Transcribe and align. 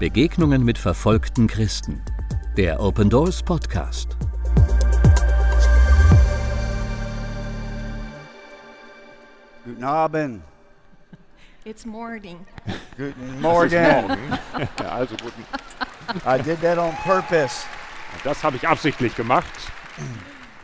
Begegnungen 0.00 0.64
mit 0.64 0.78
verfolgten 0.78 1.46
Christen. 1.46 2.02
Der 2.56 2.80
Open 2.80 3.10
Doors 3.10 3.42
Podcast. 3.42 4.16
Guten 9.62 9.84
Abend. 9.84 10.42
It's 11.66 11.84
morning. 11.84 12.38
Guten 12.96 13.42
Morgen. 13.42 13.74
Ja, 13.74 14.88
also 14.88 15.16
gut, 15.16 15.34
I 16.24 16.42
did 16.42 16.62
that 16.62 16.78
on 16.78 16.94
purpose. 17.04 17.66
das 18.24 18.42
habe 18.42 18.56
ich 18.56 18.66
absichtlich 18.66 19.14
gemacht. 19.14 19.52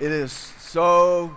It 0.01 0.13
is 0.13 0.55
so 0.59 1.31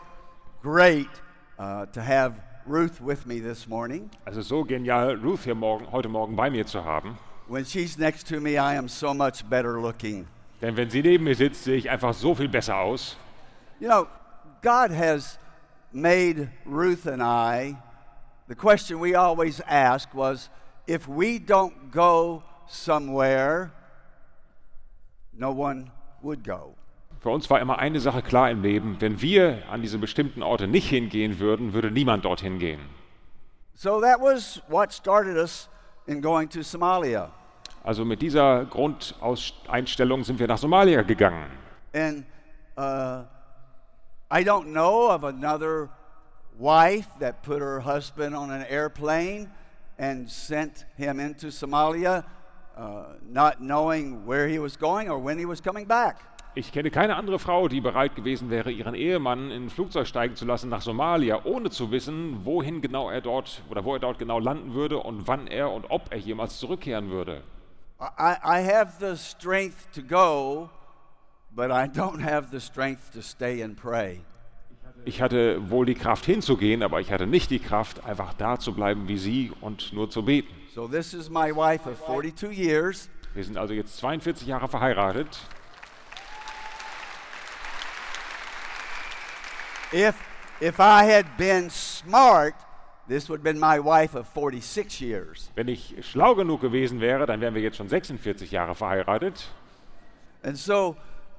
great 0.64 1.10
uh, 1.58 1.86
to 1.88 2.00
have 2.00 2.36
Ruth 2.66 3.02
with 3.02 3.26
me 3.26 3.42
this 3.42 3.68
morning. 3.68 4.10
Also 4.24 4.42
so 4.42 4.64
genial, 4.64 5.16
Ruth 5.22 5.42
hier 5.44 5.54
morgen, 5.54 5.92
heute 5.92 6.08
Morgen 6.08 6.38
bei 6.38 6.50
mir 6.50 6.66
zu 6.66 6.86
haben. 6.86 7.18
When 7.50 7.66
she's 7.66 7.98
next 7.98 8.28
to 8.28 8.40
me, 8.40 8.60
I 8.60 8.76
am 8.76 8.88
so 8.88 9.12
much 9.12 9.44
better 9.50 9.82
looking. 9.82 10.28
Denn 10.62 10.78
wenn 10.78 10.92
sie 10.92 11.02
neben 11.02 11.24
mir 11.24 11.36
sitzt, 11.36 11.64
sehe 11.64 11.78
ich 11.78 11.90
einfach 11.90 12.14
so 12.14 12.36
viel 12.36 12.48
besser 12.48 12.78
aus. 12.78 13.18
You 13.80 13.88
know, 13.88 14.08
God 14.62 14.92
has 14.92 15.40
made 15.92 16.52
Ruth 16.64 17.08
and 17.08 17.24
I. 17.24 17.76
The 18.48 18.56
question 18.56 19.00
we 19.00 19.16
always 19.16 19.62
ask 19.62 20.10
was 20.14 20.50
if 20.86 21.08
we 21.08 21.40
don't 21.40 21.92
go 21.92 22.44
somewhere, 22.68 23.72
no 25.34 25.52
one 25.52 25.90
would 26.22 26.44
go. 26.44 26.76
Für 27.20 27.32
uns 27.32 27.50
war 27.50 27.60
immer 27.60 27.80
eine 27.80 28.00
Sache 28.00 28.22
klar 28.22 28.52
im 28.52 28.62
Leben. 28.62 28.98
Wenn 29.00 29.22
wir 29.22 29.64
an 29.72 29.82
diese 29.82 29.98
bestimmten 29.98 30.44
Orte 30.44 30.68
nicht 30.68 30.88
hingehen 30.88 31.40
würden, 31.40 31.74
würde 31.74 31.90
niemand 31.90 32.26
dorthin 32.26 32.60
gehen. 32.60 32.80
So 33.74 34.00
that 34.02 34.20
was 34.22 34.62
what 34.68 34.94
started 34.94 35.36
us 35.36 35.68
in 36.06 36.22
going 36.22 36.48
to 36.50 36.62
Somalia. 36.62 37.32
Also 37.90 38.06
mit 38.06 38.22
dieser 38.22 38.66
Grundeinstellung 38.66 40.24
sind 40.24 40.38
wir 40.38 40.46
nach 40.46 40.60
Somalia 40.60 41.02
gegangen. 41.02 41.48
And 41.92 42.24
uh, 42.78 43.24
I 44.32 44.44
don't 44.44 44.66
know 44.66 45.10
of 45.10 45.24
another 45.24 45.90
wife 46.60 47.08
that 47.20 47.42
put 47.42 47.62
her 47.62 47.84
husband 47.84 48.36
on 48.36 48.52
an 48.52 48.62
airplane 48.70 49.50
and 49.98 50.30
sent 50.30 50.86
him 50.98 51.20
into 51.20 51.48
Somalia, 51.50 52.24
uh, 52.78 53.06
not 53.28 53.60
knowing 53.60 54.24
where 54.24 54.48
he 54.48 54.60
was 54.60 54.78
going 54.78 55.10
or 55.10 55.18
when 55.18 55.40
he 55.40 55.48
was 55.48 55.60
coming 55.60 55.88
back. 55.88 56.18
Ich 56.54 56.72
kenne 56.72 56.92
keine 56.92 57.16
andere 57.16 57.40
Frau, 57.40 57.68
die 57.68 57.82
bereit 57.82 58.16
gewesen 58.16 58.52
wäre, 58.52 58.70
ihren 58.70 58.94
Ehemann 58.94 59.50
in 59.50 59.66
ein 59.66 59.70
Flugzeug 59.72 60.06
steigen 60.06 60.36
zu 60.36 60.46
lassen 60.46 60.70
nach 60.70 60.82
Somalia, 60.82 61.44
ohne 61.44 61.72
zu 61.72 61.90
wissen, 61.90 62.46
wohin 62.46 62.82
genau 62.82 63.10
er 63.10 63.22
dort 63.22 63.64
oder 63.68 63.84
wo 63.84 63.96
er 63.96 64.00
dort 64.00 64.20
genau 64.20 64.38
landen 64.38 64.76
würde 64.76 65.00
und 65.00 65.28
wann 65.28 65.48
er 65.48 65.72
und 65.72 65.90
ob 65.90 66.12
er 66.12 66.20
jemals 66.20 66.60
zurückkehren 66.60 67.10
würde. 67.10 67.42
I, 68.00 68.38
I 68.44 68.60
have 68.62 69.00
the 69.00 69.18
strength 69.18 69.92
to 69.94 70.02
go, 70.02 70.70
but 71.54 71.70
I 71.70 71.88
don't 71.88 72.22
have 72.22 72.50
the 72.50 72.62
strength 72.62 73.12
to 73.14 73.22
stay 73.22 73.62
and 73.62 73.76
pray. 73.76 74.22
Ich 75.06 75.22
hatte 75.22 75.70
wohl 75.70 75.86
die 75.86 75.96
Kraft 75.96 76.26
hinzugehen, 76.26 76.84
aber 76.84 77.02
ich 77.02 77.12
hatte 77.12 77.26
nicht 77.26 77.50
die 77.52 77.60
Kraft, 77.60 78.06
einfach 78.06 78.34
da 78.34 78.60
zu 78.60 78.74
bleiben 78.74 79.08
wie 79.08 79.18
sie 79.18 79.52
und 79.62 79.92
nur 79.94 80.10
zu 80.10 80.24
beten. 80.24 80.54
So 80.74 80.88
this 80.88 81.14
is 81.14 81.30
my 81.30 81.52
wife 81.54 81.90
of 81.90 82.00
42 82.06 82.52
years. 82.52 83.10
Wir 83.34 83.44
sind 83.44 83.58
also 83.58 83.74
jetzt 83.74 83.98
42 83.98 84.48
Jahre 84.48 84.68
verheiratet. 84.68 85.40
If 89.92 90.16
if 90.62 90.80
I 90.80 91.04
had 91.04 91.26
been 91.38 91.70
smart, 91.70 92.54
this 93.10 93.28
would 93.28 93.40
have 93.40 93.44
been 93.44 93.60
my 93.60 93.80
wife 93.80 94.16
of 94.16 94.28
46 94.28 95.02
years. 95.02 95.50
Wenn 95.56 95.68
ich 95.68 95.96
schlau 96.02 96.36
genug 96.36 96.62
gewesen 96.62 97.02
wäre, 97.02 97.26
dann 97.26 97.42
wären 97.42 97.56
wir 97.56 97.62
jetzt 97.62 97.78
schon 97.78 97.90
46 97.90 98.52
Jahre 98.52 98.76
verheiratet. 98.76 99.50
And 100.44 100.58
so 100.58 100.96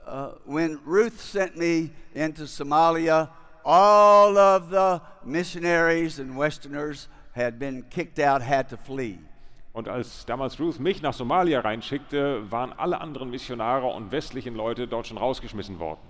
uh, 0.07 0.33
when 0.45 0.79
Ruth 0.85 1.19
sent 1.19 1.57
me 1.57 1.91
into 2.15 2.47
Somalia, 2.47 3.31
all 3.65 4.37
of 4.37 4.71
the 4.71 5.01
missionaries 5.25 6.19
and 6.19 6.37
Westerners 6.37 7.09
had 7.33 7.59
been 7.59 7.85
kicked 7.89 8.19
out, 8.19 8.43
had 8.43 8.69
to 8.69 8.77
flee. 8.77 9.19
Und 9.73 9.89
als 9.89 10.27
damals 10.27 10.59
Ruth 10.59 10.81
mich 10.81 11.01
nach 11.01 11.15
Somalia 11.15 11.61
reinschickte, 11.61 12.51
waren 12.51 12.73
alle 12.73 13.01
anderen 13.01 13.31
Missionare 13.31 13.87
und 13.87 14.11
westlichen 14.11 14.57
Leute 14.57 14.89
dort 14.89 15.07
schon 15.07 15.17
rausgeschmissen 15.17 15.79
worden. 15.79 16.01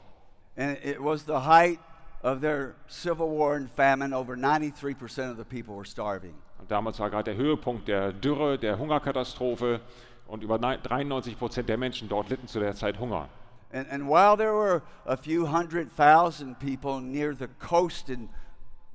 And 0.56 0.78
it 0.82 0.98
was 0.98 1.26
the 1.26 1.44
height 1.46 1.78
of 2.22 2.40
their 2.40 2.74
civil 2.88 3.28
war 3.28 3.56
and 3.56 3.70
famine. 3.70 4.12
Over 4.12 4.36
93% 4.36 5.30
of 5.30 5.36
the 5.36 5.44
people 5.44 5.74
were 5.74 5.86
starving. 5.86 6.34
Und 6.58 6.70
damals 6.70 6.98
war 6.98 7.10
gerade 7.10 7.34
der 7.34 7.36
Höhepunkt 7.36 7.88
der 7.88 8.12
Dürre, 8.12 8.58
der 8.58 8.78
Hungerkatastrophe 8.78 9.80
und 10.26 10.42
über 10.42 10.58
93 10.58 11.38
Prozent 11.38 11.68
der 11.68 11.78
Menschen 11.78 12.08
dort 12.08 12.28
litten 12.28 12.46
zu 12.46 12.60
der 12.60 12.74
Zeit 12.74 12.98
Hunger. 12.98 13.28
And, 13.72 13.90
and 13.90 14.08
while 14.08 14.36
there 14.36 14.52
were 14.52 14.82
a 15.06 15.16
few 15.16 15.46
hundred 15.46 15.88
thousand 15.96 16.58
people 16.58 17.00
near 17.00 17.34
the 17.34 17.46
coast 17.58 18.10
in 18.10 18.28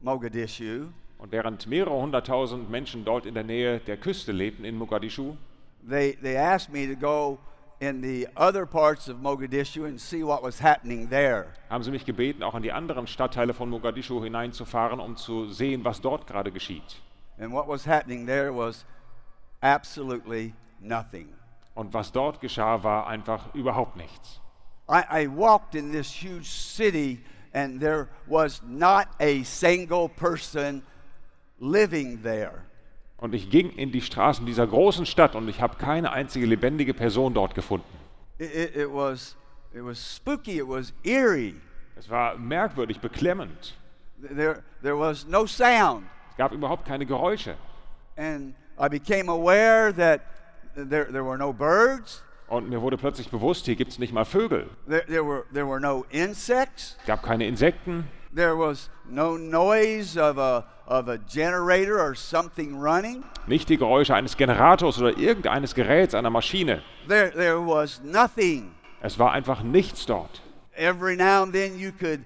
Mogadishu, 0.01 0.91
Und 1.17 1.31
während 1.31 1.65
mehrere 1.65 1.95
hunderttausend 1.95 2.69
Menschen 2.69 3.05
dort 3.05 3.25
in 3.25 3.33
der 3.33 3.43
Nähe 3.43 3.79
der 3.79 3.97
Küste 3.97 4.31
lebten 4.31 4.65
in 4.65 4.77
Mogadischu, 4.77 5.37
they, 5.89 6.17
they 6.21 6.37
asked 6.37 6.71
me 6.71 6.85
to 6.87 6.95
go 6.95 7.39
in 7.79 8.01
the 8.01 8.27
other 8.35 8.65
parts 8.65 9.07
of 9.07 9.17
Mogadishu 9.17 9.85
and 9.85 9.99
see 9.99 10.23
what 10.23 10.41
was 10.41 10.59
happening 10.59 11.09
there. 11.09 11.47
haben 11.69 11.83
sie 11.83 11.91
mich 11.91 12.05
gebeten, 12.05 12.43
auch 12.43 12.55
in 12.55 12.63
die 12.63 12.71
anderen 12.71 13.07
Stadtteile 13.07 13.53
von 13.53 13.69
Mogadischu 13.69 14.23
hineinzufahren, 14.23 14.99
um 14.99 15.15
zu 15.17 15.51
sehen, 15.51 15.83
was 15.83 16.01
dort 16.01 16.27
gerade 16.27 16.51
geschieht. 16.51 17.01
And 17.37 17.51
what 17.51 17.67
was 17.67 17.85
happening 17.85 18.25
there 18.25 18.53
was 18.53 18.85
absolutely 19.61 20.53
nothing. 20.79 21.29
Und 21.73 21.93
was 21.93 22.11
dort 22.11 22.39
geschah, 22.39 22.83
war 22.83 23.07
einfach 23.07 23.53
überhaupt 23.53 23.97
nichts. 23.97 24.39
I, 24.87 25.23
I 25.23 25.27
walked 25.27 25.75
in 25.75 25.91
this 25.91 26.09
huge 26.09 26.47
city 26.47 27.23
and 27.53 27.79
there 27.81 28.07
was 28.27 28.61
not 28.63 29.07
a 29.19 29.43
single 29.43 30.07
person 30.07 30.83
living 31.59 32.21
there. 32.21 32.65
Und 33.17 33.33
ich 33.33 33.49
ging 33.49 33.71
in 33.71 33.91
die 33.91 34.01
Straßen 34.01 34.45
dieser 34.45 34.67
großen 34.67 35.05
Stadt 35.05 35.35
und 35.35 35.47
ich 35.47 35.61
habe 35.61 35.75
keine 35.77 36.11
einzige 36.11 36.45
lebendige 36.45 36.93
Person 36.93 37.33
dort 37.33 37.55
gefunden. 37.55 37.87
It, 38.37 38.75
it, 38.75 38.89
was, 38.91 39.37
it 39.73 39.83
was 39.83 40.15
spooky, 40.17 40.57
it 40.59 40.67
was 40.67 40.93
eerie. 41.03 41.55
Es 41.95 42.09
war 42.09 42.37
merkwürdig, 42.37 42.99
beklemmend. 42.99 43.75
There, 44.21 44.63
there 44.81 44.99
was 44.99 45.25
no 45.25 45.45
sound. 45.45 46.03
Es 46.31 46.37
gab 46.37 46.51
überhaupt 46.51 46.85
keine 46.85 47.05
Geräusche. 47.05 47.55
And 48.17 48.53
I 48.77 48.89
became 48.89 49.29
aware 49.31 49.93
that 49.93 50.21
there, 50.75 51.05
there 51.05 51.23
were 51.23 51.37
no 51.37 51.53
birds, 51.53 52.21
Und 52.47 52.69
mir 52.69 52.81
wurde 52.81 52.97
plötzlich 52.97 53.29
bewusst, 53.29 53.65
hier 53.65 53.75
gibt 53.75 53.91
es 53.91 53.99
nicht 53.99 54.13
mal 54.13 54.25
Vögel. 54.25 54.69
there, 54.87 55.05
there, 55.07 55.25
were, 55.25 55.45
there 55.53 55.65
were 55.67 55.79
no 55.79 56.05
insects, 56.09 56.97
Es 56.99 57.05
gab 57.07 57.23
keine 57.23 57.47
Insekten, 57.47 58.07
there 58.35 58.55
was 58.57 58.89
no 59.09 59.37
noise 59.37 60.17
of 60.17 60.37
a, 60.37 60.65
of 60.87 61.07
a 61.07 61.17
generator 61.17 61.99
or 61.99 62.15
something 62.15 62.75
running. 62.79 63.23
nicht 63.47 63.69
die 63.69 63.77
Geräusche 63.77 64.13
eines 64.15 64.35
Generators 64.37 64.99
oder 64.99 65.17
irgendeines 65.17 65.73
Geräts, 65.73 66.13
einer 66.13 66.29
Maschine. 66.29 66.81
There, 67.07 67.31
there 67.31 67.59
was 67.59 68.01
nothing. 68.03 68.71
Es 69.01 69.17
war 69.19 69.31
einfach 69.31 69.63
nichts 69.63 70.05
dort. 70.05 70.41
Every 70.75 71.15
now 71.15 71.43
and 71.43 71.53
then 71.53 71.77
you 71.79 71.91
could 71.91 72.21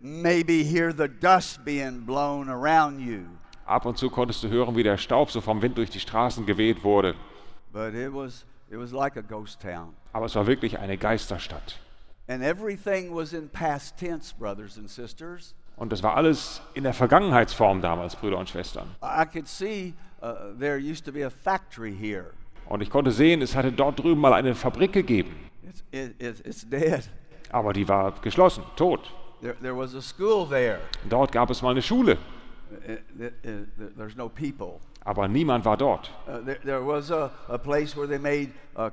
maybe 0.00 0.62
hear 0.62 0.92
the 0.92 1.08
dust 1.08 1.64
being 1.64 2.04
blown 2.06 2.48
around 2.48 3.00
you, 3.00 3.22
Ab 3.66 3.84
und 3.84 3.98
zu 3.98 4.08
konntest 4.08 4.42
du 4.44 4.48
hören, 4.48 4.76
wie 4.76 4.82
der 4.82 4.96
Staub 4.96 5.30
so 5.30 5.40
vom 5.40 5.60
Wind 5.60 5.76
durch 5.76 5.90
die 5.90 6.00
Straßen 6.00 6.46
geweht 6.46 6.84
wurde. 6.84 7.14
but 7.72 7.92
it 7.94 8.12
was, 8.12 8.46
it 8.70 8.78
was 8.78 8.92
like 8.92 9.16
a 9.16 9.20
ghost 9.20 9.60
town. 9.60 9.94
Aber 10.12 10.26
es 10.26 10.34
war 10.36 10.46
wirklich 10.46 10.78
eine 10.78 10.96
Geisterstadt. 10.96 11.78
And 12.28 12.42
everything 12.42 13.14
was 13.14 13.32
in 13.32 13.48
past 13.48 13.96
tense, 13.98 14.34
brothers 14.38 14.76
and 14.76 14.88
sisters. 14.88 15.54
Und 15.76 15.92
das 15.92 16.02
war 16.02 16.16
alles 16.16 16.60
in 16.74 16.82
der 16.84 16.92
Vergangenheitsform 16.92 17.80
damals, 17.80 18.16
Brüder 18.16 18.36
und 18.38 18.48
Schwestern. 18.50 18.88
I 19.02 19.24
could 19.24 19.48
see 19.48 19.94
uh, 20.22 20.52
there 20.58 20.76
used 20.78 21.04
to 21.06 21.12
be 21.12 21.24
a 21.24 21.30
factory 21.30 21.94
here. 21.94 22.32
Und 22.68 22.82
ich 22.82 22.90
konnte 22.90 23.12
sehen, 23.12 23.40
es 23.40 23.54
hatte 23.56 23.72
dort 23.72 23.98
drüben 23.98 24.20
mal 24.20 24.34
eine 24.34 24.54
Fabrik 24.54 24.92
gegeben. 24.92 25.34
It's, 25.66 25.82
it, 25.90 26.14
it's, 26.20 26.40
it's 26.40 26.68
dead. 26.68 27.08
Aber 27.50 27.72
die 27.72 27.88
war 27.88 28.12
geschlossen, 28.20 28.62
tot. 28.76 29.10
There, 29.40 29.54
there 29.62 29.74
was 29.76 29.94
a 29.94 30.02
school 30.02 30.46
there. 30.48 30.80
Dort 31.08 31.32
gab 31.32 31.48
es 31.48 31.62
mal 31.62 31.70
eine 31.70 31.80
Schule. 31.82 32.18
It- 32.86 33.02
it- 33.18 33.44
it- 33.44 33.96
there's 33.96 34.16
no 34.16 34.28
people. 34.28 34.80
Aber 35.08 35.26
niemand 35.26 35.64
war 35.64 35.78
dort. 35.78 36.10
Uh, 36.26 36.44
there, 36.44 36.58
there 36.62 36.86
was 36.86 37.10
a, 37.10 37.30
a 37.48 37.56
place 37.56 37.96
where 37.96 38.06
they 38.06 38.18
made 38.18 38.50
uh. 38.76 38.90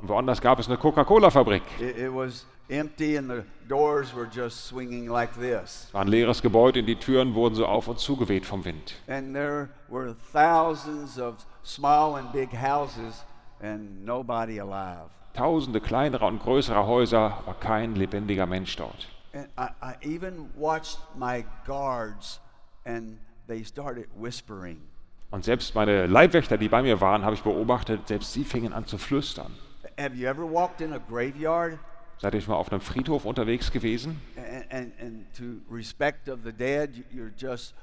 Und 0.00 0.08
woanders 0.08 0.40
gab 0.40 0.60
es 0.60 0.68
eine 0.68 0.78
Coca-Cola-Fabrik. 0.78 1.62
It, 1.80 1.98
it 1.98 2.14
was 2.14 2.46
empty 2.70 3.16
and 3.16 3.28
the 3.28 3.42
doors 3.68 4.14
were 4.14 4.28
just 4.32 4.66
swinging 4.66 5.08
like 5.08 5.34
this. 5.34 5.86
Es 5.88 5.92
war 5.94 6.02
ein 6.02 6.06
leeres 6.06 6.40
Gebäude 6.40 6.78
und 6.78 6.86
die 6.86 6.94
Türen 6.94 7.34
wurden 7.34 7.56
so 7.56 7.66
auf 7.66 7.88
und 7.88 7.98
zugeweht 7.98 8.46
vom 8.46 8.64
Wind. 8.64 8.94
And 9.08 9.34
there 9.34 9.70
were 9.88 10.14
thousands 10.32 11.18
of 11.18 11.44
small 11.64 12.14
and 12.14 12.32
big 12.32 12.50
houses 12.52 13.24
and 13.60 14.04
nobody 14.04 14.60
alive. 14.60 15.10
Tausende 15.34 15.80
kleinere 15.80 16.26
und 16.26 16.40
größere 16.40 16.86
Häuser, 16.86 17.38
aber 17.44 17.54
kein 17.54 17.96
lebendiger 17.96 18.46
Mensch 18.46 18.76
dort. 18.76 19.08
And 19.34 19.48
I, 19.58 19.70
I 19.82 19.96
even 20.06 20.50
watched 20.54 21.00
my 21.16 21.44
guards 21.66 22.40
and 22.84 23.18
they 23.48 23.64
started 23.64 24.06
whispering. 24.14 24.91
Und 25.32 25.44
selbst 25.44 25.74
meine 25.74 26.06
Leibwächter, 26.06 26.58
die 26.58 26.68
bei 26.68 26.82
mir 26.82 27.00
waren, 27.00 27.24
habe 27.24 27.34
ich 27.34 27.42
beobachtet, 27.42 28.06
selbst 28.06 28.32
sie 28.34 28.44
fingen 28.44 28.72
an 28.72 28.86
zu 28.86 28.98
flüstern. 28.98 29.52
Have 29.98 30.14
you 30.14 30.26
ever 30.26 30.42
walked 30.44 30.80
in 30.80 30.92
a 30.92 30.98
graveyard? 30.98 31.78
Seid 32.18 32.34
ihr 32.34 32.40
schon 32.40 32.52
mal 32.52 32.58
auf 32.58 32.70
einem 32.70 32.80
Friedhof 32.80 33.24
unterwegs 33.24 33.72
gewesen? 33.72 34.20
And, 34.36 34.70
and, 34.72 34.92
and 35.00 35.34
to 35.36 35.44
respect 35.74 36.28
of 36.28 36.40
the 36.44 36.52
dead, 36.52 36.94
you- 36.94 37.04
you're 37.24 37.32
just, 37.36 37.74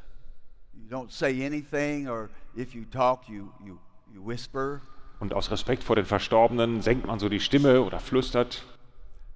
you 0.73 0.87
don't 0.95 1.11
say 1.11 1.45
anything, 1.45 2.07
or 2.07 2.29
if 2.55 2.73
you 2.73 2.85
talk, 2.85 3.27
you, 3.27 3.51
you, 3.65 3.77
you 4.13 4.25
whisper. 4.25 4.79
Und 5.19 5.33
aus 5.33 5.51
Respekt 5.51 5.83
vor 5.83 5.95
den 5.97 6.05
Verstorbenen 6.05 6.81
senkt 6.81 7.05
man 7.05 7.19
so 7.19 7.27
die 7.29 7.39
Stimme 7.41 7.81
oder 7.81 7.99
flüstert. 7.99 8.63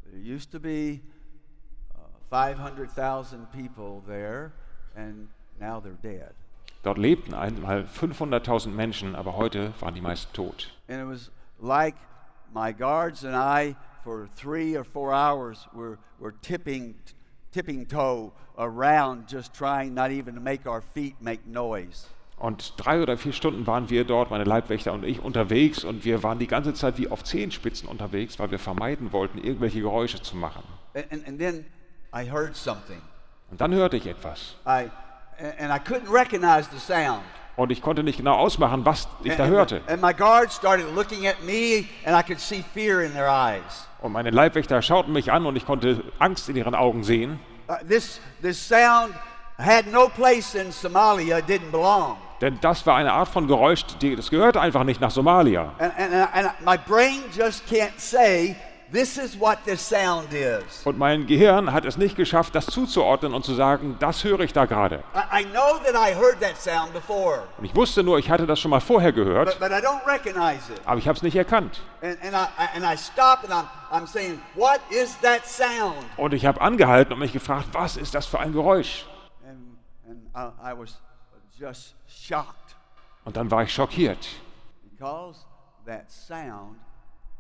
There 0.10 0.22
used 0.36 0.52
to 0.52 0.60
be 0.60 1.02
uh, 1.96 2.00
500,000 2.30 3.52
people 3.52 4.02
there, 4.08 4.52
and 4.96 5.28
now 5.60 5.80
they're 5.82 5.98
dead. 6.02 6.34
Dort 6.84 6.98
lebten 6.98 7.34
einmal 7.34 7.86
500.000 7.86 8.68
Menschen, 8.68 9.16
aber 9.16 9.38
heute 9.38 9.74
waren 9.80 9.96
die 9.96 10.02
meisten 10.02 10.34
tot. 10.34 10.70
And 10.90 11.00
it 11.00 11.08
was 11.08 11.32
like 11.62 11.96
my 12.54 12.74
guards 12.74 13.24
and 13.24 13.36
I, 13.36 13.76
for 14.04 14.28
three 14.36 14.78
or 14.78 14.84
four 14.84 15.14
hours, 15.14 15.68
were, 15.74 15.98
were 16.20 16.34
tipping, 16.42 16.96
tipping 17.54 17.88
toe 17.88 18.34
around, 18.58 19.32
just 19.32 19.54
trying 19.54 19.94
not 19.94 20.12
even 20.12 20.36
to 20.36 20.42
make 20.42 20.68
our 20.70 20.82
feet 20.82 21.16
make 21.22 21.48
noise. 21.48 22.08
Und 22.38 22.74
drei 22.78 23.02
oder 23.02 23.16
vier 23.18 23.32
Stunden 23.32 23.66
waren 23.66 23.90
wir 23.90 24.04
dort, 24.04 24.30
meine 24.30 24.44
Leibwächter 24.44 24.92
und 24.92 25.06
ich, 25.06 25.22
unterwegs 25.22 25.86
und 25.86 26.04
wir 26.04 26.24
waren 26.24 26.40
die 26.40 26.48
ganze 26.48 26.74
Zeit 26.74 26.98
wie 26.98 27.08
auf 27.08 27.24
Zehenspitzen 27.24 27.88
unterwegs, 27.88 28.38
weil 28.40 28.52
wir 28.52 28.60
vermeiden 28.60 29.14
wollten, 29.14 29.38
irgendwelche 29.38 29.80
Geräusche 29.80 30.22
zu 30.22 30.36
machen. 30.36 30.64
And, 30.94 31.10
and, 31.12 31.28
and 31.28 31.40
then 31.40 31.66
I 32.14 32.30
heard 32.30 32.58
something. 32.58 33.02
Und 33.50 33.62
dann 33.62 33.74
hörte 33.74 33.96
ich 33.96 34.08
etwas. 34.08 34.56
I, 34.68 34.90
and 35.60 35.72
I 35.72 35.80
couldn't 35.80 36.12
recognize 36.12 36.70
the 36.72 36.80
sound. 36.80 37.22
Und 37.56 37.72
ich 37.72 37.82
konnte 37.82 38.04
nicht 38.04 38.18
genau 38.18 38.36
ausmachen, 38.36 38.84
was 38.84 39.08
ich 39.24 39.36
da 39.36 39.46
hörte. 39.46 39.82
Und 44.02 44.12
meine 44.12 44.30
Leibwächter 44.32 44.82
schauten 44.82 45.14
mich 45.14 45.32
an 45.32 45.46
und 45.46 45.56
ich 45.56 45.66
konnte 45.66 46.04
Angst 46.18 46.50
in 46.50 46.56
ihren 46.56 46.74
Augen 46.74 47.04
sehen. 47.04 47.40
Uh, 47.70 47.76
this, 47.88 48.20
this 48.42 48.58
sound 48.58 49.14
had 49.58 49.88
no 49.88 50.10
place 50.10 50.56
in 50.56 50.72
Somalia, 50.72 51.38
it 51.38 51.46
didn't 51.48 51.72
belong. 51.72 52.18
Denn 52.42 52.60
das 52.60 52.86
war 52.86 52.98
eine 52.98 53.14
Art 53.14 53.30
von 53.30 53.48
Geräusch, 53.48 53.86
die, 54.02 54.18
das 54.18 54.30
gehörte 54.30 54.60
einfach 54.60 54.84
nicht 54.84 55.00
nach 55.00 55.12
Somalia. 55.12 55.72
And, 55.80 55.94
and, 55.98 56.14
and 56.34 56.50
my 56.66 56.78
brain 56.78 57.24
just 57.34 57.66
can't 57.68 57.98
say, 57.98 58.56
this 58.94 59.18
is 59.18 59.38
what 59.40 59.58
this 59.66 59.82
sound 59.82 60.32
is. 60.32 60.86
Und 60.86 60.98
mein 60.98 61.26
Gehirn 61.28 61.74
hat 61.74 61.84
es 61.84 61.98
nicht 61.98 62.16
geschafft, 62.16 62.54
das 62.56 62.68
zuzuordnen 62.68 63.34
und 63.34 63.44
zu 63.44 63.54
sagen, 63.56 63.98
das 64.00 64.24
höre 64.24 64.42
ich 64.42 64.54
da 64.54 64.66
gerade. 64.66 65.04
I, 65.16 65.42
I 65.42 65.46
know 65.46 65.80
that 65.84 65.96
I 65.96 66.14
heard 66.16 66.40
that 66.40 66.56
sound 66.58 66.94
before, 66.94 67.44
Und 67.58 67.66
ich 67.66 67.76
wusste 67.76 68.04
nur, 68.04 68.20
ich 68.20 68.30
hatte 68.30 68.46
das 68.46 68.60
schon 68.60 68.72
mal 68.72 68.80
vorher 68.80 69.12
but, 69.12 69.24
gehört, 69.26 69.60
but 69.60 69.72
I 69.72 69.82
don't 69.86 70.06
recognize 70.06 70.72
it. 70.72 70.80
aber 70.86 71.00
ich 71.00 71.08
habe 71.08 71.18
es 71.18 71.24
nicht 71.24 71.36
erkannt. 71.36 71.82
And, 72.02 72.18
and, 72.24 72.34
I, 72.34 72.46
I- 72.62 72.76
and 72.76 72.86
I 72.86 72.96
stop 72.96 73.44
and 73.44 73.52
I'm, 73.52 73.66
I'm 73.92 74.08
saying, 74.08 74.40
what 74.56 74.80
is 74.90 75.18
that 75.22 75.46
sound? 75.46 75.96
Und 76.18 76.34
ich 76.34 76.46
habe 76.46 76.62
angehalten 76.62 77.14
und 77.14 77.20
mich 77.20 77.34
gefragt, 77.34 77.70
was 77.74 77.98
ist 77.98 78.14
das 78.16 78.26
für 78.28 78.40
ein 78.40 78.54
Geräusch? 78.54 79.06
And, 79.46 79.78
and 80.08 80.20
I, 80.36 80.72
I 80.72 80.78
was 80.78 81.02
just 81.58 81.96
shocked 82.08 82.76
Und 83.26 83.38
dann 83.38 83.50
war 83.50 83.64
ich 83.64 83.74
schockiert, 83.74 84.28
because 84.84 85.40
that 85.86 86.10
sound 86.12 86.78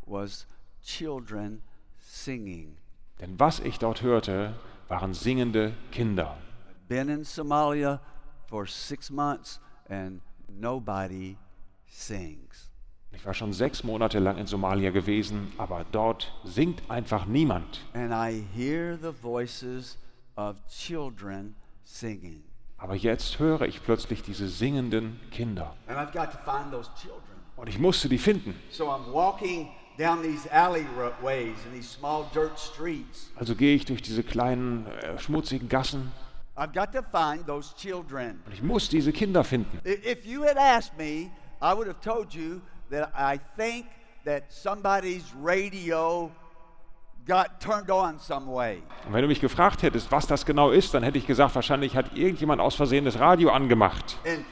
was 0.05 0.45
children 0.83 1.61
singing. 1.99 2.77
denn 3.19 3.39
was 3.39 3.59
ich 3.59 3.79
dort 3.79 4.01
hörte, 4.01 4.53
waren 4.87 5.13
singende 5.13 5.73
Kinder. 5.91 6.37
Been 6.87 7.09
in 7.09 7.23
Somalia 7.23 7.99
for 8.47 8.67
six 8.67 9.09
months 9.09 9.59
and 9.89 10.21
nobody 10.47 11.37
sings. 11.87 12.69
Ich 13.11 13.25
war 13.25 13.33
schon 13.33 13.53
sechs 13.53 13.83
Monate 13.83 14.19
lang 14.19 14.37
in 14.37 14.47
Somalia 14.47 14.89
gewesen, 14.89 15.51
aber 15.57 15.85
dort 15.91 16.33
singt 16.43 16.81
einfach 16.89 17.25
niemand. 17.25 17.81
And 17.93 18.11
I 18.11 18.43
hear 18.55 18.97
the 18.97 19.11
voices 19.11 19.97
of 20.35 20.57
children 20.67 21.55
singing. 21.83 22.43
Aber 22.77 22.95
jetzt 22.95 23.39
höre 23.39 23.61
ich 23.61 23.81
plötzlich 23.83 24.23
diese 24.23 24.49
singenden 24.49 25.19
Kinder. 25.31 25.75
And 25.87 25.97
I've 25.97 26.11
got 26.11 26.31
to 26.31 26.37
find 26.39 26.71
those 26.71 26.89
children. 26.99 27.21
Und 27.55 27.69
ich 27.69 27.77
musste 27.79 28.09
die 28.09 28.17
finden. 28.17 28.55
So 28.71 28.89
I'm 28.89 29.13
walking 29.13 29.69
down 29.97 30.21
these 30.21 30.47
alleyways 30.51 31.55
and 31.65 31.73
these 31.73 31.87
small 31.89 32.25
dirt 32.33 32.57
streets. 32.59 33.31
Also 33.35 33.55
gehe 33.55 33.75
ich 33.75 33.85
durch 33.85 34.01
diese 34.01 34.23
kleinen, 34.23 34.87
äh, 34.87 35.19
schmutzigen 35.19 35.69
Gassen 35.69 36.11
I've 36.55 36.71
got 36.71 36.91
to 36.93 37.01
find 37.01 37.47
those 37.47 37.73
children. 37.75 38.39
und 38.45 38.53
ich 38.53 38.61
muss 38.61 38.87
diese 38.87 39.11
Kinder 39.11 39.43
finden. 39.43 39.79
If 39.85 40.23
you 40.25 40.43
had 40.43 40.57
asked 40.57 40.97
me, 40.97 41.31
I 41.61 41.73
would 41.73 41.87
have 41.87 41.99
told 42.01 42.33
you 42.33 42.61
that 42.91 43.11
I 43.17 43.39
think 43.57 43.87
that 44.25 44.43
somebody's 44.51 45.23
radio 45.41 46.29
got 47.25 47.59
turned 47.59 47.89
on 47.89 48.19
some 48.19 48.45
way. 48.45 48.83
Und 49.07 49.13
wenn 49.13 49.23
du 49.23 49.27
mich 49.27 49.39
gefragt 49.39 49.81
hättest, 49.81 50.11
was 50.11 50.27
das 50.27 50.45
genau 50.45 50.69
ist, 50.69 50.93
dann 50.93 51.01
hätte 51.01 51.17
ich 51.17 51.25
gesagt, 51.25 51.55
wahrscheinlich 51.55 51.95
hat 51.95 52.15
irgendjemand 52.15 52.61
aus 52.61 52.75
Versehen 52.75 53.05
das 53.05 53.17
Radio 53.17 53.49
angemacht. 53.49 54.19
And 54.25 54.45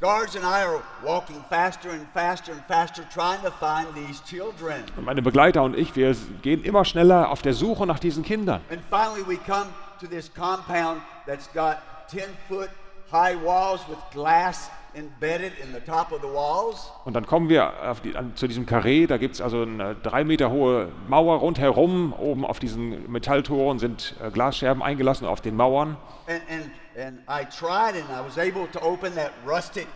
guards 0.00 0.36
and 0.36 0.44
I 0.44 0.64
are 0.64 0.80
walking 1.04 1.42
faster 1.48 1.90
and 1.90 2.06
faster 2.14 2.52
and 2.52 2.62
faster 2.66 3.04
trying 3.12 3.42
to 3.42 3.50
find 3.50 3.86
these 3.94 4.22
children. 4.24 4.84
Und 4.96 5.04
meine 5.04 5.22
Begleiter 5.22 5.62
und 5.62 5.76
ich, 5.76 5.96
wir 5.96 6.14
gehen 6.42 6.62
immer 6.64 6.84
schneller 6.84 7.30
auf 7.30 7.42
der 7.42 7.54
Suche 7.54 7.86
nach 7.86 7.98
diesen 7.98 8.22
Kindern. 8.22 8.60
And 8.70 8.80
finally, 8.90 9.26
we 9.26 9.36
come 9.36 9.66
to 10.00 10.06
this 10.06 10.32
compound 10.32 11.00
that's 11.26 11.52
got 11.52 11.78
10 12.08 12.22
foot 12.48 12.70
high 13.10 13.36
walls 13.42 13.80
with 13.88 13.98
glass 14.12 14.70
embedded 14.94 15.52
in 15.62 15.72
the 15.72 15.80
top 15.80 16.12
of 16.12 16.20
the 16.22 16.28
walls. 16.28 16.90
Und 17.04 17.14
dann 17.14 17.26
kommen 17.26 17.48
wir 17.48 17.72
die, 18.04 18.16
an, 18.16 18.34
zu 18.36 18.46
diesem 18.46 18.66
Karree, 18.66 19.06
da 19.06 19.16
gibt 19.16 19.34
es 19.34 19.40
also 19.40 19.62
eine 19.62 19.94
drei 19.96 20.24
Meter 20.24 20.50
hohe 20.50 20.90
Mauer 21.08 21.38
rundherum. 21.38 22.12
Oben 22.12 22.44
auf 22.44 22.58
diesen 22.58 23.10
Metalltoren 23.10 23.78
sind 23.78 24.14
äh, 24.22 24.30
Glasscherben 24.30 24.82
eingelassen 24.82 25.26
auf 25.26 25.40
den 25.40 25.56
Mauern. 25.56 25.96
And, 26.26 26.40
and, 26.50 26.70
and 26.98 27.20
I 27.28 27.44
tried 27.44 27.94
and 27.94 28.10
I 28.10 28.20
was 28.20 28.38
able 28.38 28.66
to 28.68 28.80
open 28.80 29.14
that 29.14 29.32
rusted 29.44 29.86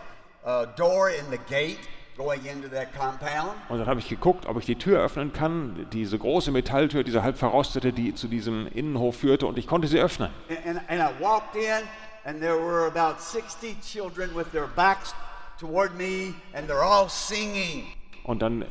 uh, 0.45 0.65
door 0.75 1.09
in 1.09 1.29
the 1.29 1.39
gate 1.49 1.79
going 2.17 2.45
into 2.45 2.69
that 2.69 2.93
compound. 2.93 3.53
Und 3.69 3.79
dann 3.79 3.87
habe 3.87 3.99
ich 3.99 4.07
geguckt, 4.07 4.45
ob 4.45 4.57
ich 4.57 4.65
die 4.65 4.75
Tür 4.75 5.01
öffnen 5.01 5.33
kann, 5.33 5.87
diese 5.91 6.17
große 6.17 6.51
Metalltür, 6.51 7.03
diese 7.03 7.23
halb 7.23 7.37
verrostete, 7.37 7.91
die 7.91 8.13
zu 8.13 8.27
diesem 8.27 8.67
Innenhof 8.67 9.17
führte, 9.17 9.47
und 9.47 9.57
ich 9.57 9.67
konnte 9.67 9.87
sie 9.87 9.99
öffnen. 9.99 10.29
And, 10.49 10.65
and, 10.65 10.89
and 10.89 11.01
I 11.01 11.21
walked 11.21 11.55
in, 11.55 11.87
and 12.25 12.39
there 12.39 12.57
were 12.57 12.87
about 12.87 13.19
60 13.19 13.77
children 13.81 14.35
with 14.35 14.51
their 14.51 14.67
backs 14.67 15.13
toward 15.59 15.97
me, 15.97 16.35
and 16.53 16.69
they're 16.69 16.83
all 16.83 17.09
singing. 17.09 17.85
Und 18.23 18.41
dann 18.41 18.63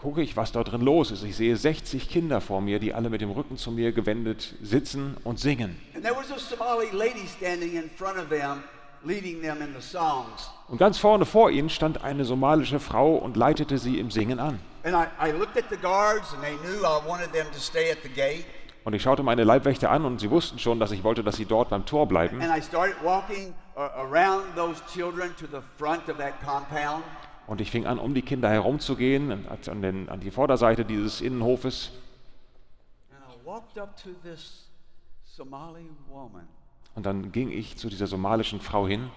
gucke 0.00 0.22
ich, 0.22 0.36
was 0.36 0.52
dort 0.52 0.72
drin 0.72 0.80
los 0.80 1.10
ist. 1.10 1.22
Ich 1.22 1.36
sehe 1.36 1.56
60 1.56 2.08
Kinder 2.08 2.40
vor 2.40 2.60
mir, 2.60 2.78
die 2.78 2.94
alle 2.94 3.10
mit 3.10 3.20
dem 3.20 3.30
Rücken 3.30 3.56
zu 3.56 3.70
mir 3.70 3.92
gewendet 3.92 4.54
sitzen 4.62 5.16
und 5.24 5.38
singen. 5.38 5.78
And 5.94 6.02
there 6.02 6.16
was 6.16 6.30
a 6.30 6.38
Somali 6.38 6.88
lady 6.92 7.26
standing 7.26 7.74
in 7.74 7.90
front 7.90 8.16
of 8.16 8.28
them, 8.28 8.62
leading 9.04 9.42
them 9.42 9.60
in 9.60 9.74
the 9.78 9.82
songs. 9.82 10.50
Und 10.68 10.78
ganz 10.78 10.98
vorne 10.98 11.26
vor 11.26 11.50
ihnen 11.50 11.68
stand 11.68 12.02
eine 12.02 12.24
somalische 12.24 12.80
Frau 12.80 13.16
und 13.16 13.36
leitete 13.36 13.78
sie 13.78 13.98
im 13.98 14.10
Singen 14.10 14.38
an. 14.38 14.58
And 14.84 14.94
I, 14.94 15.28
I 15.28 15.32
looked 15.32 15.58
at 15.58 15.64
the 15.68 15.76
guards, 15.76 16.32
and 16.32 16.42
they 16.42 16.56
knew 16.56 16.80
I 16.80 17.06
wanted 17.06 17.32
them 17.32 17.46
to 17.52 17.58
stay 17.58 17.90
at 17.90 17.98
the 18.02 18.08
gate. 18.08 18.44
Und 18.82 18.94
ich 18.94 19.02
schaute 19.02 19.22
meine 19.22 19.44
Leibwächter 19.44 19.90
an 19.90 20.06
und 20.06 20.20
sie 20.20 20.30
wussten 20.30 20.58
schon, 20.58 20.80
dass 20.80 20.90
ich 20.90 21.04
wollte, 21.04 21.22
dass 21.22 21.36
sie 21.36 21.44
dort 21.44 21.68
beim 21.68 21.84
Tor 21.84 22.06
bleiben. 22.08 22.40
And 22.40 22.56
I 22.56 22.62
started 22.62 22.96
walking 23.02 23.52
uh, 23.76 23.80
around 23.80 24.56
those 24.56 24.80
children 24.94 25.34
to 25.36 25.46
the 25.46 25.60
front 25.76 26.08
of 26.08 26.16
that 26.16 26.40
compound. 26.42 27.04
Und 27.50 27.60
ich 27.60 27.72
fing 27.72 27.84
an, 27.84 27.98
um 27.98 28.14
die 28.14 28.22
Kinder 28.22 28.48
herumzugehen, 28.48 29.44
an, 29.48 29.82
den, 29.82 30.08
an 30.08 30.20
die 30.20 30.30
Vorderseite 30.30 30.84
dieses 30.84 31.20
Innenhofes. 31.20 31.90
Und 36.94 37.06
dann 37.06 37.32
ging 37.32 37.50
ich 37.50 37.76
zu 37.76 37.88
dieser 37.88 38.06
somalischen 38.06 38.60
Frau 38.60 38.86
hin 38.86 39.10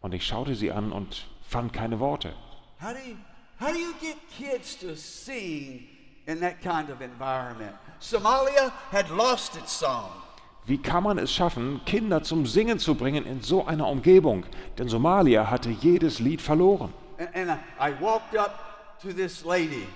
und 0.00 0.14
ich 0.14 0.26
schaute 0.26 0.56
sie 0.56 0.72
an 0.72 0.90
und 0.90 1.28
fand 1.40 1.72
keine 1.72 2.00
Worte. 2.00 2.34
How 2.82 2.92
do 2.92 2.98
you, 3.08 3.16
how 3.60 3.72
do 3.72 3.78
you 3.78 3.94
get 4.00 4.16
kids 4.36 4.76
to 4.80 4.96
sing 4.96 5.86
in 6.26 6.40
that 6.40 6.60
kind 6.60 6.90
of 6.90 7.00
environment? 7.00 7.76
Somalia 8.00 8.72
had 8.90 9.08
lost 9.10 9.54
its 9.54 9.70
song. 9.70 10.23
Wie 10.66 10.78
kann 10.78 11.02
man 11.02 11.18
es 11.18 11.30
schaffen, 11.32 11.80
Kinder 11.84 12.22
zum 12.22 12.46
Singen 12.46 12.78
zu 12.78 12.94
bringen 12.94 13.26
in 13.26 13.42
so 13.42 13.66
einer 13.66 13.86
Umgebung? 13.86 14.44
Denn 14.78 14.88
Somalia 14.88 15.50
hatte 15.50 15.68
jedes 15.70 16.20
Lied 16.20 16.40
verloren. 16.40 16.92
And, 17.18 17.28
and 17.36 17.50
I, 17.50 17.90
I 17.90 17.92
walked 18.00 18.36
up 18.36 18.98
to 19.02 19.12
this 19.12 19.44
lady, 19.44 19.86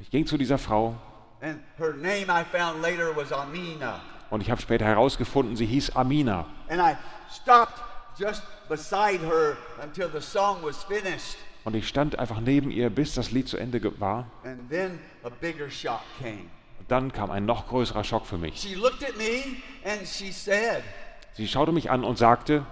Ich 0.00 0.10
ging 0.10 0.26
zu 0.26 0.36
dieser 0.36 0.58
Frau 0.58 0.94
and 1.40 1.58
her 1.78 1.92
name 1.94 2.26
I 2.28 2.42
found 2.44 2.82
later 2.82 3.14
was 3.14 3.32
Amina. 3.32 4.00
und 4.30 4.40
ich 4.40 4.50
habe 4.50 4.60
später 4.60 4.84
herausgefunden, 4.84 5.56
sie 5.56 5.66
hieß 5.66 5.90
Amina. 5.94 6.46
And 6.68 6.80
I 6.80 6.96
stopped 7.32 7.80
just 8.18 8.42
beside 8.68 9.20
her 9.20 9.56
until 9.82 10.08
the 10.12 10.20
song 10.20 10.58
was 10.62 10.82
finished. 10.84 11.36
Und 11.64 11.76
ich 11.76 11.86
stand 11.88 12.18
einfach 12.18 12.40
neben 12.40 12.70
ihr, 12.70 12.90
bis 12.90 13.14
das 13.14 13.30
Lied 13.30 13.48
zu 13.48 13.56
Ende 13.56 13.80
war. 14.00 14.26
And 14.44 14.68
then 14.68 14.98
a 15.22 15.30
bigger 15.30 15.70
shock 15.70 16.02
came. 16.20 16.50
Und 16.84 16.90
dann 16.90 17.12
kam 17.12 17.30
ein 17.30 17.46
noch 17.46 17.68
größerer 17.68 18.04
Schock 18.04 18.26
für 18.26 18.36
mich. 18.36 18.60
She 18.60 18.74
looked 18.74 19.02
at 19.02 19.16
me 19.16 19.56
and 19.86 20.06
she 20.06 20.30
said, 20.30 20.84
Sie 21.32 21.48
schaute 21.48 21.72
mich 21.72 21.90
an 21.90 22.04
und 22.04 22.18
sagte, 22.18 22.66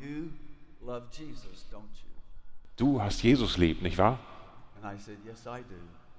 You 0.00 0.28
love 0.80 1.08
Jesus, 1.10 1.66
don't 1.72 1.80
you? 1.80 2.12
du 2.76 3.02
hast 3.02 3.24
Jesus 3.24 3.56
lieb, 3.56 3.82
nicht 3.82 3.98
wahr? 3.98 4.20
And 4.80 4.96
I 4.96 5.02
said, 5.02 5.16
Yes, 5.26 5.40
I 5.46 5.64
do. 5.68 5.74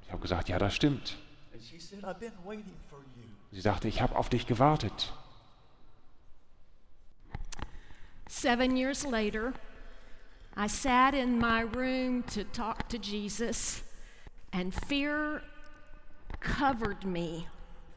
Ich 0.05 0.11
habe 0.11 0.21
gesagt, 0.21 0.49
ja, 0.49 0.59
das 0.59 0.75
stimmt. 0.75 1.15
And 1.53 1.63
she 1.63 1.79
said, 1.79 2.03
I've 2.03 2.19
been 2.19 2.33
waiting 2.43 2.75
for 2.89 2.99
you. 3.15 3.23
Sie 3.53 3.61
sagte, 3.61 3.87
ich 3.87 4.01
habe 4.01 4.17
auf 4.17 4.27
dich 4.27 4.45
gewartet. 4.45 5.13
Seven 8.27 8.75
years 8.75 9.05
later, 9.05 9.53
I 10.57 10.67
sat 10.67 11.13
in 11.13 11.39
my 11.39 11.61
room 11.61 12.25
to 12.33 12.43
talk 12.43 12.89
to 12.89 12.97
Jesus, 12.97 13.83
and 14.51 14.73
fear. 14.73 15.43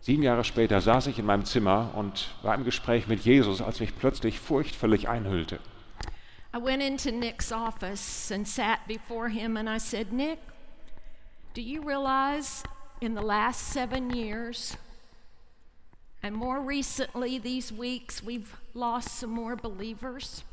Sieben 0.01 0.23
Jahre 0.23 0.45
später 0.45 0.81
saß 0.81 1.07
ich 1.07 1.19
in 1.19 1.27
meinem 1.27 1.45
Zimmer 1.45 1.93
und 1.95 2.29
war 2.43 2.55
im 2.55 2.65
Gespräch 2.65 3.09
mit 3.09 3.21
Jesus, 3.21 3.63
als 3.63 3.81
mich 3.81 3.97
plötzlich 3.97 4.39
Furcht 4.39 4.77
völlig 4.77 5.09
einhüllte. 5.09 5.59
I 6.55 6.59
went 6.59 6.83
into 6.83 7.11
Nick's 7.11 7.51
office 7.51 8.31
and 8.31 8.47
sat 8.47 8.87
before 8.87 9.29
him, 9.29 9.57
and 9.57 9.69
I 9.69 9.79
said, 9.79 10.13
Nick, 10.13 10.39
do 11.55 11.61
you 11.61 11.83
realize 11.83 12.63
in 13.01 13.17
the 13.17 13.23
last 13.23 13.73
seven 13.73 14.11
years, 14.15 14.77
and 16.23 16.37
more 16.37 16.61
recently 16.61 17.41
these 17.41 17.73
weeks, 17.73 18.23
we've 18.23 18.57
lost 18.75 19.19
some 19.19 19.33
more 19.33 19.57
believers? 19.57 20.45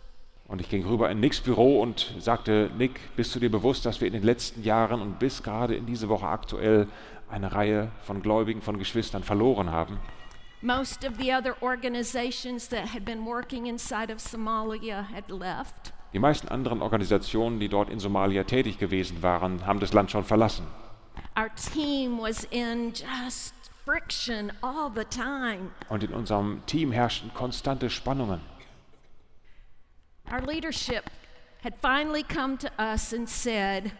Und 0.47 0.59
ich 0.59 0.69
ging 0.69 0.85
rüber 0.85 1.09
in 1.09 1.19
Nicks 1.19 1.39
Büro 1.39 1.81
und 1.81 2.13
sagte, 2.19 2.71
Nick, 2.77 2.99
bist 3.15 3.33
du 3.33 3.39
dir 3.39 3.49
bewusst, 3.49 3.85
dass 3.85 4.01
wir 4.01 4.07
in 4.07 4.13
den 4.13 4.23
letzten 4.23 4.63
Jahren 4.63 5.01
und 5.01 5.17
bis 5.17 5.43
gerade 5.43 5.75
in 5.75 5.85
diese 5.85 6.09
Woche 6.09 6.27
aktuell 6.27 6.87
eine 7.31 7.53
Reihe 7.53 7.91
von 8.01 8.21
Gläubigen, 8.21 8.61
von 8.61 8.77
Geschwistern 8.77 9.23
verloren 9.23 9.71
haben? 9.71 9.99
Most 10.61 11.03
of 11.05 11.13
the 11.17 11.33
other 11.33 11.55
organizations 11.61 12.67
that 12.69 12.93
had 12.93 13.03
been 13.03 13.25
working 13.25 13.65
inside 13.65 14.13
of 14.13 14.19
Somalia 14.19 15.07
had 15.11 15.29
left. 15.29 15.93
Die 16.13 16.19
meisten 16.19 16.49
anderen 16.49 16.81
Organisationen, 16.81 17.59
die 17.59 17.69
dort 17.69 17.89
in 17.89 17.99
Somalia 17.99 18.43
tätig 18.43 18.77
gewesen 18.77 19.23
waren, 19.23 19.65
haben 19.65 19.79
das 19.79 19.93
Land 19.93 20.11
schon 20.11 20.23
verlassen. 20.23 20.67
Our 21.35 21.49
team 21.55 22.19
was 22.19 22.43
in 22.51 22.91
just 22.93 23.53
friction 23.85 24.51
all 24.61 24.91
the 24.93 25.05
time. 25.05 25.71
Und 25.89 26.03
in 26.03 26.13
unserem 26.13 26.61
Team 26.65 26.91
herrschten 26.91 27.33
konstante 27.33 27.89
Spannungen. 27.89 28.41
Our 30.31 30.41
leadership 30.41 31.09
had 31.63 31.73
finally 31.81 32.23
come 32.23 32.57
to 32.57 32.67
us 32.77 33.13
and 33.13 33.27
said, 33.27 33.91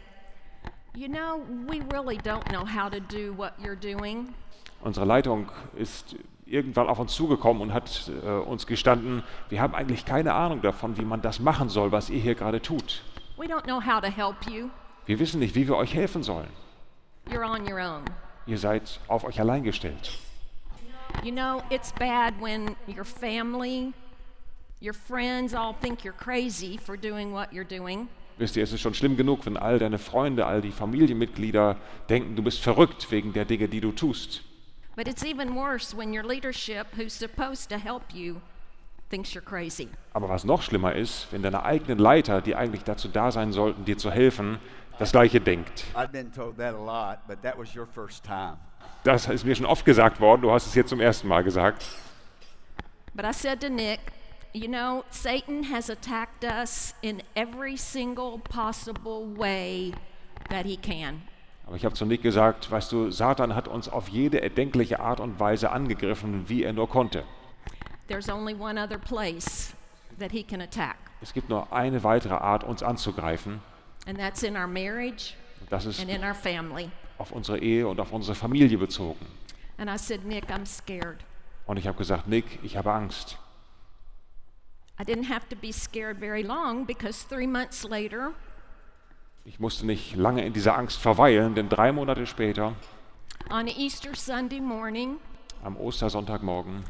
You 0.94 1.08
know, 1.08 1.42
we 1.68 1.82
really 1.94 2.18
don't 2.18 2.46
know 2.52 2.66
how 2.66 2.90
to 2.90 3.00
do 3.00 3.34
what 3.34 3.54
you're 3.60 3.78
doing. 3.78 4.34
Unsere 4.82 5.06
Leitung 5.06 5.50
ist 5.76 6.16
irgendwann 6.46 6.90
auf 6.90 7.00
uns 7.00 7.14
zugekommen 7.14 7.62
und 7.62 7.74
hat 7.74 8.12
äh, 8.24 8.28
uns 8.28 8.68
gestanden, 8.68 9.24
wir 9.50 9.62
haben 9.62 9.74
eigentlich 9.74 10.06
keine 10.06 10.34
Ahnung 10.34 10.62
davon, 10.62 10.98
wie 10.98 11.06
man 11.06 11.22
das 11.22 11.40
machen 11.40 11.70
soll, 11.70 11.92
was 11.94 12.10
ihr 12.10 12.20
hier 12.20 12.36
gerade 12.36 12.62
tut. 12.62 13.04
We 13.38 13.46
don't 13.46 13.64
know 13.64 13.80
how 13.80 14.02
to 14.02 14.08
help 14.08 14.36
you. 14.50 14.70
Wir 15.06 15.18
wissen 15.20 15.40
nicht, 15.40 15.56
wie 15.56 15.68
wir 15.68 15.78
euch 15.78 15.94
helfen 15.94 16.24
sollen. 16.24 16.50
You're 17.30 17.46
on 17.46 17.62
your 17.62 17.80
own. 17.80 18.04
Ihr 18.46 18.58
seid 18.58 19.00
auf 19.08 19.24
euch 19.24 19.40
allein 19.40 19.64
gestellt. 19.64 20.18
You 21.24 21.32
know, 21.32 21.62
it's 21.70 21.94
bad 21.94 22.34
when 22.42 22.76
your 22.88 23.06
family, 23.06 23.94
your 24.82 24.94
friends 24.94 25.54
all 25.54 25.74
think 25.74 26.04
you're 26.04 26.18
crazy 26.18 26.78
for 26.78 26.98
doing 26.98 27.32
what 27.32 27.54
you're 27.54 27.64
doing. 27.64 28.10
Wisst 28.38 28.56
ihr, 28.58 28.64
es 28.64 28.72
ist 28.72 28.82
schon 28.82 28.94
schlimm 28.94 29.18
genug, 29.18 29.46
wenn 29.46 29.58
all 29.58 29.80
deine 29.80 30.00
Freunde, 30.00 30.46
all 30.46 30.62
die 30.62 30.72
Familienmitglieder 30.72 31.78
denken, 32.10 32.36
du 32.36 32.44
bist 32.44 32.62
verrückt 32.62 33.12
wegen 33.12 33.34
der 33.34 33.46
Dinge, 33.46 33.68
die 33.68 33.82
du 33.82 33.92
tust. 33.92 34.44
But 34.96 35.08
it's 35.08 35.24
even 35.24 35.56
worse 35.56 35.96
when 35.96 36.14
your 36.14 36.24
leadership, 36.24 36.88
who's 36.98 37.14
supposed 37.14 37.70
to 37.70 37.78
help 37.78 38.04
you, 38.14 38.38
thinks 39.10 39.34
you're 39.34 39.42
crazy. 39.42 39.88
Aber 40.14 40.28
was 40.28 40.44
noch 40.44 40.62
schlimmer 40.62 40.96
ist, 40.96 41.28
wenn 41.32 41.44
deine 41.44 41.64
eigenen 41.64 42.00
Leiter, 42.00 42.42
die 42.42 42.56
eigentlich 42.56 42.84
dazu 42.84 43.08
da 43.08 43.32
sein 43.32 43.52
sollten, 43.52 43.86
dir 43.86 43.98
zu 43.98 44.12
helfen, 44.12 44.60
das 45.00 45.12
gleiche 45.12 45.40
denkt. 45.40 45.86
I've 45.96 46.12
been 46.12 46.32
told 46.32 46.58
that 46.58 46.76
a 46.76 46.78
lot, 46.78 47.20
but 47.28 47.42
that 47.42 47.58
was 47.58 47.76
your 47.76 47.88
first 47.88 48.24
time. 48.24 48.58
Das 49.04 49.28
ist 49.28 49.46
mir 49.46 49.56
schon 49.56 49.66
oft 49.66 49.86
gesagt 49.86 50.20
worden, 50.20 50.42
du 50.42 50.52
hast 50.52 50.68
es 50.68 50.76
jetzt 50.76 50.90
zum 50.90 51.00
ersten 51.00 51.28
Mal 51.28 51.44
gesagt. 51.44 51.86
But 53.14 53.26
I 53.26 53.34
said 53.34 53.62
to 53.62 53.70
Nick, 53.70 54.00
you 54.54 54.68
know, 54.68 55.04
Satan 55.10 55.64
has 55.72 55.90
attacked 55.90 56.44
us 56.44 56.94
in 57.02 57.22
every 57.36 57.78
single 57.78 58.40
possible 58.40 59.26
way 59.38 59.94
that 60.50 60.66
he 60.66 60.78
can. 60.78 61.22
Aber 61.68 61.76
ich 61.76 61.86
habe 61.86 61.96
zu 61.96 62.06
Nick 62.06 62.22
gesagt, 62.22 62.70
weißt 62.70 62.92
du, 62.92 63.12
Satan 63.12 63.56
hat 63.56 63.68
uns 63.68 63.88
auf 63.88 64.10
jede 64.10 64.42
erdenkliche 64.42 65.00
Art 65.00 65.20
und 65.20 65.40
Weise 65.40 65.72
angegriffen, 65.72 66.50
wie 66.50 66.64
er 66.64 66.74
nur 66.74 66.90
konnte. 66.90 67.24
There's 68.08 68.28
only 68.30 68.54
one 68.54 68.78
other 68.82 68.98
place 68.98 69.74
that 70.20 70.32
he 70.32 70.44
can 70.44 70.60
attack, 70.62 70.98
Es 71.22 71.32
gibt 71.34 71.50
nur 71.50 71.72
eine 71.72 72.04
weitere 72.04 72.34
Art, 72.34 72.64
uns 72.66 72.84
anzugreifen. 72.84 73.62
and 74.08 74.18
that's 74.18 74.44
in 74.44 74.58
our 74.58 74.68
marriage 74.68 75.36
Und 75.62 75.72
das 75.72 75.86
ist 75.86 76.02
and 76.02 76.10
in 76.10 76.24
our 76.24 76.34
family. 76.34 76.90
auf 77.20 77.32
unsere 77.32 77.60
Ehe 77.60 77.88
und 77.88 78.00
auf 78.02 78.12
unsere 78.12 78.36
Familie 78.36 78.78
bezogen. 78.78 79.26
And 79.78 79.90
I 79.90 79.98
said, 79.98 80.26
Nick, 80.26 80.50
I'm 80.52 80.66
scared. 80.66 81.20
Und 81.68 81.78
ich 81.78 81.88
habe 81.88 81.98
gesagt, 81.98 82.28
Nick, 82.28 82.60
ich 82.64 82.76
habe 82.76 82.92
Angst. 82.92 83.38
I 85.00 85.04
didn't 85.04 85.26
have 85.26 85.48
to 85.50 85.56
be 85.56 85.72
scared 85.72 86.20
very 86.20 86.44
long 86.44 86.86
because 86.86 87.24
three 87.24 87.48
months 87.48 87.84
later, 87.84 88.34
Ich 89.44 89.60
musste 89.60 89.86
nicht 89.88 90.16
lange 90.16 90.46
in 90.46 90.54
dieser 90.54 90.78
Angst 90.78 91.00
verweilen, 91.00 91.56
denn 91.56 91.68
drei 91.68 91.92
Monate 91.92 92.28
später, 92.28 92.76
on 93.50 93.68
Easter 93.68 94.14
Sunday 94.16 94.60
morning, 94.60 95.18
am 95.64 95.76
Ostersonntagmorgen, 95.78 96.84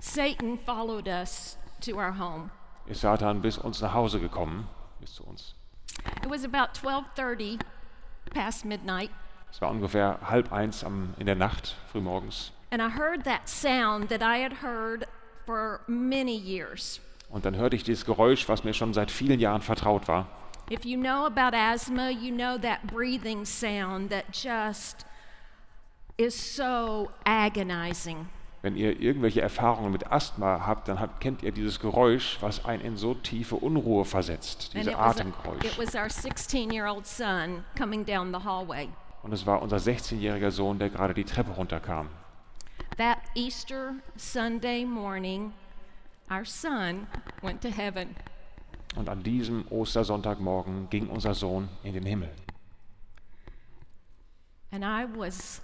Satan 0.00 0.56
followed 0.58 1.06
us 1.06 1.58
to 1.82 1.96
our 1.98 2.12
home. 2.18 2.50
ist 2.86 3.02
Satan 3.02 3.42
bis 3.42 3.58
uns 3.58 3.82
nach 3.82 3.92
Hause 3.92 4.20
gekommen, 4.20 4.66
bis 5.00 5.14
zu 5.16 5.24
uns. 5.24 5.54
It 6.22 6.30
was 6.30 6.44
about 6.44 6.72
12:30 6.74 7.58
past 8.32 8.64
midnight, 8.64 9.10
Es 9.50 9.60
war 9.60 9.70
ungefähr 9.70 10.18
halb 10.22 10.50
eins 10.52 10.82
am, 10.84 11.12
in 11.18 11.26
der 11.26 11.34
Nacht, 11.34 11.76
frühmorgens. 11.92 12.52
and 12.70 12.80
I 12.80 12.88
heard 12.88 13.24
that 13.24 13.46
sound 13.48 14.08
that 14.08 14.22
I 14.22 14.38
had 14.42 14.62
heard 14.62 15.06
for 15.44 15.80
many 15.86 16.34
years. 16.34 17.00
Und 17.28 17.44
dann 17.44 17.56
hörte 17.56 17.76
ich 17.76 17.84
dieses 17.84 18.04
Geräusch, 18.04 18.48
was 18.48 18.64
mir 18.64 18.72
schon 18.72 18.94
seit 18.94 19.10
vielen 19.10 19.38
Jahren 19.38 19.60
vertraut 19.60 20.08
war. 20.08 20.26
If 20.70 20.84
you 20.84 20.98
know 20.98 21.26
about 21.26 21.56
asthma, 21.56 22.10
you 22.10 22.34
know 22.34 22.58
that 22.58 22.86
breathing 22.86 23.44
sound 23.44 24.10
that 24.10 24.24
just 24.32 25.06
is 26.16 26.56
so 26.56 27.10
agonizing. 27.24 28.28
Wenn 28.60 28.76
ihr 28.76 29.00
irgendwelche 29.00 29.40
Erfahrungen 29.40 29.92
mit 29.92 30.10
Asthma 30.10 30.66
habt, 30.66 30.88
dann 30.88 30.98
habt, 30.98 31.20
kennt 31.20 31.42
ihr 31.42 31.52
dieses 31.52 31.78
Geräusch, 31.78 32.38
was 32.40 32.64
einen 32.64 32.82
in 32.82 32.96
so 32.96 33.14
tiefe 33.14 33.54
Unruhe 33.54 34.04
versetzt, 34.04 34.74
dieses 34.74 34.88
it 34.88 34.98
was, 34.98 35.16
Atemgeräusch. 35.16 35.64
it 35.64 35.78
was 35.78 35.94
our 35.94 36.10
16 36.10 36.72
year 36.72 36.86
old 36.86 37.06
son 37.06 37.64
coming 37.78 38.04
down 38.04 38.32
the 38.32 38.44
hallway. 38.44 38.88
Und 39.22 39.32
es 39.32 39.46
war 39.46 39.62
unser 39.62 39.76
16-jähriger 39.76 40.50
Sohn, 40.50 40.78
der 40.78 40.90
gerade 40.90 41.14
die 41.14 41.24
Treppe 41.24 41.52
runterkam. 41.52 42.08
That 42.96 43.18
Easter 43.36 43.94
Sunday 44.16 44.84
morning, 44.84 45.52
our 46.30 46.44
son 46.44 47.06
went 47.42 47.60
to 47.62 47.68
heaven. 47.68 48.14
Und 48.96 49.08
an 49.08 49.22
diesem 49.22 49.66
Ostersonntagmorgen 49.70 50.88
ging 50.90 51.08
unser 51.08 51.34
Sohn 51.34 51.68
in 51.82 51.94
den 51.94 52.04
Himmel. 52.04 52.30
And 54.70 54.84
I 54.84 55.04
was 55.04 55.62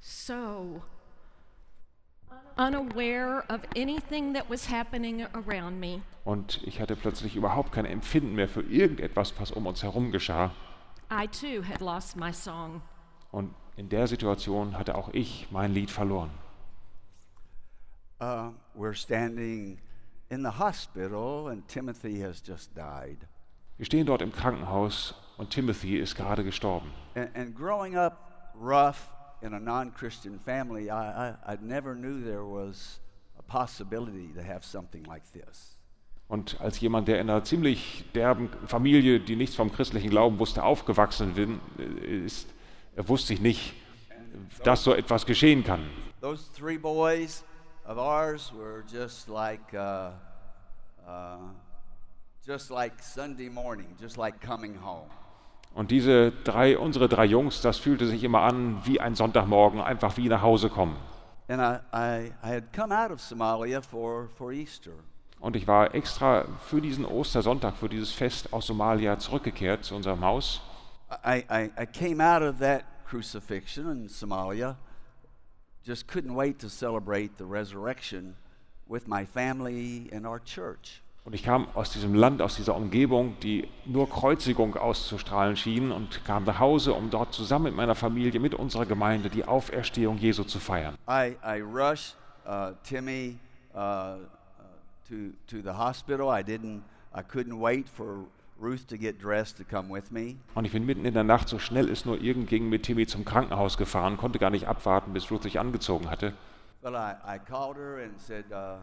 so 0.00 0.82
unaware 2.56 3.44
of 3.48 3.60
anything 3.76 4.34
that 4.34 4.48
was 4.48 4.68
happening 4.68 5.26
around 5.34 5.80
me. 5.80 6.02
Und 6.24 6.60
ich 6.64 6.80
hatte 6.80 6.96
plötzlich 6.96 7.36
überhaupt 7.36 7.72
kein 7.72 7.84
Empfinden 7.84 8.34
mehr 8.34 8.48
für 8.48 8.62
irgendetwas, 8.62 9.34
was 9.38 9.50
um 9.50 9.66
uns 9.66 9.82
herum 9.82 10.12
geschah. 10.12 10.52
I 11.10 11.26
too 11.26 11.62
had 11.62 11.80
lost 11.80 12.16
my 12.16 12.32
song. 12.32 12.82
Und 13.30 13.54
in 13.76 13.88
der 13.88 14.06
Situation 14.06 14.78
hatte 14.78 14.94
auch 14.94 15.08
ich 15.12 15.48
mein 15.50 15.72
Lied 15.72 15.90
verloren. 15.90 16.30
Uh, 18.20 18.52
we're 18.74 18.94
standing 18.94 19.78
in 20.30 20.42
the 20.42 20.50
hospital, 20.50 21.48
and 21.48 21.66
Timothy 21.68 22.20
has 22.20 22.40
just 22.40 22.74
died. 22.74 23.26
Wir 23.78 23.86
stehen 23.86 24.06
dort 24.06 24.22
im 24.22 24.32
Krankenhaus 24.32 25.14
und 25.38 25.50
Timothy 25.50 25.98
ist 25.98 26.14
gerade 26.14 26.44
gestorben. 26.44 26.90
And, 27.14 27.30
and 27.34 27.54
growing 27.54 27.96
up 27.96 28.52
rough 28.54 29.10
in 29.42 29.54
a 29.54 29.60
non 29.60 29.92
Christian 29.92 30.38
family, 30.38 30.90
I, 30.90 31.30
I, 31.30 31.54
I 31.54 31.58
never 31.60 31.94
knew 31.94 32.22
there 32.22 32.44
was 32.44 33.00
a 33.38 33.42
possibility 33.42 34.28
to 34.34 34.42
have 34.42 34.64
something 34.64 35.04
like 35.04 35.22
this. 35.32 35.76
Und 36.28 36.58
als 36.60 36.80
jemand, 36.80 37.08
der 37.08 37.20
in 37.20 37.28
einer 37.28 37.44
ziemlich 37.44 38.04
derben 38.14 38.48
Familie, 38.66 39.20
die 39.20 39.36
nichts 39.36 39.54
vom 39.54 39.70
christlichen 39.70 40.08
Glauben 40.08 40.38
wusste, 40.38 40.62
aufgewachsen 40.62 41.34
bin, 41.34 41.60
äh, 41.78 42.24
ist, 42.24 42.48
äh, 42.96 43.06
wusste 43.06 43.34
ich 43.34 43.40
nicht, 43.40 43.74
dass 44.64 44.84
so 44.84 44.94
etwas 44.94 45.26
geschehen 45.26 45.62
kann. 45.62 45.82
Those 46.20 46.44
three 46.56 46.78
boys 46.78 47.44
of 47.86 47.98
ours 47.98 48.52
were 48.52 48.84
just 48.90 49.28
like, 49.28 49.74
uh, 49.74 50.10
uh, 51.06 51.38
just 52.46 52.70
like 52.70 53.02
Sunday 53.02 53.48
morning, 53.48 53.96
just 54.00 54.16
like 54.16 54.40
coming 54.40 54.76
home. 54.82 55.08
Und 55.74 55.90
diese 55.90 56.32
drei, 56.44 56.76
unsere 56.76 57.08
drei 57.08 57.24
Jungs, 57.24 57.62
das 57.62 57.78
fühlte 57.78 58.06
sich 58.06 58.24
immer 58.24 58.42
an 58.42 58.82
wie 58.84 59.00
ein 59.00 59.14
Sonntagmorgen, 59.14 59.80
einfach 59.80 60.16
wie 60.18 60.28
nach 60.28 60.42
Hause 60.42 60.68
kommen. 60.68 60.96
And 61.48 61.60
I, 61.60 61.80
I, 61.92 62.32
I 62.42 62.54
had 62.54 62.72
come 62.72 62.92
out 62.92 63.10
of 63.10 63.20
Somalia 63.20 63.80
for, 63.80 64.28
for 64.36 64.52
Easter. 64.52 64.92
Und 65.40 65.56
ich 65.56 65.66
war 65.66 65.94
extra 65.94 66.44
für 66.66 66.80
diesen 66.80 67.04
Ostersonntag, 67.04 67.76
für 67.76 67.88
dieses 67.88 68.12
Fest 68.12 68.52
aus 68.52 68.66
Somalia 68.66 69.18
zurückgekehrt 69.18 69.84
zu 69.84 69.96
unserem 69.96 70.24
Haus. 70.24 70.60
I, 71.24 71.44
I, 71.50 71.70
I 71.76 71.86
came 71.86 72.22
out 72.22 72.42
of 72.42 72.58
that 72.60 72.84
crucifixion 73.06 73.90
in 73.90 74.08
Somalia, 74.08 74.76
just 75.84 76.06
couldn't 76.06 76.34
wait 76.34 76.58
to 76.60 76.68
celebrate 76.68 77.38
the 77.38 77.44
resurrection 77.44 78.36
with 78.88 79.06
my 79.08 79.24
family 79.24 80.08
and 80.12 80.26
our 80.26 80.40
church. 80.42 81.02
Und 81.24 81.34
ich 81.34 81.44
kam 81.44 81.68
aus 81.74 81.90
diesem 81.92 82.14
Land, 82.14 82.42
aus 82.42 82.56
dieser 82.56 82.74
Umgebung, 82.74 83.36
die 83.42 83.68
nur 83.84 84.10
Kreuzigung 84.10 84.76
auszustrahlen 84.76 85.56
schien 85.56 85.92
und 85.92 86.24
kam 86.24 86.42
nach 86.42 86.58
Hause, 86.58 86.94
um 86.94 87.10
dort 87.10 87.32
zusammen 87.32 87.66
mit 87.66 87.76
meiner 87.76 87.94
Familie, 87.94 88.40
mit 88.40 88.56
unserer 88.56 88.86
Gemeinde 88.86 89.30
die 89.30 89.44
Auferstehung 89.44 90.18
Jesu 90.18 90.42
zu 90.42 90.58
feiern. 90.58 90.96
I, 91.08 91.36
I 91.44 91.60
rushed 91.60 92.16
uh, 92.44 92.72
Timmy 92.82 93.38
uh, 93.72 93.78
uh, 93.78 94.16
to, 95.08 95.32
to 95.46 95.62
the 95.62 95.76
hospital. 95.78 96.28
I 96.28 96.42
didn't, 96.42 96.82
I 97.14 97.22
couldn't 97.22 97.60
wait 97.60 97.88
for 97.88 98.24
Ruth 98.62 98.86
to 98.88 98.96
get 98.96 99.20
dressed 99.22 99.56
to 99.58 99.64
come 99.64 99.92
with 99.92 100.10
me. 100.10 100.36
Und 100.54 100.64
ich 100.64 100.72
bin 100.72 100.86
mitten 100.86 101.04
in 101.04 101.14
der 101.14 101.24
Nacht, 101.24 101.48
so 101.48 101.58
schnell 101.58 101.88
es 101.90 102.04
nur 102.04 102.20
irgend 102.20 102.48
ging, 102.48 102.68
mit 102.68 102.84
Timmy 102.84 103.06
zum 103.06 103.24
Krankenhaus 103.24 103.76
gefahren, 103.76 104.16
konnte 104.16 104.38
gar 104.38 104.50
nicht 104.50 104.68
abwarten, 104.68 105.12
bis 105.12 105.30
Ruth 105.30 105.42
sich 105.42 105.58
angezogen 105.58 106.08
hatte. 106.10 106.32
But 106.80 106.92
I, 106.94 107.14
I 107.26 107.38
called 107.38 107.76
her 107.76 108.02
and 108.04 108.20
said, 108.20 108.44
uh, 108.50 108.78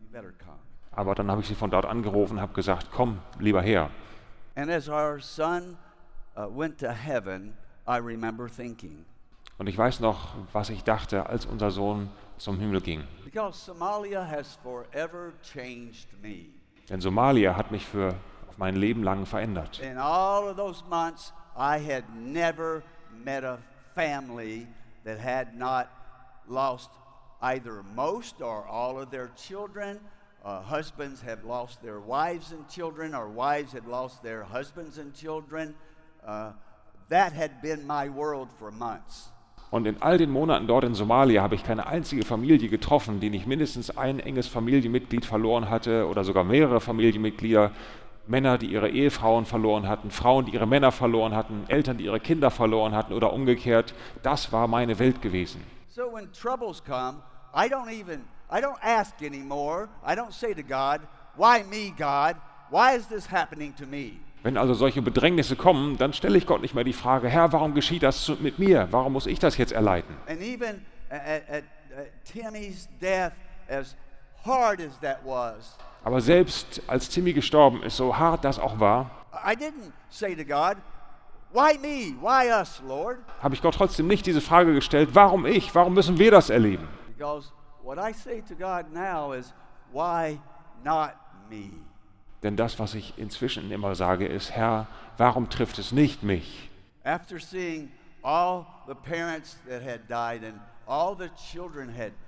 You 0.00 0.08
better 0.12 0.32
come. 0.38 0.58
Aber 0.92 1.14
dann 1.14 1.30
habe 1.30 1.40
ich 1.40 1.48
sie 1.48 1.54
von 1.54 1.70
dort 1.70 1.84
angerufen 1.86 2.34
und 2.34 2.40
habe 2.40 2.54
gesagt, 2.54 2.88
komm 2.92 3.18
lieber 3.38 3.62
her. 3.62 3.90
And 4.56 4.70
as 4.70 4.88
our 4.88 5.20
son 5.20 5.76
uh, 6.36 6.46
went 6.48 6.78
to 6.78 6.88
heaven, 6.88 7.54
I 7.86 7.98
remember 7.98 8.48
thinking, 8.48 9.04
Und 9.58 9.66
ich 9.68 9.76
weiß 9.76 10.00
noch, 10.00 10.34
was 10.52 10.70
ich 10.70 10.84
dachte, 10.84 11.26
als 11.26 11.44
unser 11.46 11.70
Sohn 11.70 12.08
zum 12.38 12.58
Himmel 12.58 12.80
ging. 12.80 13.02
because 13.24 13.58
Somalia 13.64 14.24
has 14.24 14.56
forever 14.62 15.32
changed 15.42 16.06
me. 16.22 16.46
Denn 16.88 17.00
Somalia 17.00 17.56
hat 17.56 17.70
mich 17.70 17.84
für 17.84 18.14
mein 18.58 18.76
Leben 18.76 19.02
lang 19.02 19.24
verändert. 19.24 19.80
In 19.80 19.96
all 19.96 20.48
of 20.48 20.56
those 20.56 20.84
months, 20.88 21.32
I 21.56 21.78
had 21.78 22.04
never 22.14 22.82
met 23.24 23.44
a 23.44 23.58
family 23.94 24.66
that 25.04 25.18
had 25.18 25.56
not 25.56 25.88
lost 26.48 26.90
either 27.40 27.82
most 27.94 28.42
or 28.42 28.66
all 28.66 29.00
of 29.00 29.10
their 29.10 29.30
children. 29.36 29.98
Uh, 30.44 30.60
husbands 30.62 31.20
have 31.22 31.44
lost 31.44 31.82
their 31.82 32.00
wives 32.00 32.52
and 32.52 32.68
children, 32.68 33.14
or 33.14 33.28
wives 33.28 33.72
had 33.72 33.86
lost 33.86 34.22
their 34.22 34.44
husbands 34.44 34.98
and 34.98 35.14
children. 35.14 35.74
Uh, 36.24 36.52
that 37.08 37.32
had 37.32 37.60
been 37.62 37.86
my 37.86 38.08
world 38.08 38.48
for 38.58 38.70
months. 38.70 39.30
Und 39.70 39.86
in 39.86 40.00
all 40.00 40.16
den 40.16 40.30
Monaten 40.30 40.66
dort 40.66 40.84
in 40.84 40.94
Somalia 40.94 41.42
habe 41.42 41.54
ich 41.54 41.62
keine 41.62 41.86
einzige 41.86 42.24
Familie 42.24 42.70
getroffen, 42.70 43.20
die 43.20 43.28
nicht 43.28 43.46
mindestens 43.46 43.96
ein 43.96 44.18
enges 44.18 44.48
Familienmitglied 44.48 45.26
verloren 45.26 45.68
hatte 45.68 46.06
oder 46.08 46.24
sogar 46.24 46.44
mehrere 46.44 46.80
Familienmitglieder. 46.80 47.72
Männer, 48.28 48.58
die 48.58 48.66
ihre 48.66 48.90
Ehefrauen 48.90 49.46
verloren 49.46 49.88
hatten, 49.88 50.10
Frauen, 50.10 50.46
die 50.46 50.52
ihre 50.52 50.66
Männer 50.66 50.92
verloren 50.92 51.34
hatten, 51.34 51.64
Eltern, 51.68 51.98
die 51.98 52.04
ihre 52.04 52.20
Kinder 52.20 52.50
verloren 52.50 52.94
hatten 52.94 53.12
oder 53.12 53.32
umgekehrt. 53.32 53.94
Das 54.22 54.52
war 54.52 54.68
meine 54.68 54.98
Welt 54.98 55.22
gewesen. 55.22 55.62
So 55.88 56.12
when 56.12 56.30
troubles 56.32 56.82
come, 56.84 57.22
I 57.54 57.68
don't 57.68 57.88
even 57.88 58.24
I 58.50 58.60
don't 58.60 58.78
ask 58.82 59.14
anymore. 59.22 59.88
I 60.06 60.12
don't 60.12 60.32
say 60.32 60.54
to 60.54 60.62
God, 60.62 61.00
"Why 61.36 61.64
me, 61.64 61.92
God? 61.96 62.36
Why 62.70 62.96
is 62.96 63.08
this 63.08 63.30
happening 63.30 63.74
to 63.76 63.86
me?" 63.86 64.12
Wenn 64.42 64.56
also 64.56 64.74
solche 64.74 65.02
Bedrängnisse 65.02 65.56
kommen, 65.56 65.98
dann 65.98 66.12
stelle 66.12 66.38
ich 66.38 66.46
Gott 66.46 66.62
nicht 66.62 66.74
mehr 66.74 66.84
die 66.84 66.92
Frage, 66.92 67.28
Herr, 67.28 67.52
warum 67.52 67.74
geschieht 67.74 68.04
das 68.04 68.28
mit 68.40 68.58
mir? 68.58 68.86
Warum 68.90 69.12
muss 69.12 69.26
ich 69.26 69.38
das 69.38 69.56
jetzt 69.56 69.72
erleiden? 69.72 70.14
And 70.28 70.40
even 70.40 70.86
at, 71.10 71.20
at, 71.20 71.64
at 71.98 72.24
Timmy's 72.24 72.88
death, 73.00 73.32
as 73.68 73.96
hard 74.44 74.80
as 74.80 74.98
that 75.00 75.18
was, 75.24 75.76
Aber 76.08 76.22
selbst 76.22 76.80
als 76.86 77.10
Timmy 77.10 77.34
gestorben 77.34 77.82
ist, 77.82 77.98
so 77.98 78.16
hart 78.16 78.42
das 78.42 78.58
auch 78.58 78.80
war, 78.80 79.10
I 79.44 79.52
didn't 79.54 79.92
say 80.08 80.34
to 80.34 80.42
God, 80.42 80.78
"Why 81.52 81.76
me? 81.76 82.16
Why 82.18 82.50
us, 82.50 82.80
Lord?" 82.82 83.18
habe 83.42 83.54
ich 83.54 83.60
Gott 83.60 83.74
trotzdem 83.74 84.06
nicht 84.06 84.24
diese 84.24 84.40
Frage 84.40 84.72
gestellt, 84.72 85.10
warum 85.12 85.44
ich? 85.44 85.74
Warum 85.74 85.92
müssen 85.92 86.18
wir 86.18 86.30
das 86.30 86.48
erleben? 86.48 86.88
Because 87.08 87.50
what 87.82 87.98
I 87.98 88.14
say 88.14 88.40
to 88.40 88.54
God 88.54 88.90
now 88.90 89.34
is, 89.34 89.52
"Why 89.92 90.40
not 90.82 91.10
me?" 91.50 91.72
Denn 92.42 92.56
das, 92.56 92.78
was 92.78 92.94
ich 92.94 93.18
inzwischen 93.18 93.70
immer 93.70 93.94
sage, 93.94 94.26
ist, 94.26 94.50
Herr, 94.52 94.86
warum 95.18 95.50
trifft 95.50 95.78
es 95.78 95.92
nicht 95.92 96.22
mich? 96.22 96.70
After 97.04 97.38
seeing 97.38 97.92
all 98.22 98.64
the 98.86 98.94
parents 98.94 99.58
that 99.68 99.82
had 99.82 100.08
died 100.08 100.42
and 100.42 100.58
all 100.86 101.14
the 101.14 101.28
children 101.52 101.90
had 101.90 102.12
died, 102.12 102.27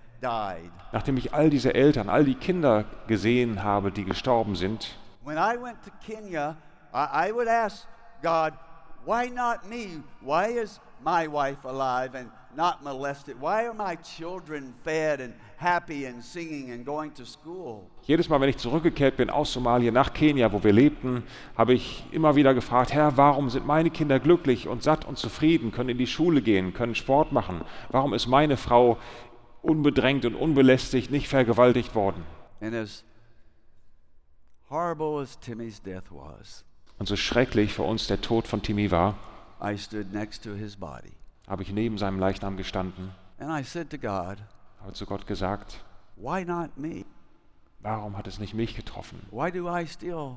Nachdem 0.93 1.17
ich 1.17 1.33
all 1.35 1.51
diese 1.51 1.75
Eltern, 1.75 2.09
all 2.09 2.25
die 2.25 2.35
Kinder 2.35 2.85
gesehen 3.07 3.63
habe, 3.63 3.91
die 3.91 4.05
gestorben 4.05 4.57
sind, 4.57 4.97
when 5.25 5.37
I 5.37 5.57
went 5.57 5.83
to 5.85 5.91
Kenya, 6.05 6.57
I, 6.93 7.29
I 7.29 7.33
would 7.33 7.49
ask 7.49 7.87
God, 8.23 8.55
why 9.05 9.29
not 9.29 9.69
me? 9.69 10.03
Why 10.21 10.47
is 10.47 10.81
my 11.05 11.27
wife 11.27 11.65
alive 11.65 12.15
and 12.15 12.31
not 12.57 12.83
molested? 12.83 13.41
Why 13.41 13.67
are 13.67 13.75
my 13.75 13.97
children 13.97 14.75
fed 14.85 15.21
and 15.21 15.35
happy 15.57 16.07
and 16.07 16.23
singing 16.23 16.71
and 16.71 16.85
going 16.85 17.13
to 17.15 17.25
school? 17.25 17.91
jedes 18.11 18.29
Mal, 18.29 18.41
wenn 18.41 18.49
ich 18.49 18.59
zurückgekehrt 18.59 19.17
bin 19.17 19.31
aus 19.31 19.53
Somalia 19.53 19.93
nach 19.93 20.13
Kenia, 20.13 20.53
wo 20.53 20.65
wir 20.65 20.73
lebten, 20.73 21.23
habe 21.57 21.75
ich 21.75 22.05
immer 22.11 22.35
wieder 22.35 22.55
gefragt, 22.55 22.93
Herr, 22.93 23.17
warum 23.17 23.51
sind 23.51 23.67
meine 23.67 23.91
Kinder 23.91 24.19
glücklich 24.19 24.67
und 24.67 24.83
satt 24.83 25.05
und 25.05 25.17
zufrieden, 25.17 25.71
können 25.71 25.91
in 25.91 25.99
die 25.99 26.09
Schule 26.09 26.43
gehen, 26.43 26.75
können 26.75 26.97
Sport 26.97 27.31
machen? 27.31 27.61
Warum 27.91 28.13
ist 28.13 28.27
meine 28.27 28.57
Frau 28.57 28.99
unbedrängt 29.63 30.25
und 30.25 30.35
unbelästigt, 30.35 31.11
nicht 31.11 31.29
vergewaltigt 31.29 31.95
worden? 31.95 32.25
And 32.61 32.75
as 32.75 33.05
horrible 34.71 35.21
as 35.21 35.39
Timmy's 35.41 35.81
death 35.83 36.11
was, 36.11 36.65
Und 36.99 37.07
so 37.07 37.17
schrecklich 37.17 37.73
für 37.73 37.83
uns 37.83 38.07
der 38.07 38.21
Tod 38.21 38.47
von 38.47 38.63
Timmy 38.63 38.91
war, 38.91 39.17
I 39.63 39.77
stood 39.77 40.13
next 40.13 40.45
to 40.45 40.55
his 40.55 40.77
body. 40.77 41.13
habe 41.49 41.63
ich 41.63 41.73
neben 41.73 41.99
seinem 41.99 42.19
Leichnam 42.19 42.57
gestanden, 42.57 43.11
And 43.39 43.51
I 43.51 43.65
said 43.65 43.91
to 43.91 43.99
God, 43.99 44.39
habe 44.81 44.93
zu 44.93 45.07
Gott 45.07 45.27
gesagt, 45.27 45.83
why 46.17 46.45
not 46.45 46.77
me? 46.77 47.05
warum 47.81 48.17
hat 48.17 48.27
es 48.27 48.39
nicht 48.39 48.55
mich 48.55 48.77
getroffen? 48.77 49.21
Why 49.31 49.51
do 49.51 49.69
I 49.69 49.87
still 49.87 50.37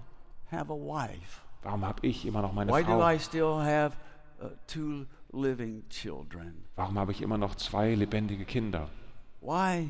have 0.51 0.71
a 0.71 0.75
wife? 0.75 1.41
Warum 1.61 1.85
habe 1.85 2.05
ich 2.05 2.25
immer 2.25 2.41
noch 2.41 2.53
meine 2.53 2.71
Why 2.71 2.83
do 2.83 2.99
Frau? 2.99 3.09
I 3.09 3.19
still 3.19 3.57
have 3.59 3.95
uh, 4.41 4.47
two 4.67 5.05
living 5.31 5.87
children? 5.89 6.65
Warum 6.75 6.97
habe 6.97 7.11
ich 7.11 7.21
immer 7.21 7.37
noch 7.37 7.55
zwei 7.55 7.93
lebendige 7.95 8.45
Kinder? 8.45 8.89
Why 9.43 9.89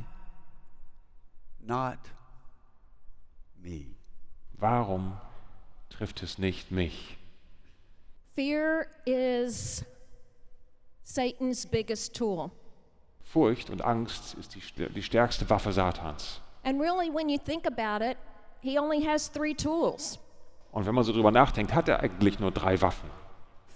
not 1.63 1.99
me? 3.61 3.95
Warum 4.57 5.17
trifft 5.89 6.23
es 6.23 6.39
nicht 6.39 6.71
mich? 6.71 7.17
Fear 8.35 8.87
is 9.05 9.85
Satan's 11.03 11.67
biggest 11.67 12.15
tool. 12.15 12.49
Furcht 13.21 13.69
und 13.69 13.83
Angst 13.83 14.33
ist 14.33 14.55
die, 14.55 14.61
die 14.89 15.03
stärkste 15.03 15.47
Waffe 15.49 15.71
Satans. 15.71 16.41
And 16.63 16.81
really, 16.81 17.11
when 17.11 17.29
you 17.29 17.37
think 17.37 17.67
about 17.67 18.03
it, 18.03 18.17
he 18.61 18.79
only 18.79 19.05
has 19.05 19.29
three 19.29 19.53
tools 19.53 20.17
Und 20.71 20.87
wenn 20.87 20.95
man 20.95 21.03
so 21.03 21.13
drüber 21.13 21.29
nachdenkt, 21.31 21.75
hat 21.75 21.87
er 21.87 21.99
eigentlich 21.99 22.39
nur 22.39 22.49
drei 22.51 22.81
Waffen. 22.81 23.11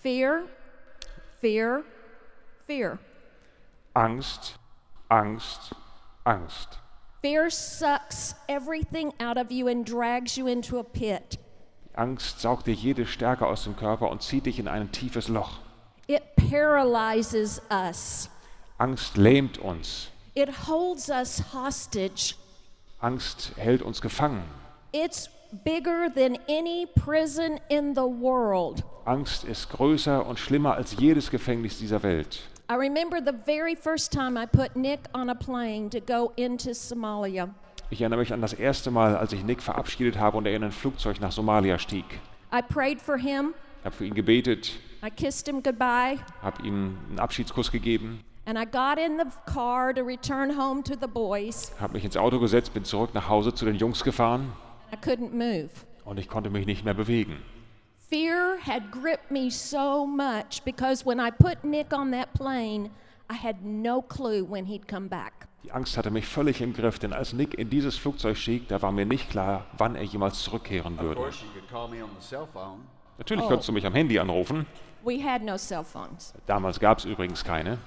fear, 0.02 0.46
fear, 1.40 1.84
fear. 2.66 2.98
Angst, 3.94 4.58
Angst, 5.10 5.74
Angst. 6.26 6.80
Fear 7.22 7.50
sucks 7.50 8.36
everything 8.48 9.14
out 9.20 9.38
of 9.38 9.52
you 9.52 9.68
and 9.68 9.86
drags 9.86 10.38
you 10.38 10.48
into 10.48 10.78
a 10.80 10.84
pit. 10.84 11.38
Angst 11.96 12.42
saugt 12.42 12.68
dir 12.68 12.74
jede 12.74 13.06
Stärke 13.08 13.46
aus 13.48 13.64
dem 13.64 13.76
Körper 13.76 14.10
und 14.12 14.22
zieht 14.22 14.46
dich 14.46 14.60
in 14.60 14.68
ein 14.68 14.92
tiefes 14.92 15.30
Loch. 15.30 15.60
It 16.08 16.24
paralyzes 16.36 17.62
us, 17.72 18.30
Angst 18.78 19.18
lähmt 19.18 19.58
uns. 19.58 20.10
it 20.36 20.50
holds 20.68 21.10
us 21.10 21.42
hostage. 21.54 22.36
Angst 23.00 23.52
hält 23.58 23.82
uns 23.82 24.02
gefangen. 24.02 24.44
It's 24.92 25.30
bigger 25.64 26.10
than 26.14 26.38
any 26.48 26.86
prison 26.96 27.60
in 27.70 27.96
the 27.96 28.02
world. 28.02 28.84
Angst 29.06 29.44
ist 29.44 29.70
größer 29.70 30.26
und 30.26 30.38
schlimmer 30.40 30.76
als 30.76 30.96
jedes 31.00 31.32
Gefängnis 31.32 31.80
dieser 31.80 32.04
Welt. 32.04 32.42
I 32.70 32.76
remember 32.76 33.20
the 33.22 33.34
very 33.46 33.76
first 33.76 34.12
time 34.12 34.36
I 34.38 34.46
put 34.46 34.76
Nick 34.76 35.08
on 35.14 35.30
a 35.30 35.36
plane 35.36 35.90
to 35.92 36.02
go 36.02 36.34
into 36.36 36.74
Somalia. 36.74 37.50
Ich 37.90 38.02
erinnere 38.02 38.20
mich 38.20 38.34
an 38.34 38.42
das 38.42 38.52
erste 38.52 38.92
Mal, 38.92 39.16
als 39.16 39.32
ich 39.32 39.44
Nick 39.46 39.62
verabschiedet 39.62 40.18
habe 40.20 40.36
und 40.38 40.46
er 40.46 40.54
in 40.54 40.64
ein 40.64 40.74
Flugzeug 40.74 41.22
nach 41.22 41.32
Somalia 41.32 41.80
stieg. 41.80 42.04
I 42.54 42.62
prayed 42.62 43.00
for 43.02 43.18
him, 43.18 43.54
Ich 43.80 43.86
habe 43.86 43.96
für 43.96 44.06
ihn 44.06 44.14
gebetet, 44.14 44.74
I 45.06 45.10
kissed 45.10 45.48
him 45.48 45.64
goodbye, 45.64 46.18
habe 46.42 46.62
ihm 46.68 46.98
einen 47.10 47.20
Abschiedskuss 47.20 47.72
gegeben, 47.72 48.20
and 48.46 48.58
I 48.58 48.66
got 48.66 48.98
in 48.98 49.18
the 49.18 49.26
car 49.50 49.94
to 49.94 50.02
return 50.04 50.58
home 50.58 50.84
to 50.84 50.96
the 51.00 51.08
boys. 51.08 51.72
habe 51.80 51.94
mich 51.94 52.04
ins 52.04 52.18
Auto 52.18 52.38
gesetzt, 52.40 52.74
bin 52.74 52.84
zurück 52.84 53.12
nach 53.14 53.30
Hause 53.30 53.54
zu 53.54 53.64
den 53.64 53.76
Jungs 53.76 54.04
gefahren 54.04 54.52
I 54.92 54.98
couldn't 54.98 55.32
move. 55.32 55.70
und 56.04 56.20
ich 56.20 56.28
konnte 56.28 56.50
mich 56.50 56.66
nicht 56.66 56.84
mehr 56.84 56.94
bewegen. 56.94 57.38
Fear 58.10 58.60
had 58.60 58.90
gripped 58.90 59.32
me 59.32 59.50
so 59.50 60.06
much 60.06 60.64
because 60.64 61.06
when 61.06 61.20
I 61.20 61.30
put 61.30 61.64
Nick 61.64 61.92
on 61.94 62.12
that 62.12 62.34
plane, 62.34 62.90
I 63.30 63.34
had 63.34 63.66
no 63.66 64.02
clue 64.02 64.46
when 64.46 64.66
he'd 64.66 64.88
come 64.88 65.08
back. 65.10 65.48
Die 65.64 65.72
Angst 65.74 65.98
hatte 65.98 66.10
mich 66.12 66.26
völlig 66.26 66.62
im 66.62 66.72
Griff, 66.74 67.00
denn 67.00 67.12
als 67.12 67.34
Nick 67.34 67.56
in 67.56 67.70
dieses 67.70 67.98
Flugzeug 67.98 68.38
stieg, 68.38 68.70
da 68.70 68.82
war 68.82 68.94
mir 68.94 69.06
nicht 69.06 69.30
klar, 69.30 69.66
wann 69.78 69.96
er 69.96 70.04
jemals 70.04 70.42
zurückkehren 70.44 70.98
würde. 71.00 71.20
Natürlich 73.18 73.44
Oh. 73.44 73.48
könntest 73.50 73.68
du 73.68 73.74
mich 73.74 73.86
am 73.86 73.94
Handy 73.94 74.18
anrufen. 74.20 74.66
We 75.04 75.22
had 75.22 75.42
no 75.44 75.58
cell 75.58 75.84
phones. 75.84 76.34
Damals 76.46 76.80
gab 76.80 77.00
es 77.00 77.06
übrigens 77.06 77.44
keine. 77.44 77.78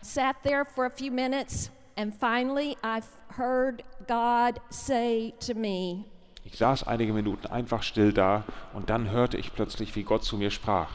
Sat 0.00 0.34
there 0.42 0.64
for 0.64 0.84
a 0.86 0.90
few 0.90 1.12
minutes, 1.12 1.70
and 1.96 2.12
finally 2.12 2.76
I 2.82 3.02
heard 3.36 3.84
God 4.08 4.60
say 4.70 5.34
to 5.46 5.54
me, 5.54 6.06
Ich 6.52 6.58
saß 6.58 6.86
einige 6.86 7.14
Minuten 7.14 7.46
einfach 7.46 7.82
still 7.82 8.12
da 8.12 8.44
und 8.74 8.90
dann 8.90 9.10
hörte 9.10 9.38
ich 9.38 9.54
plötzlich, 9.54 9.96
wie 9.96 10.02
Gott 10.02 10.22
zu 10.22 10.36
mir 10.36 10.50
sprach. 10.50 10.90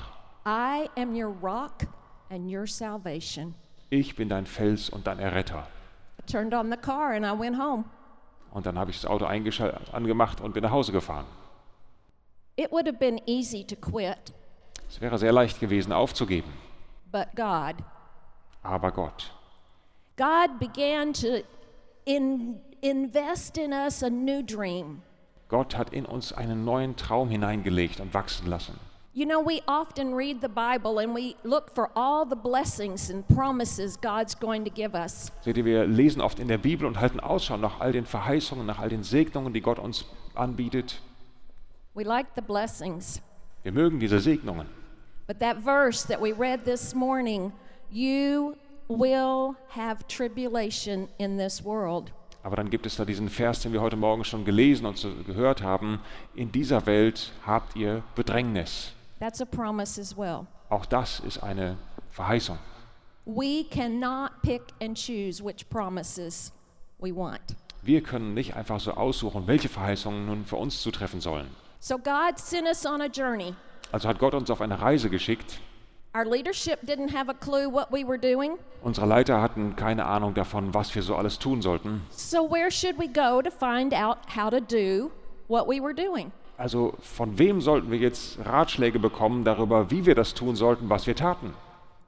I 0.45 0.87
am 0.95 1.15
your 1.15 1.35
rock 1.41 1.87
and 2.29 2.47
your 2.51 2.67
salvation. 2.67 3.55
Ich 3.89 4.15
bin 4.15 4.29
dein 4.29 4.45
Fels 4.45 4.87
und 4.89 5.07
dein 5.07 5.17
Erretter. 5.17 5.65
I 6.21 6.31
turned 6.31 6.53
on 6.53 6.69
the 6.69 6.77
car 6.77 7.13
and 7.13 7.25
I 7.25 7.31
went 7.37 7.57
home. 7.57 7.85
Und 8.51 8.67
dann 8.67 8.77
habe 8.77 8.91
ich 8.91 9.01
das 9.01 9.09
Auto 9.09 9.25
angemacht 9.25 10.41
und 10.41 10.53
bin 10.53 10.61
nach 10.61 10.69
Hause 10.71 10.91
gefahren. 10.91 11.25
It 12.55 12.71
would 12.71 12.85
have 12.85 12.97
been 12.99 13.19
easy 13.25 13.65
to 13.65 13.75
quit, 13.75 14.33
Es 14.87 15.01
wäre 15.01 15.17
sehr 15.17 15.31
leicht 15.31 15.59
gewesen 15.59 15.91
aufzugeben. 15.91 16.53
but 17.11 17.27
God, 17.35 17.75
Aber 18.61 18.91
Gott. 18.91 19.31
God 20.17 20.59
began 20.59 21.13
to 21.13 21.39
in, 22.05 22.61
invest 22.81 23.57
in 23.57 23.73
us 23.73 24.03
a 24.03 24.09
new 24.09 24.43
dream. 24.43 25.01
Gott 25.49 25.77
hat 25.77 25.93
in 25.93 26.05
uns 26.05 26.33
einen 26.33 26.65
neuen 26.65 26.95
Traum 26.95 27.29
hineingelegt 27.29 27.99
und 27.99 28.13
wachsen 28.13 28.47
lassen. 28.47 28.79
You 29.13 29.25
know, 29.25 29.43
we 29.43 29.61
often 29.65 30.13
read 30.13 30.41
the 30.41 30.47
Bible 30.47 30.99
and 30.99 31.15
we 31.15 31.35
look 31.43 31.73
for 31.73 31.89
all 31.95 32.23
the 32.23 32.35
blessings 32.35 33.09
and 33.09 33.27
promises 33.27 33.97
God's 33.99 34.35
going 34.35 34.63
to 34.63 34.69
give 34.69 34.93
us. 34.93 35.31
Seht 35.41 35.57
ihr, 35.57 35.65
wir 35.65 35.87
lesen 35.87 36.21
oft 36.21 36.37
in 36.39 36.47
der 36.47 36.59
Bibel 36.59 36.85
und 36.85 36.99
halten 36.99 37.19
Ausschau 37.19 37.57
nach 37.57 37.79
all 37.79 37.91
den 37.91 38.05
Verheißungen, 38.05 38.65
nach 38.65 38.77
all 38.77 38.89
den 38.89 39.01
Segnungen, 39.01 39.53
die 39.53 39.61
Gott 39.61 39.79
uns 39.79 40.05
anbietet. 40.35 41.01
We 41.95 42.03
like 42.03 42.27
the 42.35 42.41
blessings. 42.41 43.19
Wir 43.63 43.71
mögen 43.71 43.99
diese 43.99 44.19
Segnungen. 44.19 44.67
But 45.25 45.39
that 45.39 45.57
verse 45.63 46.07
that 46.07 46.21
we 46.21 46.31
read 46.31 46.63
this 46.63 46.93
morning, 46.93 47.51
you 47.89 48.55
will 48.87 49.55
have 49.69 50.07
tribulation 50.07 51.07
in 51.17 51.37
this 51.37 51.63
world. 51.65 52.11
Aber 52.47 52.55
dann 52.55 52.69
gibt 52.69 52.85
es 52.85 52.95
da 52.95 53.03
diesen 53.03 53.27
Vers, 53.27 53.59
den 53.59 53.73
wir 53.73 53.81
heute 53.81 53.97
Morgen 53.97 54.23
schon 54.23 54.45
gelesen 54.45 54.85
und 54.85 55.05
gehört 55.25 55.61
haben. 55.61 55.99
In 56.33 56.49
dieser 56.49 56.85
Welt 56.85 57.33
habt 57.45 57.75
ihr 57.75 58.03
Bedrängnis. 58.15 58.93
That's 59.19 59.41
a 59.41 59.45
promise 59.45 59.99
as 59.99 60.17
well. 60.17 60.47
Auch 60.69 60.85
das 60.85 61.19
ist 61.19 61.43
eine 61.43 61.75
Verheißung. 62.09 62.57
We 63.25 63.65
cannot 63.69 64.31
pick 64.43 64.61
and 64.81 64.97
choose 64.97 65.43
which 65.43 65.67
promises 65.69 66.53
we 66.99 67.13
want. 67.13 67.41
Wir 67.81 68.01
können 68.01 68.33
nicht 68.33 68.55
einfach 68.55 68.79
so 68.79 68.93
aussuchen, 68.93 69.45
welche 69.45 69.67
Verheißungen 69.67 70.25
nun 70.25 70.45
für 70.45 70.55
uns 70.55 70.81
zutreffen 70.81 71.19
sollen. 71.19 71.49
So 71.81 71.97
God 71.97 72.37
sent 72.37 72.65
us 72.65 72.85
on 72.85 73.01
a 73.01 73.07
journey. 73.07 73.55
Also 73.91 74.07
hat 74.07 74.19
Gott 74.19 74.33
uns 74.33 74.49
auf 74.49 74.61
eine 74.61 74.79
Reise 74.79 75.09
geschickt. 75.09 75.59
Our 76.15 76.25
leadership 76.25 76.79
didn't 76.85 77.09
have 77.09 77.29
a 77.29 77.33
clue 77.33 77.69
what 77.69 77.91
we 77.91 78.03
were 78.03 78.17
doing. 78.17 78.57
Unsere 78.81 79.05
Leiter 79.05 79.39
hatten 79.41 79.75
keine 79.75 80.05
Ahnung 80.05 80.33
davon, 80.33 80.73
was 80.73 80.95
wir 80.95 81.03
so 81.03 81.15
alles 81.15 81.37
tun 81.37 81.61
sollten. 81.61 82.01
So 82.09 82.43
where 82.49 82.71
should 82.71 82.97
we 82.97 83.07
go 83.07 83.41
to 83.41 83.51
find 83.51 83.93
out 83.93 84.17
how 84.35 84.49
to 84.49 84.59
do 84.59 85.11
what 85.47 85.67
we 85.67 85.79
were 85.79 85.93
doing? 85.93 86.31
Also 86.57 86.95
von 86.99 87.37
wem 87.37 87.61
sollten 87.61 87.91
wir 87.91 87.99
jetzt 87.99 88.39
Ratschläge 88.43 88.97
bekommen 88.97 89.43
darüber, 89.43 89.91
wie 89.91 90.05
wir 90.07 90.15
das 90.15 90.33
tun 90.33 90.55
sollten, 90.55 90.89
was 90.89 91.05
wir 91.05 91.15
taten? 91.15 91.53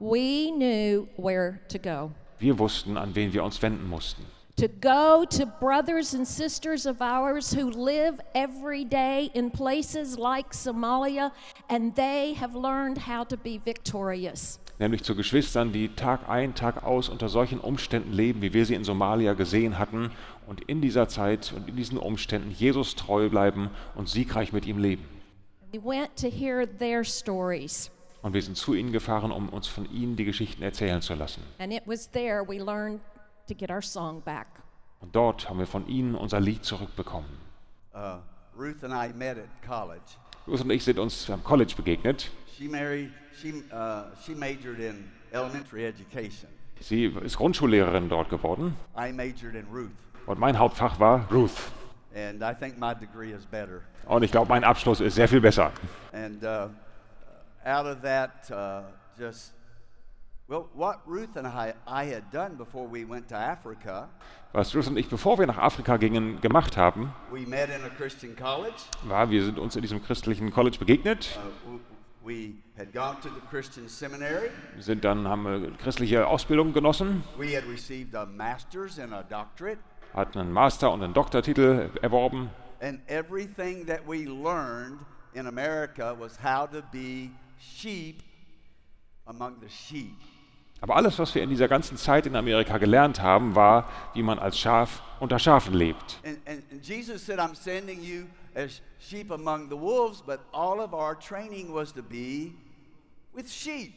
We 0.00 0.50
knew 0.50 1.06
where 1.16 1.60
to 1.68 1.78
go. 1.78 2.10
Wir 2.38 2.58
wussten, 2.58 2.96
an 2.96 3.14
wen 3.14 3.32
wir 3.32 3.44
uns 3.44 3.62
wenden 3.62 3.88
mussten. 3.88 4.24
To 4.60 4.68
go 4.68 5.24
to 5.38 5.46
brothers 5.46 6.12
and 6.12 6.28
sisters 6.28 6.84
of 6.84 7.00
ours 7.00 7.50
who 7.50 7.70
live 7.70 8.20
every 8.34 8.84
day 8.84 9.30
in 9.32 9.50
places 9.50 10.18
like 10.18 10.52
Somalia, 10.52 11.32
and 11.70 11.94
they 11.96 12.34
have 12.34 12.54
learned 12.54 12.98
how 12.98 13.24
to 13.24 13.38
be 13.38 13.58
victorious. 13.64 14.58
Nämlich 14.78 15.02
zu 15.02 15.14
Geschwistern, 15.14 15.72
die 15.72 15.88
Tag 15.88 16.28
ein, 16.28 16.54
Tag 16.54 16.84
aus 16.84 17.08
unter 17.08 17.30
solchen 17.30 17.58
Umständen 17.58 18.12
leben, 18.12 18.42
wie 18.42 18.52
wir 18.52 18.66
sie 18.66 18.74
in 18.74 18.84
Somalia 18.84 19.32
gesehen 19.32 19.78
hatten 19.78 20.10
und 20.46 20.60
in 20.68 20.82
dieser 20.82 21.08
Zeit 21.08 21.54
und 21.56 21.66
in 21.66 21.76
diesen 21.76 21.96
Umständen 21.96 22.50
Jesus 22.50 22.96
treu 22.96 23.30
bleiben 23.30 23.70
und 23.94 24.10
siegreich 24.10 24.52
mit 24.52 24.66
ihm 24.66 24.76
leben. 24.76 25.06
We 25.72 25.82
went 25.82 26.14
to 26.16 26.28
hear 26.28 26.66
their 26.66 27.02
stories, 27.02 27.90
Und 28.20 28.34
wir 28.34 28.42
sind 28.42 28.58
zu 28.58 28.74
ihnen 28.74 28.92
gefahren, 28.92 29.32
um 29.32 29.48
uns 29.48 29.68
von 29.68 29.90
ihnen 29.90 30.16
die 30.16 30.24
Geschichten 30.26 30.62
erzählen 30.62 31.00
zu 31.00 31.14
lassen. 31.14 31.40
and 31.58 31.72
it 31.72 31.82
was 31.86 32.10
there 32.10 32.44
we 32.46 32.58
learned 32.58 33.00
to 33.50 33.54
get 33.54 33.70
our 33.70 33.82
song 33.82 34.22
back. 34.24 34.46
Und 35.00 35.14
dort 35.14 35.48
haben 35.48 35.58
wir 35.58 35.66
von 35.66 35.86
ihnen 35.88 36.14
unser 36.14 36.40
Lied 36.40 36.64
zurückbekommen. 36.64 37.28
Uh, 37.94 38.18
Ruth 38.56 38.84
and 38.84 38.92
I 38.92 39.12
met 39.16 39.38
at 39.38 39.48
college. 39.66 40.16
Ruth 40.46 40.60
und 40.60 40.70
ich 40.70 40.84
sind 40.84 40.98
uns 40.98 41.28
am 41.30 41.42
College 41.42 41.74
begegnet. 41.76 42.30
She 42.56 42.68
married, 42.68 43.10
she, 43.40 43.62
uh, 43.72 44.04
she 44.24 44.34
majored 44.34 44.78
in 44.78 45.10
elementary 45.32 45.86
education. 45.86 46.48
Sie 46.80 47.06
ist 47.06 47.36
Grundschullehrerin 47.36 48.08
dort 48.08 48.30
geworden 48.30 48.76
I 48.96 49.12
majored 49.12 49.54
in 49.54 49.66
Ruth. 49.70 49.90
und 50.26 50.38
mein 50.38 50.58
Hauptfach 50.58 50.98
war 50.98 51.26
Ruth. 51.30 51.70
And 52.14 52.42
I 52.42 52.54
think 52.54 52.78
my 52.78 52.94
degree 52.94 53.32
is 53.32 53.44
better. 53.46 53.82
Und 54.06 54.22
ich 54.22 54.30
glaube, 54.30 54.48
mein 54.48 54.64
Abschluss 54.64 55.00
ist 55.00 55.14
sehr 55.14 55.28
viel 55.28 55.40
besser. 55.40 55.72
And 56.12 56.42
uh, 56.42 56.68
out 57.64 57.86
of 57.86 58.00
that, 58.02 58.50
uh, 58.50 58.82
just, 59.18 59.52
Was 64.52 64.74
Ruth 64.74 64.88
und 64.88 64.96
ich, 64.96 65.08
bevor 65.08 65.38
wir 65.38 65.46
nach 65.46 65.58
Afrika 65.58 65.96
gingen, 65.96 66.40
gemacht 66.40 66.76
haben, 66.76 67.12
we 67.30 67.46
met 67.46 67.68
in 67.68 67.84
a 67.84 67.88
Christian 67.96 68.34
college. 68.34 68.74
war, 69.04 69.30
wir 69.30 69.44
sind 69.44 69.60
uns 69.60 69.76
in 69.76 69.82
diesem 69.82 70.02
christlichen 70.02 70.50
College 70.50 70.78
begegnet. 70.80 71.38
Uh, 71.64 71.74
w- 71.74 71.80
we 72.24 72.54
had 72.76 72.92
gone 72.92 73.16
to 73.20 73.28
the 73.28 73.40
Christian 73.48 73.88
seminary. 73.88 74.50
Wir 74.74 74.82
sind 74.82 75.04
dann, 75.04 75.28
haben 75.28 75.44
wir 75.44 75.70
christliche 75.76 76.26
Ausbildung 76.26 76.72
genossen, 76.72 77.22
We 77.38 77.56
had 77.56 77.64
received 77.68 78.16
a 78.16 78.26
master's 78.26 78.98
and 78.98 79.12
a 79.12 79.22
doctorate. 79.22 79.78
hatten 80.14 80.40
einen 80.40 80.52
Master- 80.52 80.90
und 80.90 81.04
einen 81.04 81.14
Doktortitel 81.14 81.90
erworben. 82.02 82.50
And 82.80 82.98
everything 83.08 83.86
that 83.86 84.00
we 84.04 84.24
learned 84.24 84.98
in 85.32 85.46
America 85.46 86.16
was 86.18 86.36
how 86.42 86.66
to 86.68 86.82
be 86.90 87.30
sheep 87.56 88.24
among 89.26 89.60
the 89.60 89.68
sheep. 89.68 90.16
Aber 90.80 90.96
alles, 90.96 91.18
was 91.18 91.34
wir 91.34 91.42
in 91.42 91.50
dieser 91.50 91.68
ganzen 91.68 91.96
Zeit 91.96 92.26
in 92.26 92.36
Amerika 92.36 92.78
gelernt 92.78 93.20
haben, 93.20 93.54
war, 93.54 93.88
wie 94.14 94.22
man 94.22 94.38
als 94.38 94.58
Schaf 94.58 95.02
unter 95.20 95.38
Schafen 95.38 95.74
lebt. 95.74 96.20
And, 96.24 96.38
and, 96.46 96.62
and 96.72 96.86
Jesus 96.86 97.24
said, 97.24 97.38
I'm 97.38 97.54
sending 97.54 98.02
you 98.02 98.24
as 98.54 98.80
sheep 98.98 99.30
among 99.30 99.68
the 99.68 99.78
wolves, 99.78 100.22
but 100.22 100.40
all 100.52 100.80
of 100.80 100.92
our 100.92 101.18
training 101.18 101.72
was 101.72 101.92
to 101.92 102.02
be 102.02 102.52
with 103.34 103.50
sheep. 103.50 103.92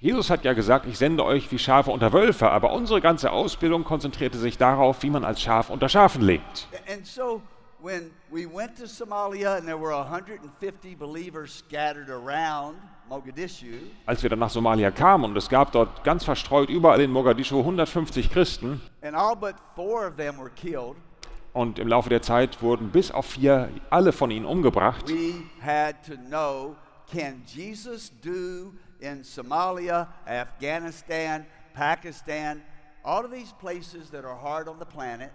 Jesus 0.00 0.30
hat 0.30 0.44
ja 0.44 0.52
gesagt, 0.52 0.86
ich 0.86 0.98
sende 0.98 1.24
euch 1.24 1.52
wie 1.52 1.60
Schafe 1.60 1.92
unter 1.92 2.12
Wölfe, 2.12 2.50
aber 2.50 2.72
unsere 2.72 3.00
ganze 3.00 3.30
Ausbildung 3.30 3.84
konzentrierte 3.84 4.36
sich 4.36 4.58
darauf, 4.58 5.04
wie 5.04 5.10
man 5.10 5.24
als 5.24 5.40
Schaf 5.40 5.70
unter 5.70 5.88
Schafen 5.88 6.22
lebt. 6.22 6.66
And 6.92 7.06
so 7.06 7.40
when 7.82 8.12
we 8.30 8.46
went 8.46 8.76
to 8.76 8.86
Somalia 8.86 9.58
and 9.58 9.66
there 9.66 9.76
were 9.76 9.92
150 9.92 10.94
believers 10.94 11.52
scattered 11.52 12.08
around 12.08 12.76
Mogadishu, 13.10 13.78
Als 14.06 14.22
wir 14.22 14.30
dann 14.30 14.38
nach 14.38 14.50
Somalia 14.50 14.90
kamen 14.90 15.24
und 15.24 15.36
es 15.36 15.48
gab 15.48 15.72
dort 15.72 16.04
ganz 16.04 16.24
verstreut 16.24 16.70
überall 16.70 17.00
in 17.00 17.10
Mogadischu 17.10 17.58
150 17.58 18.30
Christen 18.30 18.80
and 19.02 19.16
all 19.16 19.34
but 19.34 19.56
four 19.74 20.06
of 20.06 20.16
them 20.16 20.38
were 20.38 20.50
killed, 20.50 20.96
und 21.52 21.78
im 21.78 21.88
Laufe 21.88 22.08
der 22.08 22.22
Zeit 22.22 22.62
wurden 22.62 22.90
bis 22.90 23.10
auf 23.10 23.26
vier 23.26 23.68
alle 23.90 24.12
von 24.12 24.30
ihnen 24.30 24.46
umgebracht, 24.46 25.08
we 25.08 25.42
had 25.60 25.96
to 26.06 26.14
know 26.16 26.76
can 27.10 27.42
Jesus 27.46 28.10
do 28.22 28.72
in 29.00 29.24
Somalia, 29.24 30.08
Afghanistan, 30.24 31.44
Pakistan, 31.74 32.62
all 33.02 33.24
of 33.24 33.32
these 33.32 33.52
places 33.60 34.10
that 34.10 34.24
are 34.24 34.40
hard 34.40 34.68
on 34.68 34.78
the 34.78 34.86
planet? 34.86 35.30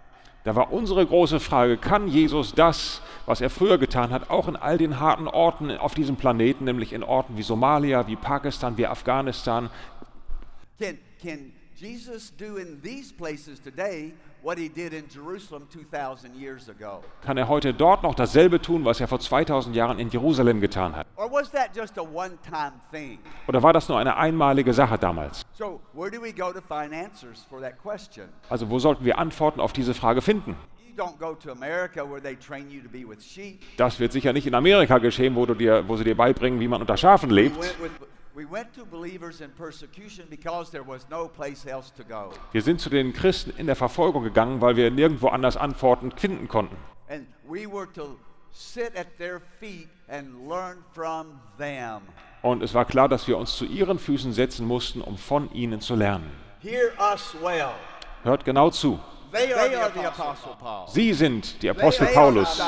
Da 0.48 0.56
war 0.56 0.72
unsere 0.72 1.04
große 1.04 1.40
Frage, 1.40 1.76
kann 1.76 2.08
Jesus 2.08 2.54
das, 2.54 3.02
was 3.26 3.42
er 3.42 3.50
früher 3.50 3.76
getan 3.76 4.12
hat, 4.12 4.30
auch 4.30 4.48
in 4.48 4.56
all 4.56 4.78
den 4.78 4.98
harten 4.98 5.28
Orten 5.28 5.70
auf 5.76 5.94
diesem 5.94 6.16
Planeten, 6.16 6.64
nämlich 6.64 6.94
in 6.94 7.02
Orten 7.02 7.36
wie 7.36 7.42
Somalia, 7.42 8.06
wie 8.06 8.16
Pakistan, 8.16 8.78
wie 8.78 8.86
Afghanistan, 8.86 9.68
Can, 10.78 10.96
can 11.20 11.52
Jesus 11.74 12.32
do 12.34 12.56
in 12.56 12.80
these 12.82 13.12
places 13.12 13.60
today 13.60 14.14
what 14.42 14.58
he 14.58 14.68
did 14.68 14.92
in 14.92 15.04
Jerusalem 15.08 15.68
2,000 15.70 16.34
years 16.34 16.68
ago? 16.68 17.02
kann 17.24 17.36
er 17.36 17.48
heute 17.48 17.72
dort 17.74 18.02
noch 18.02 18.14
dasselbe 18.14 18.60
tun, 18.60 18.84
was 18.84 19.00
er 19.00 19.08
vor 19.08 19.20
2000 19.20 19.74
Jahren 19.74 19.98
in 19.98 20.08
Jerusalem 20.10 20.60
getan 20.60 20.94
hat? 20.94 21.06
Or 21.16 21.30
was 21.30 21.50
that 21.50 21.70
just 21.74 21.98
a 21.98 22.02
one 22.02 22.38
time 22.42 22.74
thing? 22.92 23.18
Oder 23.46 23.62
war 23.62 23.72
das 23.72 23.88
nur 23.88 23.98
eine 23.98 24.16
einmalige 24.16 24.72
Sache 24.72 24.98
damals? 24.98 25.44
Also 28.48 28.70
wo 28.70 28.78
sollten 28.78 29.04
wir 29.04 29.18
Antworten 29.18 29.60
auf 29.60 29.72
diese 29.72 29.94
Frage 29.94 30.22
finden? 30.22 30.56
Das 33.76 34.00
wird 34.00 34.12
sicher 34.12 34.32
nicht 34.32 34.46
in 34.46 34.54
Amerika 34.54 34.98
geschehen, 34.98 35.36
wo, 35.36 35.46
dir, 35.46 35.84
wo 35.86 35.96
sie 35.96 36.04
dir 36.04 36.16
beibringen, 36.16 36.58
wie 36.60 36.68
man 36.68 36.80
unter 36.80 36.96
Schafen 36.96 37.30
lebt. 37.30 37.56
Went 38.38 38.44
with, 38.44 38.44
we 38.44 38.44
went 38.44 38.74
to 38.74 38.84
believers 38.84 39.40
in 39.40 39.50
persecution 39.50 40.26
because 40.30 40.70
there 40.70 40.84
was 40.84 41.06
no 41.10 41.28
place 41.28 41.66
else 41.66 41.90
to 41.96 42.04
go. 42.04 42.32
Wir 42.52 42.62
sind 42.62 42.80
zu 42.80 42.90
den 42.90 43.12
Christen 43.12 43.52
in 43.56 43.66
der 43.66 43.76
Verfolgung 43.76 44.22
gegangen, 44.22 44.60
weil 44.60 44.76
wir 44.76 44.90
nirgendwo 44.90 45.28
anders 45.28 45.56
Antworten 45.56 46.12
finden 46.12 46.48
konnten. 46.48 46.76
And 47.08 47.26
we 47.48 47.66
were 47.66 47.90
to 47.94 48.16
sit 48.52 48.96
at 48.96 49.06
their 49.18 49.40
feet 49.60 49.88
and 50.08 50.48
learn 50.48 50.84
from 50.92 51.40
them. 51.58 52.02
Und 52.42 52.62
es 52.62 52.74
war 52.74 52.84
klar, 52.84 53.08
dass 53.08 53.26
wir 53.26 53.36
uns 53.36 53.56
zu 53.56 53.64
ihren 53.64 53.98
Füßen 53.98 54.32
setzen 54.32 54.66
mussten, 54.66 55.00
um 55.00 55.18
von 55.18 55.50
ihnen 55.52 55.80
zu 55.80 55.94
lernen. 55.94 56.30
Hear 56.60 56.92
us 57.12 57.34
well. 57.42 57.70
Hört 58.22 58.44
genau 58.44 58.70
zu. 58.70 58.98
They 59.32 59.52
are 59.52 59.90
the 59.92 60.06
Apostle 60.06 60.56
Paul. 60.58 60.88
Sie 60.88 61.12
sind 61.12 61.54
die 61.62 61.68
They 61.68 61.70
Apostel 61.70 62.06
are 62.06 62.14
Paulus. 62.14 62.62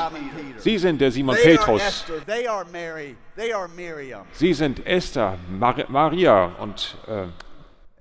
Sie 0.57 0.77
sind 0.77 0.99
der 1.01 1.11
Simon 1.11 1.35
They 1.35 1.57
are 1.57 1.57
Petrus. 1.57 1.81
Esther. 1.81 2.25
They 2.25 2.47
are 2.47 2.65
Mary. 2.71 3.15
They 3.35 3.53
are 3.53 3.67
Miriam. 3.67 4.25
Sie 4.33 4.53
sind 4.53 4.85
Esther, 4.85 5.37
Mar 5.49 5.75
Maria 5.89 6.45
und 6.59 6.95
äh, 7.07 7.27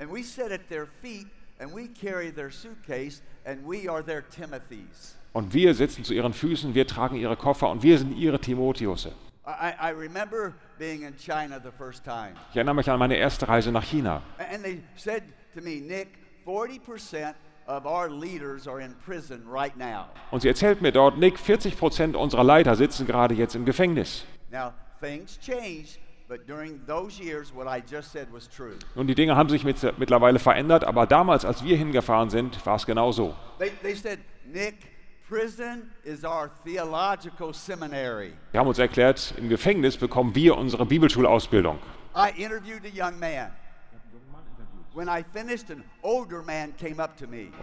And 0.01 0.11
we 0.11 0.23
sit 0.23 0.51
at 0.51 0.69
their 0.69 0.87
feet 1.03 1.27
and 1.61 1.75
we 1.75 1.89
carry 1.89 2.31
their 2.31 2.51
suitcase 2.51 3.21
and 3.45 3.61
we 3.67 3.89
are 3.89 4.03
their 4.03 4.23
Timothys. 4.29 5.17
Und 5.33 5.53
wir 5.55 5.75
sitzen 5.75 6.05
zu 6.05 6.13
ihren 6.15 6.33
Füßen, 6.33 6.75
wir 6.75 6.87
tragen 6.87 7.17
ihre 7.17 7.37
Koffer 7.37 7.69
und 7.71 7.83
wir 7.83 7.99
sind 7.99 8.17
ihre 8.17 8.41
Timotheuse. 8.41 9.13
I, 9.47 9.51
I 9.51 9.91
I 9.91 9.93
remember 9.93 10.55
being 10.79 11.03
in 11.03 11.15
China 11.17 11.61
the 11.63 11.71
first 11.77 12.05
time. 12.05 12.33
Ich 12.51 12.57
erinnere 12.57 12.75
mich 12.75 12.91
an 12.91 12.99
meine 12.99 13.17
erste 13.17 13.49
Reise 13.49 13.71
nach 13.73 13.85
China. 13.85 14.23
And 14.39 14.63
they 14.63 14.81
said 14.97 15.23
to 15.55 15.61
me, 15.61 15.81
Nick, 15.81 16.09
40% 16.47 17.35
of 17.71 17.87
our 17.87 18.11
leaders 18.11 18.67
are 18.67 18.81
in 18.81 18.95
prison 19.07 19.43
right 19.47 19.77
now. 19.77 20.07
Und 20.31 20.43
sie 20.43 20.49
erzählt 20.49 20.83
mir 20.83 20.93
dort, 20.93 21.19
Nick, 21.19 21.39
40 21.39 21.79
Prozent 21.79 22.17
unserer 22.17 22.43
Leiter 22.43 22.75
sitzen 22.75 23.07
gerade 23.07 23.35
jetzt 23.35 23.55
im 23.55 23.65
Gefängnis. 23.65 24.25
Now, 24.51 24.73
things 25.01 25.39
changed, 25.39 25.99
but 26.29 26.47
during 26.49 26.81
those 26.87 27.23
years, 27.23 27.55
what 27.55 27.67
I 27.69 27.81
just 27.81 28.11
said 28.11 28.27
was 28.33 28.49
true. 28.49 28.75
Nun, 28.97 29.07
die 29.07 29.15
Dinge 29.15 29.37
haben 29.37 29.49
sich 29.49 29.65
mit, 29.65 29.77
mittlerweile 29.99 30.41
verändert, 30.41 30.85
aber 30.85 31.07
damals, 31.07 31.45
als 31.45 31.63
wir 31.65 31.77
hingefahren 31.77 32.29
sind, 32.29 32.65
war 32.67 32.77
es 32.77 32.87
genau 32.87 33.13
so. 33.13 33.37
They, 33.59 33.71
they 33.83 33.95
said, 33.95 34.19
Nick, 34.53 34.75
prison 35.29 35.93
is 36.03 36.25
our 36.25 36.51
theological 36.65 37.55
seminary. 37.55 38.33
Wir 38.51 38.61
haben 38.61 38.69
uns 38.69 38.81
erklärt, 38.81 39.33
im 39.37 39.49
Gefängnis 39.49 39.97
bekommen 39.97 40.35
wir 40.35 40.57
unsere 40.59 40.85
Bibelschulausbildung. 40.87 41.79
I 42.17 42.31
interviewed 42.37 42.85
a 42.85 42.89
young 42.93 43.21
man. 43.21 43.53
Und 44.95 45.09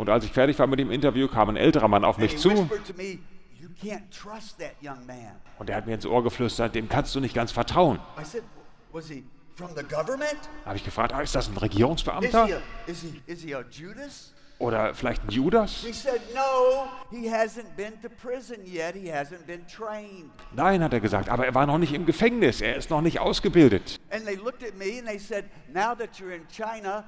als 0.10 0.24
ich 0.26 0.32
fertig 0.32 0.60
war 0.60 0.68
mit 0.68 0.80
dem 0.80 0.92
Interview, 0.92 1.28
kam 1.28 1.50
ein 1.50 1.58
älterer 1.58 1.88
Mann 1.88 2.04
auf 2.06 2.18
And 2.18 2.24
mich 2.24 2.38
zu 2.38 2.50
whispered 2.52 2.86
to 2.88 2.94
me, 2.96 3.20
You 3.60 3.70
can't 3.82 4.10
trust 4.12 4.60
that 4.60 4.76
young 4.82 5.06
man. 5.06 5.36
und 5.60 5.70
er 5.70 5.78
hat 5.78 5.88
mir 5.88 5.96
ins 5.96 6.06
Ohr 6.06 6.24
geflüstert, 6.24 6.76
dem 6.76 6.88
kannst 6.90 7.16
du 7.16 7.20
nicht 7.20 7.34
ganz 7.34 7.52
vertrauen. 7.52 8.00
I 8.20 8.24
said, 8.24 8.44
Was 8.92 9.08
he 9.10 9.24
from 9.56 9.72
the 9.76 9.84
government? 9.84 10.38
Da 10.64 10.68
habe 10.68 10.78
ich 10.78 10.86
gefragt, 10.86 11.12
ah, 11.14 11.22
ist 11.22 11.34
das 11.36 11.48
ein 11.48 11.54
Is 11.54 11.60
he, 11.60 11.66
Regierungsbeamter 11.66 12.44
a, 12.44 12.48
is, 12.86 13.02
he, 13.02 13.22
is 13.26 13.42
he 13.42 13.56
a 13.56 13.64
Judas? 13.70 14.34
oder 14.60 14.94
vielleicht 14.94 15.24
ein 15.24 15.30
Judas? 15.30 15.84
He 15.84 15.94
said, 15.94 16.22
No, 16.34 16.88
he 17.12 17.30
hasn't 17.30 17.76
been 17.76 18.00
to 18.02 18.10
prison 18.10 18.58
yet. 18.66 18.96
He 18.96 19.12
hasn't 19.12 19.46
been 19.46 19.66
trained. 19.68 20.32
Nein, 20.54 20.84
hat 20.84 20.94
er 20.94 21.00
gesagt, 21.00 21.30
aber 21.30 21.46
er 21.46 21.54
war 21.56 21.66
noch 21.68 21.78
nicht 21.78 21.94
im 21.94 22.06
Gefängnis, 22.06 22.62
er 22.62 22.76
ist 22.76 22.90
noch 22.90 23.02
nicht 23.02 23.20
ausgebildet. 23.20 24.00
And 24.12 24.26
they 24.26 24.36
looked 24.36 24.64
at 24.64 24.76
me 24.78 25.00
and 25.00 25.08
they 25.08 25.20
said, 25.20 25.46
Now 25.74 25.94
that 25.96 26.20
you're 26.20 26.34
in 26.34 26.48
China, 26.48 27.06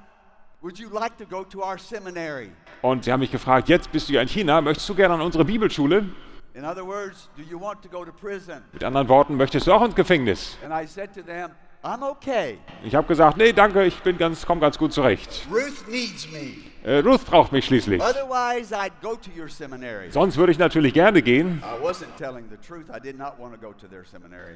Und 2.82 3.04
sie 3.04 3.12
haben 3.12 3.20
mich 3.20 3.30
gefragt, 3.30 3.68
jetzt 3.68 3.92
bist 3.92 4.08
du 4.08 4.12
ja 4.12 4.20
in 4.20 4.28
China, 4.28 4.60
möchtest 4.60 4.88
du 4.88 4.94
gerne 4.94 5.14
an 5.14 5.20
unsere 5.22 5.44
Bibelschule? 5.44 6.04
In 6.52 6.64
other 6.64 6.84
words, 6.84 7.30
do 7.36 7.42
you 7.42 7.58
want 7.58 7.80
to 7.80 7.88
go 7.88 8.04
to 8.04 8.12
prison? 8.12 8.62
Mit 8.72 8.84
anderen 8.84 9.08
Worten, 9.08 9.36
möchtest 9.36 9.66
du 9.66 9.72
auch 9.72 9.82
ins 9.82 9.94
Gefängnis? 9.94 10.58
And 10.64 10.72
I 10.72 10.86
said 10.86 11.14
to 11.14 11.22
them, 11.22 11.50
I'm 11.82 12.02
okay. 12.02 12.58
Ich 12.84 12.94
habe 12.94 13.06
gesagt, 13.06 13.38
nee, 13.38 13.52
danke, 13.52 13.84
ich 13.84 14.02
bin 14.02 14.18
ganz, 14.18 14.44
komm 14.44 14.60
ganz 14.60 14.76
gut 14.76 14.92
zurecht. 14.92 15.46
Ruth 15.50 15.88
needs 15.88 16.30
me. 16.30 16.56
Äh, 16.82 16.98
Ruth 16.98 17.24
braucht 17.24 17.52
mich 17.52 17.64
schließlich. 17.64 18.02
Otherwise, 18.02 18.74
I'd 18.74 18.90
go 19.00 19.16
to 19.16 19.30
your 19.34 19.48
seminary. 19.48 20.10
Sonst 20.10 20.36
würde 20.36 20.52
ich 20.52 20.58
natürlich 20.58 20.92
gerne 20.92 21.22
gehen. 21.22 21.62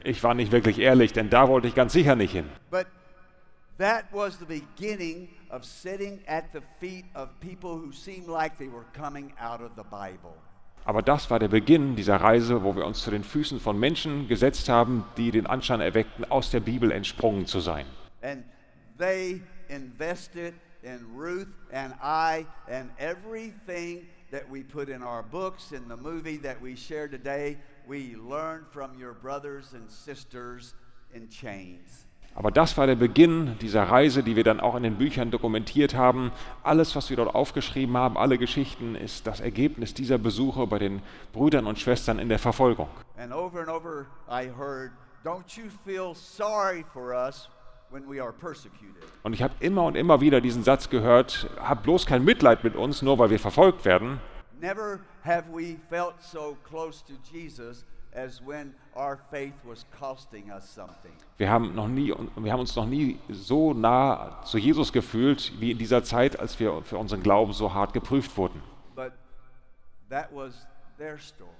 Ich 0.05 0.23
war 0.23 0.35
nicht 0.35 0.53
wirklich 0.53 0.79
ehrlich, 0.79 1.13
denn 1.15 1.31
da 1.31 1.49
wollte 1.49 1.69
ich 1.69 1.75
ganz 1.75 1.93
sicher 1.95 2.15
nicht 2.17 2.33
hin. 2.33 2.51
That 3.79 4.05
was 4.13 4.39
the 4.39 4.47
beginning 4.47 5.31
of 5.51 5.65
sitting 5.65 6.21
at 6.29 6.53
the 6.53 6.63
feet 6.79 7.07
of 7.15 7.29
people 7.41 7.77
who 7.77 7.91
seemed 7.93 8.29
like 8.29 8.57
they 8.57 8.69
were 8.69 8.85
coming 8.93 9.33
out 9.41 9.61
of 9.61 9.73
the 9.75 9.83
Bible. 9.83 10.35
Aber 10.85 11.03
das 11.03 11.29
war 11.31 11.41
der 11.41 11.49
Beginn 11.49 11.97
dieser 11.97 12.17
Reise, 12.17 12.63
wo 12.63 12.77
wir 12.77 12.87
uns 12.87 13.03
zu 13.03 13.11
den 13.11 13.25
Füßen 13.25 13.59
von 13.59 13.77
Menschen 13.79 14.29
gesetzt 14.29 14.69
haben, 14.69 15.05
die 15.17 15.33
den 15.33 15.47
Anschein 15.47 15.81
erweckten, 15.81 16.25
aus 16.27 16.51
der 16.51 16.61
Bibel 16.61 16.93
entsprungen 16.93 17.47
zu 17.47 17.59
sein. 17.59 17.87
And 18.23 18.45
they 18.97 19.41
invested 19.69 20.55
in 20.83 21.01
Ruth 21.17 21.49
and 21.73 21.95
I 22.01 22.47
and 22.71 22.91
everything 22.99 24.07
that 24.31 24.45
we 24.49 24.63
put 24.63 24.89
in 24.89 25.03
our 25.03 25.25
books, 25.25 25.73
in 25.73 25.89
the 25.89 25.97
movie 25.97 26.39
that 26.43 26.61
we 26.63 26.77
share 26.77 27.09
today, 27.09 27.57
we 27.89 28.15
learned 28.15 28.67
from 28.71 28.93
your 29.01 29.15
brothers 29.15 29.73
and 29.75 29.91
sisters 29.91 30.75
in 31.13 31.29
chains. 31.29 32.07
Aber 32.37 32.51
das 32.51 32.77
war 32.77 32.87
der 32.87 32.97
Beginn 32.97 33.57
dieser 33.61 33.85
Reise, 33.85 34.25
die 34.25 34.35
wir 34.35 34.43
dann 34.43 34.59
auch 34.59 34.75
in 34.75 34.83
den 34.83 34.97
Büchern 34.97 35.31
dokumentiert 35.31 35.95
haben. 35.95 36.33
Alles, 36.65 36.97
was 36.97 37.09
wir 37.09 37.17
dort 37.17 37.35
aufgeschrieben 37.35 37.97
haben, 37.97 38.19
alle 38.19 38.39
Geschichten, 38.39 38.97
ist 38.97 39.27
das 39.27 39.41
Ergebnis 39.41 39.95
dieser 39.95 40.19
Besuche 40.19 40.67
bei 40.67 40.81
den 40.81 41.01
Brüdern 41.33 41.67
und 41.67 41.79
Schwestern 41.79 42.19
in 42.19 42.29
der 42.29 42.41
Verfolgung. 42.41 42.89
And 43.17 43.33
over 43.33 43.61
and 43.61 43.69
over 43.69 44.07
I 44.29 44.51
heard, 44.51 44.91
don't 45.25 45.57
you 45.57 45.71
feel 45.85 46.13
sorry 46.15 46.85
for 46.93 47.15
us 47.15 47.49
when 47.91 48.03
we 48.09 48.21
are 48.21 48.33
persecuted. 48.33 49.05
Und 49.23 49.33
ich 49.33 49.43
habe 49.43 49.55
immer 49.61 49.85
und 49.85 49.97
immer 49.97 50.21
wieder 50.21 50.41
diesen 50.41 50.65
Satz 50.65 50.91
gehört, 50.91 51.49
hab 51.61 51.85
bloß 51.85 52.05
kein 52.05 52.25
Mitleid 52.25 52.65
mit 52.65 52.75
uns, 52.75 53.01
nur 53.03 53.19
weil 53.21 53.31
wir 53.31 53.39
verfolgt 53.39 53.85
werden. 53.85 54.19
Never 54.61 54.99
have 55.25 55.45
we 55.53 55.77
felt 55.89 56.15
so 56.21 56.57
close 56.69 57.05
to 57.05 57.13
Jesus 57.33 57.85
Wir 61.37 61.51
haben, 61.51 61.75
noch 61.75 61.89
nie, 61.89 62.15
wir 62.37 62.53
haben 62.53 62.61
uns 62.61 62.77
noch 62.77 62.87
nie 62.87 63.19
so 63.29 63.75
nah 63.75 64.41
zu 64.45 64.59
Jesus 64.59 64.93
gefühlt 64.93 65.53
wie 65.61 65.73
in 65.73 65.79
dieser 65.79 66.05
Zeit, 66.05 66.39
als 66.39 66.61
wir 66.61 66.83
für 66.83 66.99
unseren 66.99 67.23
Glauben 67.23 67.53
so 67.53 67.75
hart 67.75 67.93
geprüft 67.93 68.37
wurden. 68.37 68.63
But 68.95 69.13
that 70.11 70.29
was 70.33 70.67
their 70.97 71.19
story. 71.19 71.51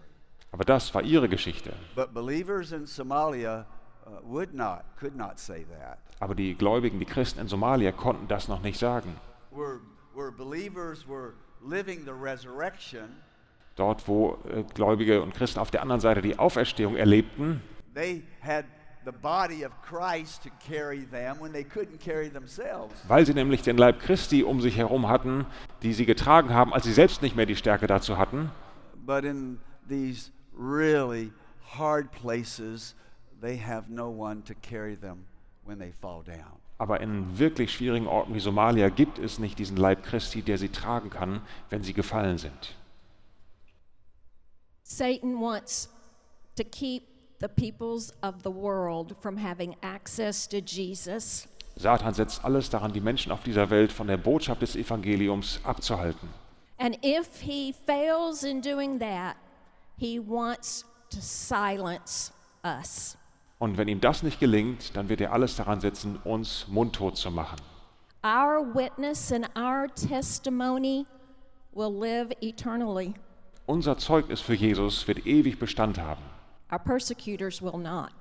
Aber 0.53 0.65
das 0.65 0.95
war 0.95 1.03
ihre 1.03 1.29
Geschichte. 1.29 1.73
But 1.97 2.15
believers 2.15 2.71
in 2.71 2.87
Somalia 2.87 3.67
uh, 4.07 4.21
would 4.23 4.55
not, 4.55 4.85
could 4.97 5.17
not 5.17 5.41
say 5.41 5.65
that. 5.65 5.99
Aber 6.21 6.37
die 6.37 6.55
Gläubigen, 6.55 7.01
die 7.01 7.05
Christen 7.05 7.41
in 7.41 7.49
Somalia 7.49 7.91
konnten 7.91 8.29
das 8.29 8.47
noch 8.47 8.63
nicht 8.63 8.79
sagen. 8.79 9.17
Where, 9.51 9.81
where 10.15 10.31
believers 10.31 11.09
were 11.09 11.33
living 11.61 12.05
the 12.05 12.13
resurrection, 12.13 13.17
Dort, 13.77 14.07
wo 14.07 14.39
äh, 14.49 14.63
Gläubige 14.75 15.23
und 15.23 15.35
Christen 15.35 15.59
auf 15.59 15.71
der 15.71 15.83
anderen 15.83 16.01
Seite 16.01 16.23
die 16.23 16.39
Auferstehung 16.39 16.97
erlebten, 16.97 17.61
they 17.95 18.23
had 18.41 18.65
the 19.05 19.13
body 19.13 19.65
of 19.65 19.73
Christ 19.83 20.43
to 20.45 20.51
carry 20.67 21.05
them 21.05 21.41
when 21.41 21.53
they 21.53 21.65
couldn't 21.65 21.99
carry 21.99 22.31
themselves. 22.31 22.95
weil 23.09 23.27
sie 23.27 23.35
nämlich 23.35 23.63
den 23.63 23.77
Leib 23.77 24.01
Christi 24.01 24.43
um 24.43 24.61
sich 24.61 24.77
herum 24.77 25.09
hatten, 25.09 25.47
die 25.83 25.93
sie 25.93 26.07
getragen 26.07 26.55
haben, 26.55 26.73
als 26.73 26.85
sie 26.85 26.93
selbst 26.93 27.21
nicht 27.23 27.37
mehr 27.37 27.47
die 27.47 27.57
Stärke 27.57 27.87
dazu 27.87 28.17
hatten. 28.17 28.51
But 29.05 29.25
in 29.25 29.59
these 29.89 30.31
really 30.57 31.33
hard 31.77 32.11
places, 32.13 32.95
they 33.43 33.59
have 33.59 33.91
no 33.93 34.09
one 34.09 34.43
to 34.45 34.55
carry 34.63 34.97
them 34.97 35.27
when 35.65 35.79
they 35.79 35.93
fall 35.93 36.23
down. 36.25 36.61
Aber 36.79 37.01
in 37.01 37.39
wirklich 37.39 37.73
schwierigen 37.73 38.07
Orten 38.07 38.35
wie 38.35 38.41
Somalia 38.41 38.89
gibt 38.89 39.19
es 39.19 39.39
nicht 39.39 39.59
diesen 39.59 39.77
Leib 39.77 40.03
Christi, 40.03 40.43
der 40.43 40.59
sie 40.59 40.71
tragen 40.71 41.11
kann, 41.11 41.41
wenn 41.71 41.83
sie 41.83 41.93
gefallen 41.93 42.39
sind. 42.39 42.77
Satan 44.85 45.41
wants 45.41 45.89
to 46.57 46.63
keep 46.63 47.09
the 47.41 47.49
peoples 47.49 48.13
of 48.23 48.43
the 48.43 48.51
world 48.51 49.17
from 49.19 49.39
having 49.39 49.75
access 49.83 50.47
to 50.49 50.61
Jesus. 50.61 51.49
Satan 51.77 52.15
setzt 52.15 52.45
alles 52.45 52.71
daran, 52.71 52.93
die 52.93 53.01
Menschen 53.01 53.33
auf 53.33 53.43
dieser 53.43 53.71
Welt 53.71 53.91
von 53.91 54.07
der 54.07 54.19
Botschaft 54.19 54.63
des 54.63 54.77
Evangeliums 54.77 55.59
abzuhalten. 55.65 56.29
And 56.79 56.97
if 57.03 57.41
he 57.41 57.73
fails 57.73 58.45
in 58.45 58.61
doing 58.61 58.99
that, 59.01 59.37
he 59.97 60.21
wants 60.21 60.85
to 61.11 61.19
silence 61.21 62.33
us. 62.63 63.17
Und 63.59 63.79
wenn 63.79 63.89
ihm 63.89 64.01
das 64.01 64.23
nicht 64.23 64.39
gelingt, 64.39 64.95
dann 64.95 65.09
wird 65.09 65.21
er 65.21 65.33
alles 65.33 65.57
daran 65.57 65.81
setzen, 65.81 66.19
uns 66.25 66.67
mundtot 66.69 67.17
zu 67.17 67.31
machen. 67.31 67.57
Our 68.23 68.75
witness 68.75 69.33
and 69.33 69.49
our 69.57 69.87
testimony 69.95 71.07
will 71.73 71.91
live 71.91 72.31
eternally. 72.43 73.15
Unser 73.67 73.97
Zeugnis 73.97 74.41
für 74.41 74.55
Jesus 74.55 75.07
wird 75.09 75.27
ewig 75.27 75.59
Bestand 75.59 75.99
haben. 75.99 76.21
Our 76.71 76.79
persecutors 76.79 77.63
will 77.63 77.79
not, 77.79 78.13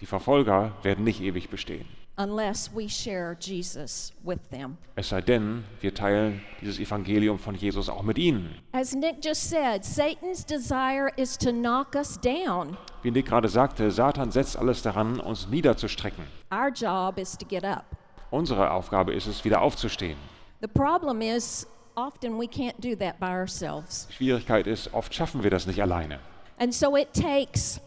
Die 0.00 0.06
Verfolger 0.06 0.72
werden 0.82 1.04
nicht 1.04 1.20
ewig 1.20 1.48
bestehen. 1.48 1.86
unless 2.16 2.70
we 2.72 2.88
share 2.88 3.36
Jesus 3.40 4.12
with 4.22 4.38
them. 4.50 4.76
Es 4.94 5.08
sei 5.08 5.20
denn, 5.20 5.64
wir 5.80 5.92
teilen 5.92 6.42
dieses 6.60 6.78
Evangelium 6.78 7.40
von 7.40 7.56
Jesus 7.56 7.88
auch 7.88 8.02
mit 8.04 8.18
ihnen. 8.18 8.54
As 8.70 8.94
Nick 8.94 9.16
just 9.24 9.50
said, 9.50 9.84
Satan's 9.84 10.44
desire 10.46 11.10
is 11.16 11.36
to 11.38 11.50
knock 11.50 11.96
us 11.96 12.16
down. 12.20 12.76
Wie 13.02 13.10
Nick 13.10 13.26
gerade 13.26 13.48
sagte, 13.48 13.90
Satan 13.90 14.30
setzt 14.30 14.56
alles 14.56 14.82
daran, 14.82 15.18
uns 15.18 15.48
niederzustrecken. 15.48 16.24
Our 16.52 16.68
job 16.68 17.18
is 17.18 17.36
to 17.36 17.44
get 17.44 17.64
up. 17.64 17.84
Unsere 18.30 18.70
Aufgabe 18.70 19.12
ist 19.12 19.26
es, 19.26 19.44
wieder 19.44 19.60
aufzustehen. 19.60 20.16
The 20.60 20.68
problem 20.68 21.20
is, 21.20 21.66
often 21.96 22.38
we 22.38 22.46
can't 22.46 22.80
do 22.80 22.96
that 22.96 23.18
by 23.18 23.30
ourselves. 23.30 24.06
Schwierigkeit 24.10 24.66
ist, 24.66 24.92
oft 24.92 25.14
schaffen 25.14 25.42
wir 25.42 25.50
das 25.50 25.66
nicht 25.66 25.80
alleine. 25.80 26.18
And 26.58 26.74
so 26.74 26.96
it 26.96 27.12
takes 27.12 27.80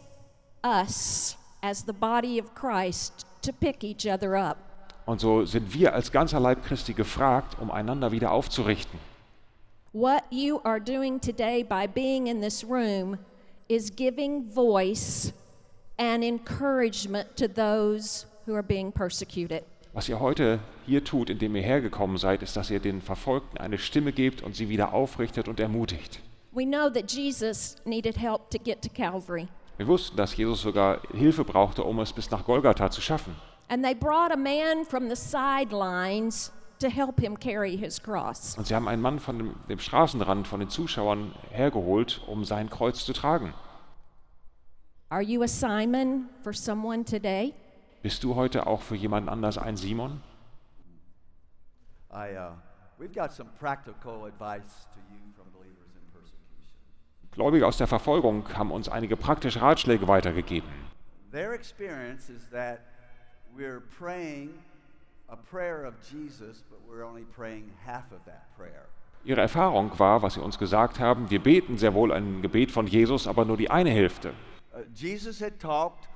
us, 0.62 1.36
as 1.62 1.84
the 1.84 1.92
body 1.92 2.38
of 2.38 2.54
Christ, 2.54 3.26
to 3.42 3.52
pick 3.52 3.82
each 3.82 4.06
other 4.06 4.36
up. 4.36 4.58
Und 5.06 5.20
so 5.20 5.44
sind 5.46 5.72
wir 5.72 5.94
als 5.94 6.12
ganzer 6.12 6.38
Leib 6.38 6.62
Christi 6.64 6.92
gefragt, 6.92 7.56
um 7.60 7.70
einander 7.70 8.12
wieder 8.12 8.30
aufzurichten. 8.30 8.98
What 9.92 10.24
you 10.30 10.60
are 10.64 10.78
doing 10.78 11.18
today 11.18 11.62
by 11.62 11.86
being 11.86 12.26
in 12.26 12.42
this 12.42 12.62
room 12.62 13.18
is 13.68 13.90
giving 13.90 14.50
voice 14.50 15.32
and 15.98 16.22
encouragement 16.22 17.36
to 17.36 17.48
those 17.48 18.26
who 18.46 18.54
are 18.54 18.62
being 18.62 18.92
persecuted. 18.92 19.64
Was 19.98 20.08
ihr 20.08 20.20
heute 20.20 20.60
hier 20.86 21.02
tut, 21.02 21.28
indem 21.28 21.56
ihr 21.56 21.62
hergekommen 21.62 22.18
seid, 22.18 22.44
ist, 22.44 22.56
dass 22.56 22.70
ihr 22.70 22.78
den 22.78 23.02
Verfolgten 23.02 23.58
eine 23.58 23.78
Stimme 23.78 24.12
gebt 24.12 24.44
und 24.44 24.54
sie 24.54 24.68
wieder 24.68 24.92
aufrichtet 24.92 25.48
und 25.48 25.58
ermutigt. 25.58 26.20
We 26.52 26.64
know 26.64 26.88
that 26.88 27.10
Jesus 27.10 27.74
needed 27.84 28.16
help 28.16 28.48
to 28.50 28.60
get 28.62 28.80
to 28.82 28.88
Calvary. 28.90 29.48
Wir 29.76 29.88
wussten, 29.88 30.16
dass 30.16 30.36
Jesus 30.36 30.62
sogar 30.62 31.00
Hilfe 31.12 31.42
brauchte, 31.42 31.82
um 31.82 31.98
es 31.98 32.12
bis 32.12 32.30
nach 32.30 32.44
Golgatha 32.44 32.92
zu 32.92 33.00
schaffen. 33.00 33.34
And 33.70 33.82
they 33.82 33.92
brought 33.92 34.30
a 34.30 34.36
man 34.36 34.84
from 34.84 35.08
the 35.08 35.16
sidelines 35.16 36.52
to 36.78 36.88
help 36.88 37.18
him 37.18 37.36
carry 37.36 37.76
his 37.76 38.00
cross. 38.00 38.56
Und 38.56 38.68
sie 38.68 38.76
haben 38.76 38.86
einen 38.86 39.02
Mann 39.02 39.18
von 39.18 39.36
dem, 39.36 39.54
dem 39.68 39.80
Straßenrand, 39.80 40.46
von 40.46 40.60
den 40.60 40.70
Zuschauern 40.70 41.34
hergeholt, 41.50 42.20
um 42.28 42.44
sein 42.44 42.70
Kreuz 42.70 43.04
zu 43.04 43.12
tragen. 43.12 43.52
Are 45.08 45.22
you 45.22 45.42
a 45.42 45.48
Simon 45.48 46.28
for 46.44 46.52
someone 46.52 47.04
today? 47.04 47.52
Bist 48.00 48.22
du 48.22 48.36
heute 48.36 48.66
auch 48.66 48.82
für 48.82 48.94
jemanden 48.94 49.28
anders 49.28 49.58
ein 49.58 49.76
Simon? 49.76 50.22
I, 52.12 52.36
uh, 52.36 52.52
we've 52.98 53.12
got 53.12 53.32
some 53.32 53.50
practical 53.58 54.24
advice 54.24 54.86
to 54.94 55.00
you 55.10 55.18
from 55.34 55.50
believers 55.52 55.90
in 55.96 56.06
persecution. 56.12 57.32
Gläubige 57.32 57.66
aus 57.66 57.76
der 57.76 57.88
Verfolgung 57.88 58.44
haben 58.56 58.70
uns 58.70 58.88
einige 58.88 59.16
praktische 59.16 59.60
Ratschläge 59.60 60.06
weitergegeben. 60.06 60.68
Their 61.32 61.52
experience 61.52 62.30
is 62.30 62.48
that 62.50 62.80
we're 63.54 63.82
praying 63.98 64.50
a 65.26 65.36
prayer 65.36 65.84
of 65.84 65.94
Jesus, 66.08 66.62
but 66.70 66.78
we're 66.88 67.04
only 67.04 67.24
praying 67.24 67.72
half 67.84 68.12
of 68.12 68.24
that 68.26 68.46
prayer. 68.56 68.86
Ihre 69.24 69.40
Erfahrung 69.40 69.98
war, 69.98 70.22
was 70.22 70.34
sie 70.34 70.40
uns 70.40 70.56
gesagt 70.56 71.00
haben, 71.00 71.30
wir 71.30 71.42
beten 71.42 71.76
sehr 71.76 71.94
wohl 71.94 72.12
ein 72.12 72.42
Gebet 72.42 72.70
von 72.70 72.86
Jesus, 72.86 73.26
aber 73.26 73.44
nur 73.44 73.56
die 73.56 73.70
eine 73.70 73.90
Hälfte. 73.90 74.32
Uh, 74.72 74.82
Jesus 74.94 75.42
had 75.42 75.58
talked 75.58 76.08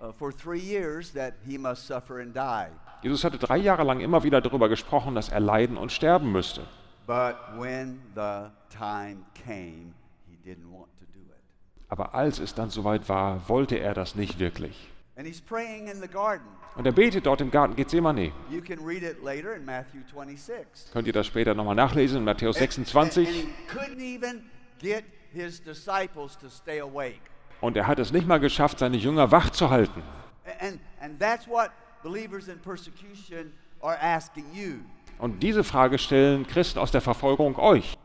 uh, 0.00 0.12
for 0.12 0.32
three 0.32 0.60
years 0.60 1.12
that 1.12 1.34
he 1.46 1.58
must 1.58 1.86
suffer 1.86 2.20
and 2.20 2.34
die. 2.34 2.68
Jesus 3.02 3.24
hatte 3.24 3.38
drei 3.38 3.56
Jahre 3.56 3.84
lang 3.84 4.00
immer 4.00 4.22
wieder 4.24 4.40
darüber 4.40 4.68
gesprochen, 4.68 5.14
dass 5.14 5.28
er 5.28 5.40
leiden 5.40 5.76
und 5.76 5.90
sterben 5.92 6.32
müsste. 6.32 6.62
But 7.06 7.36
when 7.58 8.00
the 8.14 8.50
time 8.68 9.24
came, 9.44 9.94
he 10.28 10.36
didn't 10.44 10.70
want 10.70 10.90
to 10.98 11.04
do 11.12 11.20
it. 11.20 11.40
Aber 11.88 12.14
als 12.14 12.38
es 12.38 12.54
dann 12.54 12.70
soweit 12.70 13.08
war, 13.08 13.48
wollte 13.48 13.76
er 13.78 13.94
das 13.94 14.14
nicht 14.14 14.38
wirklich. 14.38 14.88
And 15.16 15.26
he's 15.26 15.40
praying 15.40 15.88
in 15.88 16.00
the 16.00 16.08
garden. 16.08 16.46
Und 16.76 16.86
er 16.86 16.92
betet 16.92 17.26
dort 17.26 17.40
im 17.40 17.50
Garten 17.50 17.74
Gethsemane. 17.74 18.32
You 18.48 18.60
can 18.62 18.78
read 18.78 19.02
it 19.02 19.22
later 19.22 19.54
in 19.56 19.64
Matthew 19.64 20.00
26. 20.14 20.92
Könnt 20.92 21.06
ihr 21.06 21.12
das 21.12 21.26
später 21.26 21.54
nochmal 21.54 21.74
nachlesen 21.74 22.18
in 22.18 22.24
Matthäus 22.24 22.56
And- 22.56 22.62
And, 22.62 22.86
26. 22.86 23.28
and 23.28 23.36
he 23.36 23.48
couldn't 23.66 24.00
even 24.00 24.42
get 24.78 25.04
his 25.32 25.60
disciples 25.62 26.38
to 26.38 26.48
stay 26.48 26.80
awake. 26.80 27.20
Und 27.60 27.76
er 27.76 27.86
hat 27.86 27.98
es 27.98 28.12
nicht 28.12 28.26
mal 28.26 28.40
geschafft, 28.40 28.78
seine 28.78 28.96
Jünger 28.96 29.30
wach 29.30 29.50
zu 29.50 29.70
halten. 29.70 30.02
And, 30.60 30.80
and 31.00 31.20
that's 31.20 31.46
what 31.46 31.70
believers 32.02 32.48
in 32.48 32.58
persecution 32.58 33.52
are 33.82 33.98
asking 34.00 34.44
you. 34.52 34.80
Und 35.18 35.42
diese 35.42 35.64
Frage 35.64 35.98
stellen 35.98 36.46
Christen 36.46 36.78
aus 36.78 36.90
der 36.90 37.02
Verfolgung 37.02 37.58
euch. 37.58 37.98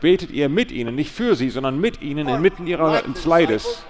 Betet 0.00 0.30
ihr 0.30 0.48
mit 0.50 0.70
ihnen, 0.70 0.94
nicht 0.94 1.10
für 1.10 1.34
sie, 1.34 1.48
sondern 1.48 1.80
mit 1.80 2.02
ihnen 2.02 2.28
inmitten 2.28 2.66
ihres 2.66 3.24
Leides? 3.24 3.84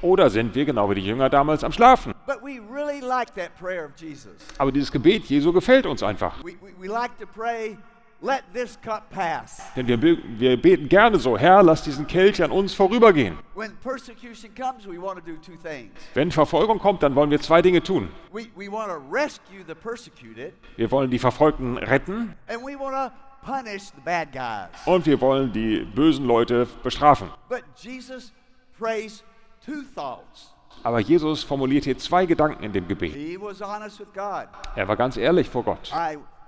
Oder 0.00 0.30
sind 0.30 0.54
wir 0.54 0.64
genau 0.64 0.90
wie 0.90 0.96
die 0.96 1.06
Jünger 1.06 1.28
damals 1.28 1.62
am 1.64 1.72
Schlafen? 1.72 2.14
But 2.26 2.42
we 2.42 2.60
really 2.70 3.00
like 3.00 3.34
that 3.36 3.54
prayer 3.58 3.86
of 3.86 3.92
Jesus. 3.96 4.32
Aber 4.58 4.72
dieses 4.72 4.90
Gebet 4.90 5.24
Jesu 5.24 5.52
gefällt 5.52 5.86
uns 5.86 6.02
einfach. 6.02 6.42
We, 6.42 6.52
we, 6.60 6.72
we 6.78 6.88
like 6.88 7.16
to 7.18 7.26
pray, 7.26 7.76
let 8.24 8.42
this 8.54 8.78
cup 8.80 9.10
pass. 9.10 9.60
Denn 9.76 9.86
wir, 9.86 9.96
be- 9.98 10.18
wir 10.38 10.60
beten 10.60 10.88
gerne 10.88 11.18
so, 11.18 11.36
Herr, 11.36 11.62
lass 11.62 11.82
diesen 11.82 12.06
Kelch 12.06 12.42
an 12.42 12.50
uns 12.50 12.72
vorübergehen. 12.74 13.36
When 13.54 13.76
persecution 13.82 14.50
comes, 14.54 14.86
we 14.86 15.00
want 15.00 15.18
to 15.18 15.32
do 15.32 15.36
two 15.38 15.56
things. 15.62 15.90
Wenn 16.14 16.30
Verfolgung 16.30 16.78
kommt, 16.78 17.02
dann 17.02 17.14
wollen 17.14 17.30
wir 17.30 17.40
zwei 17.40 17.60
Dinge 17.62 17.82
tun. 17.82 18.08
We, 18.32 18.46
we 18.56 18.70
want 18.70 18.88
to 18.88 18.98
rescue 19.12 19.62
the 19.66 19.74
persecuted, 19.74 20.54
Wir 20.76 20.90
wollen 20.90 21.10
die 21.10 21.18
Verfolgten 21.18 21.76
retten 21.78 22.34
and 22.48 22.60
we 22.62 22.78
want 22.78 22.94
to 22.94 23.10
punish 23.44 23.84
the 23.94 24.00
bad 24.04 24.32
guys. 24.32 24.68
und 24.86 25.04
wir 25.06 25.20
wollen 25.20 25.52
die 25.52 25.80
bösen 25.94 26.24
Leute 26.26 26.66
bestrafen. 26.82 27.28
But 27.48 27.62
Jesus 27.76 28.32
prays 28.78 29.22
two 29.64 29.82
thoughts. 29.94 30.50
Aber 30.82 30.98
Jesus 31.00 31.42
formuliert 31.42 31.84
hier 31.84 31.96
zwei 31.96 32.26
Gedanken 32.26 32.62
in 32.64 32.72
dem 32.72 32.86
Gebet. 32.88 33.14
He 33.14 33.38
was 33.40 33.60
honest 33.62 34.00
with 34.00 34.12
God. 34.12 34.48
Er 34.76 34.86
war 34.88 34.96
ganz 34.96 35.16
ehrlich 35.16 35.48
vor 35.48 35.62
Gott. 35.62 35.90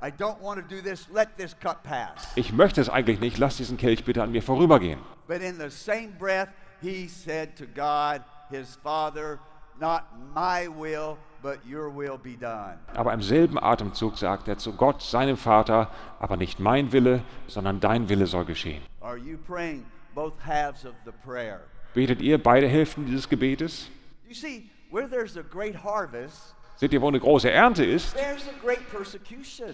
I, 0.00 0.08
I 0.08 0.10
don't 0.10 0.40
want 0.40 0.60
to 0.60 0.74
do 0.74 0.82
this. 0.82 1.08
Let 1.12 1.36
this 1.36 1.54
cup 1.58 1.82
pass. 1.82 2.26
Ich 2.36 2.52
möchte 2.52 2.80
es 2.80 2.88
eigentlich 2.88 3.20
nicht, 3.20 3.38
lass 3.38 3.56
diesen 3.56 3.76
Kelch 3.76 4.04
bitte 4.04 4.22
an 4.22 4.32
mir 4.32 4.42
vorübergehen. 4.42 5.00
But 5.26 5.42
in 5.42 5.58
the 5.58 5.70
same 5.70 6.08
breath, 6.18 6.48
he 6.80 7.08
said 7.08 7.56
to 7.56 7.64
God, 7.66 8.22
his 8.50 8.76
Father, 8.82 9.38
Not 9.78 10.04
my 10.34 10.68
will, 10.68 11.18
but 11.42 11.58
your 11.66 11.90
will 11.90 12.16
be 12.16 12.36
done. 12.36 12.78
Aber 12.94 13.12
im 13.12 13.20
selben 13.20 13.58
Atemzug 13.58 14.16
sagt 14.16 14.48
er 14.48 14.56
zu 14.56 14.72
Gott, 14.72 15.02
seinem 15.02 15.36
Vater, 15.36 15.90
aber 16.18 16.38
nicht 16.38 16.60
mein 16.60 16.92
Wille, 16.92 17.22
sondern 17.46 17.80
dein 17.80 18.08
Wille 18.08 18.26
soll 18.26 18.46
geschehen. 18.46 18.82
Are 19.02 19.18
you 19.18 19.36
praying 19.36 19.84
both 20.14 20.32
halves 20.46 20.86
of 20.86 20.94
the 21.04 21.12
prayer? 21.24 21.60
Betet 21.92 22.22
ihr 22.22 22.42
beide 22.42 22.66
Hälften 22.68 23.04
dieses 23.04 23.28
Gebetes? 23.28 23.90
You 24.26 24.34
see, 24.34 24.70
where 24.90 25.06
there's 25.08 25.36
a 25.36 25.42
great 25.42 25.76
harvest, 25.84 26.54
Seht 26.76 26.92
ihr, 26.92 27.00
wo 27.00 27.08
eine 27.08 27.18
große 27.18 27.50
Ernte 27.50 27.84
ist? 27.84 28.14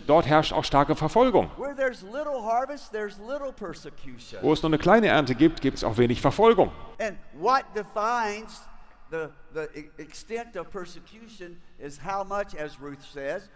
Dort 0.06 0.26
herrscht 0.26 0.52
auch 0.52 0.64
starke 0.64 0.94
Verfolgung. 0.94 1.50
Where 1.56 1.74
there's 1.74 2.02
little 2.02 2.42
harvest, 2.44 2.92
there's 2.92 3.18
little 3.18 3.52
persecution. 3.52 4.40
Wo 4.42 4.52
es 4.52 4.62
nur 4.62 4.70
eine 4.70 4.78
kleine 4.78 5.08
Ernte 5.08 5.34
gibt, 5.34 5.60
gibt 5.60 5.78
es 5.78 5.84
auch 5.84 5.96
wenig 5.98 6.20
Verfolgung. 6.20 6.70
And 7.00 7.16
what 7.34 7.64
defines 7.74 8.62
the, 9.10 9.28
the 9.52 9.68
e- 9.74 9.90
extent 9.98 10.56
of 10.56 10.70
persecution 10.70 11.60
is 11.78 11.98
how 11.98 12.24
much, 12.24 12.54
as 12.56 12.80
Ruth 12.80 13.02
says, 13.02 13.50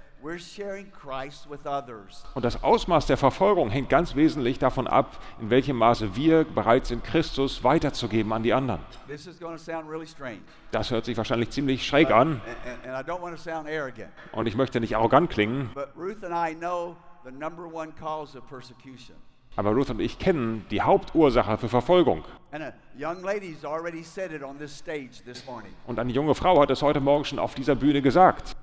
Und 2.35 2.45
das 2.45 2.63
Ausmaß 2.63 3.07
der 3.07 3.17
Verfolgung 3.17 3.71
hängt 3.71 3.89
ganz 3.89 4.17
wesentlich 4.17 4.59
davon 4.59 4.87
ab, 4.87 5.19
in 5.41 5.51
welchem 5.51 5.77
Maße 5.77 6.17
wir 6.17 6.45
bereit 6.45 6.87
sind, 6.87 7.05
Christus 7.05 7.63
weiterzugeben 7.63 8.33
an 8.33 8.43
die 8.43 8.53
anderen. 8.53 8.81
This 9.07 9.27
is 9.27 9.39
going 9.39 9.57
to 9.57 9.63
sound 9.63 9.89
really 9.89 10.07
strange. 10.07 10.41
Das 10.73 10.91
hört 10.91 11.05
sich 11.05 11.17
wahrscheinlich 11.17 11.51
ziemlich 11.51 11.87
schräg 11.87 12.11
an. 12.11 12.29
And, 12.29 12.41
and, 12.85 12.87
and 12.87 13.09
I 13.09 13.11
don't 13.11 13.23
want 13.23 13.37
to 13.37 13.41
sound 13.41 13.69
arrogant, 13.69 14.11
und 14.33 14.47
ich 14.47 14.57
möchte 14.57 14.81
nicht 14.81 14.97
arrogant 14.97 15.31
klingen, 15.31 15.71
aber 19.57 19.71
Ruth 19.73 19.91
und 19.91 20.01
ich 20.01 20.19
kennen 20.19 20.65
die 20.71 20.83
Hauptursache 20.83 21.57
für 21.59 21.69
Verfolgung. 21.69 22.25
Und 25.87 25.99
eine 25.99 26.13
junge 26.13 26.35
Frau 26.35 26.61
hat 26.61 26.71
es 26.71 26.83
heute 26.83 27.01
Morgen 27.01 27.25
schon 27.25 27.39
auf 27.39 27.55
dieser 27.55 27.75
Bühne 27.75 28.01
gesagt. 28.03 28.57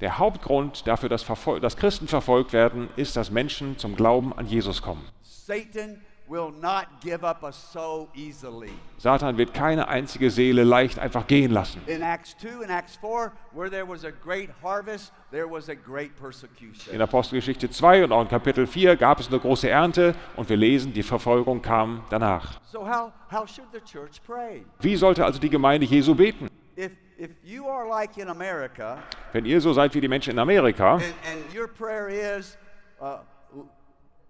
Der 0.00 0.18
Hauptgrund 0.18 0.86
dafür, 0.86 1.08
dass, 1.08 1.26
dass 1.60 1.76
Christen 1.76 2.08
verfolgt 2.08 2.52
werden, 2.52 2.88
ist, 2.96 3.16
dass 3.16 3.30
Menschen 3.30 3.78
zum 3.78 3.94
Glauben 3.96 4.32
an 4.32 4.46
Jesus 4.46 4.82
kommen. 4.82 5.04
Satan 5.22 6.00
will 6.28 6.50
not 6.60 7.00
give 7.00 7.24
up 7.24 7.42
a 7.44 7.52
soul 7.52 8.08
easily. 8.14 8.72
Satan 8.98 9.36
wird 9.36 9.54
keine 9.54 9.88
einzige 9.88 10.30
Seele 10.30 10.64
leicht 10.64 10.98
einfach 10.98 11.26
gehen 11.26 11.52
lassen. 11.52 11.80
In 11.86 12.02
Acts 12.02 12.36
2 12.38 12.62
and 12.62 12.70
Acts 12.70 12.96
4, 12.96 13.32
where 13.52 13.70
there 13.70 13.86
was 13.86 14.04
a 14.04 14.10
great 14.10 14.50
harvest, 14.62 15.12
there 15.30 15.48
was 15.48 15.68
a 15.68 15.74
great 15.74 16.16
persecution. 16.16 16.94
In 16.94 17.00
Apostelgeschichte 17.00 17.70
2 17.70 18.04
und 18.04 18.12
auch 18.12 18.22
in 18.22 18.28
Kapitel 18.28 18.66
4 18.66 18.96
gab 18.96 19.20
es 19.20 19.28
eine 19.28 19.38
große 19.38 19.68
Ernte 19.68 20.14
und 20.36 20.48
wir 20.48 20.56
lesen, 20.56 20.92
die 20.92 21.02
Verfolgung 21.02 21.62
kam 21.62 22.02
danach. 22.10 22.60
So 22.64 22.80
how, 22.86 23.12
how 23.30 23.46
should 23.46 23.68
the 23.72 23.80
church 23.80 24.20
pray? 24.26 24.64
Wie 24.80 24.96
sollte 24.96 25.24
also 25.24 25.38
die 25.38 25.50
Gemeinde 25.50 25.86
Jesu 25.86 26.14
beten? 26.14 26.48
If, 26.76 26.92
if 27.18 27.30
you 27.42 27.66
are 27.66 27.88
like 27.88 28.18
in 28.18 28.28
America, 28.28 28.98
Wenn 29.32 29.44
ihr 29.44 29.60
so 29.60 29.72
seid 29.72 29.94
wie 29.94 30.00
die 30.00 30.08
Menschen 30.08 30.32
in 30.32 30.38
Amerika 30.38 30.94
and, 30.94 31.04
and 31.04 31.54
your 31.54 31.68
prayer 31.68 32.08
is, 32.08 32.58
uh, 33.00 33.18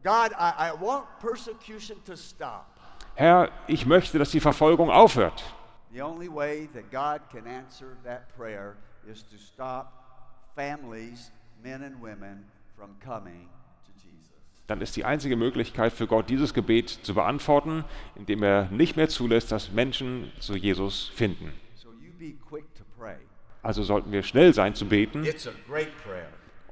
God, 0.07 0.31
I, 0.39 0.71
I 0.71 0.73
want 0.73 1.05
persecution 1.21 1.97
to 2.05 2.17
stop. 2.17 2.67
Herr, 3.17 3.51
ich 3.67 3.87
möchte, 3.87 4.21
dass 4.21 4.31
die 4.31 4.39
Verfolgung 4.39 4.89
aufhört. 4.89 5.43
The 5.93 6.01
only 6.01 6.29
way 6.29 6.69
that 6.75 6.93
God 6.93 7.23
can 7.29 7.45
answer 7.49 7.97
that 8.05 8.29
prayer 8.37 8.77
is 9.11 9.25
to 9.25 9.37
stop 9.37 9.93
families, 10.55 11.33
men 11.61 11.83
and 11.83 12.01
women, 12.01 12.45
from 12.77 12.91
coming 13.05 13.49
to 13.85 13.93
Jesus. 14.05 14.31
dann 14.69 14.81
ist 14.81 14.95
die 14.95 15.05
einzige 15.05 15.35
Möglichkeit 15.35 15.93
für 15.93 16.07
Gott, 16.07 16.31
dieses 16.31 16.55
Gebet 16.55 16.89
zu 16.89 17.15
beantworten, 17.15 17.85
indem 18.15 18.45
er 18.45 18.71
nicht 18.71 18.97
mehr 18.97 19.09
zulässt, 19.09 19.51
dass 19.51 19.73
Menschen 19.73 20.31
zu 20.39 20.55
Jesus 20.55 21.11
finden. 21.17 21.53
Also 23.63 23.83
sollten 23.83 24.13
wir 24.13 24.23
schnell 24.23 24.55
sein 24.55 24.77
zu 24.77 24.87
beten. 24.87 25.25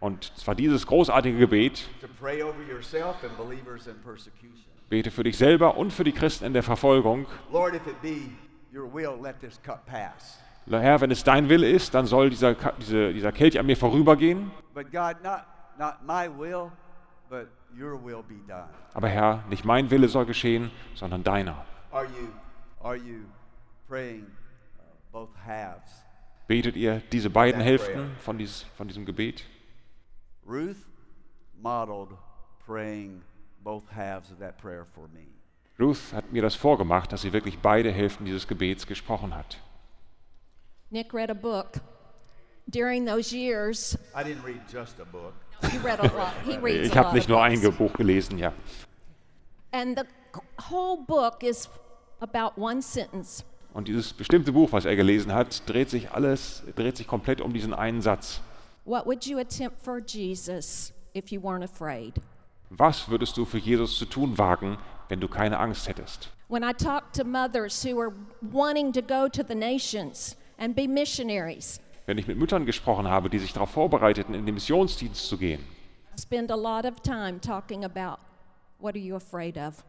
Und 0.05 0.37
zwar 0.37 0.55
dieses 0.55 0.87
großartige 0.87 1.39
Gebet, 1.39 1.89
bete 4.91 5.11
für 5.11 5.25
dich 5.25 5.39
selber 5.39 5.79
und 5.79 5.95
für 5.95 6.05
die 6.05 6.13
Christen 6.13 6.45
in 6.45 6.53
der 6.53 6.63
Verfolgung. 6.63 7.27
Lord, 7.51 7.75
if 7.75 7.87
it 7.87 8.03
be 8.03 8.29
your 8.71 8.93
will, 8.93 9.19
let 9.23 9.41
this 9.41 9.59
cup 9.63 9.87
pass. 9.87 10.39
Herr, 10.69 11.01
wenn 11.01 11.11
es 11.11 11.25
dein 11.25 11.49
Wille 11.49 11.71
ist, 11.71 11.95
dann 11.95 12.05
soll 12.05 12.29
dieser, 12.29 12.55
Ka- 12.55 12.75
diese, 12.79 13.15
dieser 13.15 13.33
Kelch 13.33 13.59
an 13.59 13.65
mir 13.65 13.79
vorübergehen. 13.79 14.51
Aber 18.93 19.09
Herr, 19.09 19.45
nicht 19.49 19.65
mein 19.65 19.91
Wille 19.91 20.09
soll 20.09 20.27
geschehen, 20.27 20.71
sondern 20.95 21.25
deiner. 21.25 21.65
Uh? 21.91 22.05
Betet 26.47 26.77
ihr 26.77 27.03
diese 27.11 27.31
beiden 27.31 27.63
Hälften 27.63 28.11
von, 28.19 28.37
dies, 28.37 28.67
von 28.77 28.87
diesem 28.87 29.07
Gebet? 29.07 29.47
Ruth 30.47 30.87
modeled 31.61 32.11
praying 32.67 33.23
both 33.63 33.85
halves 33.91 34.31
of 34.31 34.39
that 34.39 34.59
prayer 34.59 34.85
for 34.85 35.09
me. 35.09 35.27
Ruth 35.79 36.13
hat 36.13 36.33
mir 36.33 36.43
das 36.43 36.55
vorgemacht, 36.55 37.13
dass 37.13 37.23
sie 37.23 37.33
wirklich 37.33 37.59
beide 37.59 37.91
Hälften 37.91 38.25
dieses 38.25 38.47
Gebets 38.47 38.87
gesprochen 38.87 39.35
hat. 39.35 39.59
Nick 40.91 41.13
read 41.13 41.31
a 41.31 41.35
book. 41.35 41.81
During 42.67 43.05
those 43.07 43.35
years, 43.35 43.99
I 44.15 44.23
didn't 44.23 44.45
read 44.45 44.61
just 44.73 45.01
a 45.01 45.05
book. 45.05 45.35
he 45.71 45.79
read 45.79 46.01
a 46.01 46.07
lot. 46.17 46.33
He 46.45 46.57
reads 46.63 46.89
Ich 46.89 46.97
habe 46.97 47.15
nicht 47.15 47.29
nur 47.29 47.43
ein. 47.43 47.61
Buch 47.77 47.93
gelesen, 47.95 48.39
ja. 48.39 48.53
And 49.73 49.99
the 49.99 50.05
whole 50.71 51.03
book 51.05 51.43
is 51.43 51.69
about 52.21 52.53
one 52.57 52.81
sentence. 52.81 53.45
Und 53.73 53.89
dieses 53.89 54.13
bestimmte 54.13 54.53
Buch, 54.53 54.71
was 54.71 54.85
er 54.85 54.95
gelesen 54.95 55.33
hat, 55.33 55.69
dreht 55.69 55.91
sich 55.91 56.13
alles, 56.13 56.63
dreht 56.77 56.97
sich 56.97 57.09
komplett 57.09 57.41
um 57.41 57.53
diesen 57.53 57.75
einen 57.75 58.01
Satz. 58.01 58.41
What 58.85 59.07
would 59.07 59.27
you 59.27 59.39
attempt 59.39 59.81
for 59.83 59.99
Jesus 60.01 60.93
if 61.15 61.33
you 61.33 61.41
weren't 61.41 61.65
afraid? 61.65 62.21
Was 62.71 63.09
würdest 63.09 63.37
du 63.37 63.45
für 63.47 63.59
Jesus 63.59 63.99
zu 63.99 64.05
tun 64.05 64.37
wagen, 64.37 64.77
wenn 65.09 65.21
du 65.21 65.29
keine 65.29 65.59
Angst 65.59 65.89
hättest? 65.89 66.29
When 66.49 66.63
I 66.63 66.73
talk 66.73 67.13
to 67.15 67.25
mothers 67.25 67.83
who 67.83 67.99
are 67.99 68.13
wanting 68.43 68.93
to 68.93 69.01
go 69.01 69.29
to 69.29 69.43
the 69.43 69.55
nations 69.55 70.37
and 70.59 70.75
be 70.77 70.87
missionaries, 70.87 71.81
Wenn 72.07 72.19
ich 72.19 72.27
mit 72.27 72.37
Müttern 72.37 72.67
gesprochen 72.67 73.09
habe, 73.09 73.31
die 73.31 73.39
sich 73.39 73.55
darauf 73.55 73.71
vorbereiteten, 73.71 74.35
in 74.35 74.45
den 74.45 74.55
Missionsdienst 74.55 75.27
zu 75.27 75.39
gehen, 75.39 75.61
I 76.17 76.21
spend 76.21 76.51
a 76.51 76.55
lot 76.57 76.85
of 76.85 77.01
time 77.01 77.41
talking 77.41 77.85
about 77.85 78.19
what 78.79 78.95
are 78.95 79.03
you 79.03 79.17
afraid 79.17 79.57
of? 79.57 79.83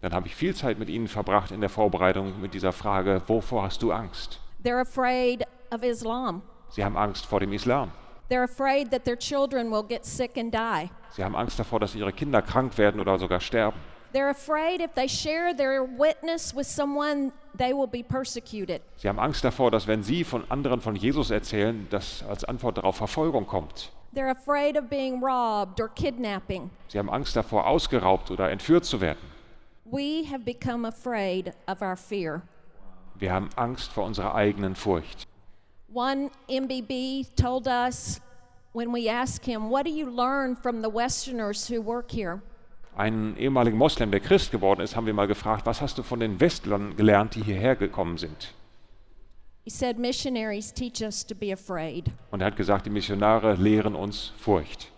dann 0.00 0.12
habe 0.12 0.26
ich 0.26 0.34
viel 0.34 0.52
Zeit 0.56 0.80
mit 0.80 0.88
ihnen 0.88 1.06
verbracht 1.06 1.52
in 1.52 1.60
der 1.60 1.70
Vorbereitung 1.70 2.40
mit 2.40 2.54
dieser 2.54 2.72
Frage, 2.72 3.22
wovor 3.28 3.62
hast 3.62 3.82
du 3.82 3.92
Angst? 3.92 4.40
They're 4.64 4.80
afraid 4.80 5.44
of 5.72 5.84
Islam. 5.84 6.42
Sie 6.70 6.84
haben 6.84 6.96
Angst 6.96 7.24
vor 7.24 7.38
dem 7.38 7.52
Islam. 7.52 7.92
They're 8.32 8.44
afraid 8.44 8.90
that 8.92 9.04
their 9.04 9.18
children 9.18 9.70
will 9.70 9.82
get 9.82 10.06
sick 10.06 10.38
and 10.38 10.50
die. 10.50 10.88
Sie 11.10 11.22
haben 11.22 11.36
Angst 11.36 11.58
davor, 11.58 11.80
dass 11.80 11.94
ihre 11.94 12.14
Kinder 12.14 12.40
krank 12.40 12.78
werden 12.78 12.98
oder 12.98 13.18
sogar 13.18 13.40
sterben. 13.40 13.78
They're 14.14 14.30
afraid 14.30 14.80
if 14.80 14.94
they 14.94 15.06
share 15.06 15.54
their 15.54 15.84
witness 15.84 16.54
with 16.54 16.66
someone, 16.66 17.32
they 17.54 17.74
will 17.74 17.86
be 17.86 18.02
persecuted. 18.02 18.80
Sie 18.96 19.06
haben 19.06 19.18
Angst 19.18 19.44
davor, 19.44 19.70
dass 19.70 19.86
wenn 19.86 20.02
sie 20.02 20.24
von 20.24 20.50
anderen 20.50 20.80
von 20.80 20.96
Jesus 20.96 21.30
erzählen, 21.30 21.86
dass 21.90 22.24
als 22.26 22.42
Antwort 22.44 22.78
darauf 22.78 22.96
Verfolgung 22.96 23.46
kommt. 23.46 23.92
They're 24.14 24.30
afraid 24.30 24.78
of 24.78 24.88
being 24.88 25.22
robbed 25.22 25.78
or 25.78 25.88
kidnapping. 25.88 26.70
Sie 26.88 26.98
haben 26.98 27.10
Angst 27.10 27.36
davor, 27.36 27.66
ausgeraubt 27.66 28.30
oder 28.30 28.50
entführt 28.50 28.86
zu 28.86 29.02
werden. 29.02 29.20
We 29.84 30.24
have 30.30 30.42
become 30.46 30.88
afraid 30.88 31.52
of 31.66 31.82
our 31.82 31.96
fear. 31.96 32.40
Wir 33.18 33.30
haben 33.30 33.50
Angst 33.56 33.92
vor 33.92 34.06
unserer 34.06 34.34
eigenen 34.34 34.74
Furcht. 34.74 35.28
One 35.92 36.30
MBB 36.48 37.34
told 37.36 37.68
us 37.68 38.20
when 38.72 38.92
we 38.92 39.10
asked 39.10 39.44
him, 39.44 39.68
What 39.68 39.84
do 39.84 39.90
you 39.90 40.08
learn 40.08 40.56
from 40.56 40.80
the 40.80 40.88
Westerners 40.88 41.68
who 41.68 41.82
work 41.82 42.10
here? 42.10 42.40
Einen 42.96 43.36
ehemaligen 43.36 43.76
Moslem, 43.76 44.10
der 44.10 44.20
Christ 44.20 44.50
geworden 44.50 44.80
ist, 44.80 44.96
haben 44.96 45.06
wir 45.06 45.14
mal 45.14 45.26
gefragt, 45.26 45.66
was 45.66 45.80
hast 45.80 45.98
du 45.98 46.02
von 46.02 46.20
den 46.20 46.40
Westlern 46.40 46.96
gelernt, 46.96 47.34
die 47.34 47.42
hierher 47.42 47.76
gekommen 47.76 48.16
sind? 48.18 48.54
He 49.64 49.70
said, 49.70 49.98
Missionaries 49.98 50.72
teach 50.72 51.02
us 51.02 51.24
to 51.26 51.34
be 51.34 51.52
afraid. 51.52 52.10
Und 52.30 52.40
er 52.40 52.46
hat 52.46 52.56
gesagt, 52.56 52.86
die 52.86 52.90
Missionare 52.90 53.54
lehren 53.54 53.94
uns 53.94 54.32
Furcht. 54.38 54.90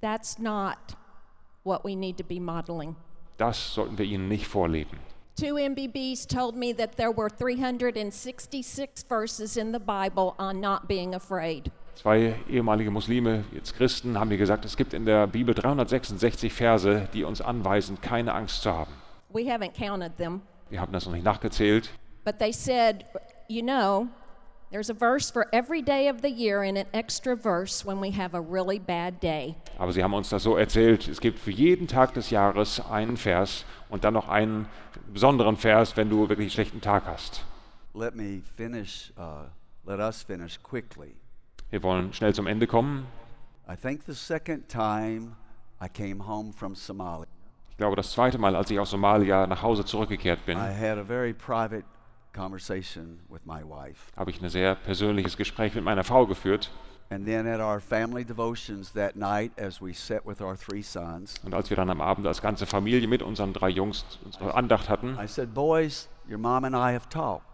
That's 0.00 0.38
not 0.38 0.78
what 1.64 1.84
we 1.84 1.96
need 1.96 2.16
to 2.18 2.24
be 2.24 2.40
modeling. 2.40 2.94
Das 3.36 3.74
sollten 3.74 3.98
wir 3.98 4.04
ihnen 4.04 4.28
nicht 4.28 4.46
vorleben. 4.46 4.98
Two 5.36 5.54
MBBs 5.56 6.26
told 6.28 6.54
me 6.56 6.72
that 6.74 6.96
there 6.96 7.10
were 7.10 7.28
366 7.28 9.02
verses 9.08 9.56
in 9.56 9.72
the 9.72 9.80
Bible 9.80 10.34
on 10.38 10.60
not 10.60 10.86
being 10.86 11.12
afraid. 11.14 11.72
Zwei 11.96 12.34
ehemalige 12.48 12.90
Muslime, 12.90 13.44
jetzt 13.52 13.74
Christen, 13.76 14.16
haben 14.18 14.28
mir 14.28 14.36
gesagt, 14.38 14.64
es 14.64 14.76
gibt 14.76 14.94
in 14.94 15.04
der 15.04 15.26
Bibel 15.26 15.52
366 15.54 16.52
Verse, 16.52 17.08
die 17.12 17.24
uns 17.24 17.40
anweisen, 17.40 18.00
keine 18.00 18.32
Angst 18.32 18.62
zu 18.62 18.70
haben. 18.72 18.92
We 19.32 19.42
haven't 19.52 19.74
counted 19.76 20.16
them, 20.18 20.42
Wir 20.70 20.80
haben 20.80 20.92
das 20.92 21.04
noch 21.06 21.12
nicht 21.12 21.24
nachgezählt. 21.24 21.90
but 22.24 22.38
they 22.38 22.52
said, 22.52 23.04
you 23.48 23.62
know, 23.62 24.06
there's 24.70 24.88
a 24.90 24.94
verse 24.94 25.30
for 25.32 25.46
every 25.52 25.82
day 25.82 26.08
of 26.08 26.20
the 26.22 26.30
year 26.30 26.62
and 26.62 26.78
an 26.78 26.86
extra 26.92 27.36
verse 27.36 27.84
when 27.84 28.00
we 28.00 28.10
have 28.12 28.34
a 28.34 28.40
really 28.40 28.78
bad 28.78 29.20
day. 29.20 29.54
Aber 29.78 29.92
sie 29.92 30.02
haben 30.02 30.14
uns 30.14 30.28
das 30.30 30.44
so 30.44 30.56
erzählt, 30.56 31.06
es 31.08 31.20
gibt 31.20 31.38
für 31.40 31.50
jeden 31.50 31.86
Tag 31.88 32.14
des 32.14 32.30
Jahres 32.30 32.80
einen 32.88 33.16
Vers 33.16 33.64
und 33.94 34.02
dann 34.02 34.12
noch 34.12 34.28
einen 34.28 34.66
besonderen 35.12 35.56
Vers, 35.56 35.96
wenn 35.96 36.10
du 36.10 36.28
wirklich 36.28 36.46
einen 36.46 36.50
schlechten 36.50 36.80
Tag 36.80 37.04
hast. 37.06 37.44
Let 37.94 38.16
me 38.16 38.42
finish, 38.56 39.12
uh, 39.16 39.44
let 39.88 40.00
us 40.00 40.20
finish 40.24 40.60
quickly. 40.60 41.14
Wir 41.70 41.80
wollen 41.84 42.12
schnell 42.12 42.34
zum 42.34 42.48
Ende 42.48 42.66
kommen. 42.66 43.06
I 43.70 43.76
think 43.76 44.02
the 44.04 44.12
second 44.12 44.68
time 44.68 45.36
I 45.80 45.88
came 45.88 46.26
home 46.26 46.52
from 46.52 46.74
Somalia, 46.74 47.28
Ich 47.70 47.76
glaube, 47.76 47.94
das 47.94 48.10
zweite 48.10 48.36
Mal, 48.36 48.56
als 48.56 48.68
ich 48.72 48.80
aus 48.80 48.90
Somalia 48.90 49.46
nach 49.46 49.62
Hause 49.62 49.84
zurückgekehrt 49.84 50.44
bin, 50.44 50.58
I 50.58 50.74
had 50.76 50.98
a 50.98 51.04
very 51.04 51.32
private 51.32 51.84
conversation 52.34 53.20
with 53.28 53.42
my 53.44 53.62
wife. 53.62 54.10
habe 54.16 54.32
ich 54.32 54.42
ein 54.42 54.48
sehr 54.48 54.74
persönliches 54.74 55.36
Gespräch 55.36 55.72
mit 55.76 55.84
meiner 55.84 56.02
Frau 56.02 56.26
geführt. 56.26 56.72
And 57.10 57.26
then 57.26 57.46
at 57.46 57.60
our 57.60 57.80
family 57.80 58.24
devotions 58.24 58.92
that 58.94 59.14
night, 59.14 59.52
as 59.58 59.80
we 59.80 59.92
sat 59.92 60.26
with 60.26 60.40
our 60.40 60.56
three 60.56 60.82
sons, 60.82 61.34
Und 61.44 61.54
als 61.54 61.68
wir 61.70 61.76
dann 61.76 61.90
am 61.90 62.00
Abend 62.00 62.26
als 62.26 62.40
ganze 62.40 62.66
Familie 62.66 63.06
mit 63.06 63.22
unseren 63.22 63.52
drei 63.52 63.68
Jungs 63.68 64.04
unsere 64.24 64.54
Andacht 64.54 64.88
hatten, 64.88 65.16
I 65.22 65.28
said, 65.28 65.52
Boys, 65.54 66.08
your 66.28 66.38
mom 66.38 66.64
and 66.64 66.74
I 66.74 66.94
have 66.94 67.08
talked. 67.10 67.44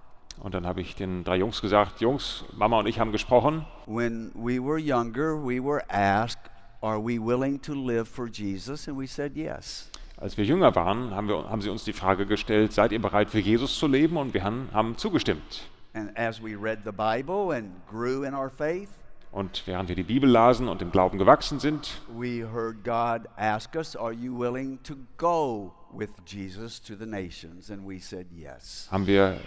und 0.41 0.55
dann 0.55 0.67
habe 0.67 0.81
ich 0.81 0.95
den 0.95 1.25
drei 1.25 1.37
Jungs 1.37 1.61
gesagt, 1.61 2.01
Jungs, 2.01 2.45
Mama 2.57 2.79
und 2.79 2.87
ich 2.87 2.99
haben 3.01 3.13
gesprochen. 3.13 3.67
When 3.87 4.31
we 4.35 4.59
were 4.63 4.79
younger, 4.79 5.37
we 5.37 5.63
were 5.63 5.83
asked, 5.91 6.39
Are 6.81 6.99
we 6.99 7.19
willing 7.19 7.61
to 7.63 7.75
live 7.75 8.09
for 8.09 8.27
Jesus? 8.27 8.89
And 8.89 8.99
we 8.99 9.07
said, 9.07 9.37
Yes. 9.37 9.91
Als 10.17 10.37
wir 10.37 10.45
jünger 10.45 10.75
waren, 10.75 11.15
haben, 11.15 11.29
wir, 11.29 11.51
haben 11.51 11.61
sie 11.61 11.71
uns 11.71 11.85
die 11.85 11.93
Frage 11.93 12.25
gestellt, 12.25 12.73
seid 12.73 12.93
ihr 12.93 13.01
bereit 13.03 13.31
für 13.31 13.41
Jesus 13.41 13.79
zu 13.79 13.87
leben? 13.87 14.17
Und 14.17 14.33
wir 14.33 14.45
haben, 14.45 14.69
haben 14.73 14.97
zugestimmt. 14.97 15.69
And 15.93 16.17
as 16.17 16.41
we 16.43 16.55
read 16.57 16.81
the 16.85 16.93
Bible 16.93 17.53
and 17.55 17.73
grew 17.91 18.23
in 18.25 18.33
our 18.35 18.49
faith, 18.49 18.89
Und 19.33 19.63
während 19.67 19.89
wir 19.89 19.97
die 19.97 20.03
Bibel 20.03 20.29
lasen 20.29 20.69
und 20.69 20.83
im 20.83 20.91
Glauben 20.91 21.17
gewachsen 21.19 21.61
sind, 21.61 22.01
we 22.09 22.45
heard 22.53 22.83
God 22.85 23.29
ask 23.37 23.75
us, 23.77 23.95
Are 23.97 24.13
you 24.13 24.37
willing 24.37 24.83
to 24.83 24.95
go 25.19 25.73
with 25.93 26.09
Jesus 26.27 26.83
to 26.83 26.95
the 26.97 27.07
nations? 27.07 27.71
And 27.71 27.89
we 27.89 28.01
said, 28.01 28.27
Yes. 28.33 28.89
haben 28.91 29.07
wir 29.07 29.39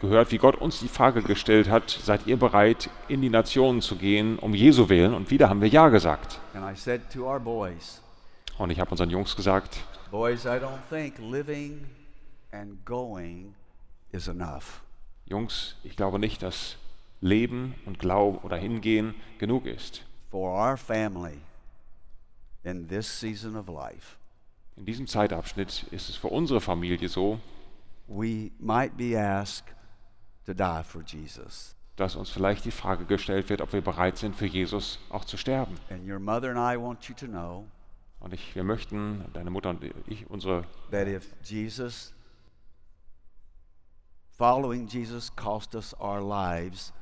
gehört, 0.00 0.30
wie 0.30 0.38
Gott 0.38 0.54
uns 0.56 0.78
die 0.78 0.86
Frage 0.88 1.22
gestellt 1.22 1.68
hat, 1.68 1.90
seid 1.90 2.26
ihr 2.28 2.36
bereit, 2.36 2.90
in 3.08 3.20
die 3.20 3.30
Nationen 3.30 3.80
zu 3.80 3.96
gehen, 3.96 4.38
um 4.38 4.54
Jesu 4.54 4.88
willen? 4.88 5.14
Und 5.14 5.30
wieder 5.32 5.48
haben 5.48 5.60
wir 5.60 5.68
Ja 5.68 5.88
gesagt. 5.88 6.38
And 6.54 6.64
I 6.64 6.78
said 6.78 7.00
to 7.12 7.24
our 7.28 7.40
boys, 7.40 8.00
Und 8.56 8.70
ich 8.70 8.78
habe 8.78 8.90
unseren 8.92 9.10
Jungs 9.10 9.34
gesagt, 9.34 9.78
Boys, 10.12 10.44
I 10.44 10.58
don't 10.60 10.78
think 10.88 11.18
living 11.18 11.84
and 12.52 12.84
going 12.86 13.54
is 14.12 14.28
enough. 14.28 14.80
Jungs, 15.26 15.74
ich 15.82 15.96
glaube 15.96 16.18
nicht, 16.20 16.42
dass 16.42 16.76
Leben 17.20 17.74
und 17.86 17.98
Glauben 17.98 18.38
oder 18.38 18.56
Hingehen 18.56 19.14
genug 19.38 19.66
ist. 19.66 20.04
For 20.30 20.50
our 20.50 20.76
family 20.76 21.38
in 22.64 22.86
this 22.88 23.20
season 23.20 23.56
of 23.56 23.68
life, 23.68 24.16
In 24.76 24.84
diesem 24.84 25.06
Zeitabschnitt 25.06 25.84
ist 25.90 26.08
es 26.08 26.16
für 26.16 26.28
unsere 26.28 26.60
Familie 26.60 27.08
so, 27.08 27.40
we 28.06 28.50
might 28.60 28.96
be 28.96 29.18
asked 29.18 29.74
to 30.46 30.54
die 30.54 30.82
for 30.84 31.02
Jesus. 31.02 31.74
dass 31.96 32.14
uns 32.14 32.30
vielleicht 32.30 32.64
die 32.64 32.70
Frage 32.70 33.04
gestellt 33.06 33.48
wird, 33.48 33.60
ob 33.60 33.72
wir 33.72 33.80
bereit 33.80 34.18
sind, 34.18 34.36
für 34.36 34.46
Jesus 34.46 35.00
auch 35.10 35.24
zu 35.24 35.36
sterben. 35.36 35.74
And 35.90 36.08
your 36.08 36.20
mother 36.20 36.54
and 36.54 36.58
I 36.58 36.80
want 36.80 37.08
you 37.08 37.14
to 37.16 37.26
know 37.26 37.66
Und 38.20 38.32
ich, 38.34 38.54
wir 38.54 38.64
möchten, 38.64 39.24
deine 39.32 39.50
Mutter 39.50 39.70
und 39.70 39.82
ich, 40.06 40.28
unsere, 40.30 40.64
that 40.90 41.06
if 41.08 41.32
Jesus, 41.42 42.12
following 44.36 44.86
Jesus, 44.86 45.34
cost 45.34 45.74
us 45.74 45.94
our 46.00 46.20
lives, 46.20 46.92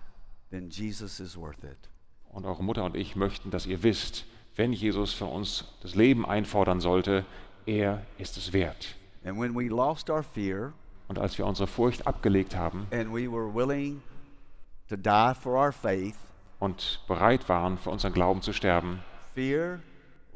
then 0.51 0.69
Jesus 0.71 1.21
is 1.21 1.37
worth 1.37 1.63
it. 1.65 1.89
und 2.31 2.45
eure 2.45 2.63
Mutter 2.63 2.85
und 2.85 2.97
ich 2.97 3.17
möchten, 3.17 3.51
dass 3.51 3.67
ihr 3.67 3.83
wisst, 3.83 4.25
wenn 4.57 4.73
Jesus 4.73 5.13
von 5.13 5.29
uns 5.29 5.65
das 5.83 5.95
Leben 5.95 6.25
einfordern 6.27 6.81
sollte, 6.81 7.25
er 7.67 8.03
ist 8.19 8.37
es 8.37 8.53
wert. 8.53 8.97
And 9.25 9.39
when 9.41 9.55
we 9.55 9.69
lost 9.69 10.09
our 10.11 10.23
fear 10.23 10.73
Und 11.09 11.19
als 11.19 11.39
wir 11.39 11.47
unsere 11.47 11.67
Furcht 11.67 12.07
abgelegt 12.07 12.55
haben 12.57 12.87
and 12.91 13.13
we 13.13 13.31
were 13.31 13.53
willing 13.55 14.03
to 14.89 14.97
die 14.97 15.35
for 15.41 15.55
our 15.55 15.73
faith, 15.73 16.17
und 16.59 17.01
bereit 17.07 17.49
waren, 17.49 17.77
für 17.79 17.91
unseren 17.91 18.13
Glauben 18.13 18.41
zu 18.43 18.53
sterben, 18.53 19.01
fear 19.35 19.81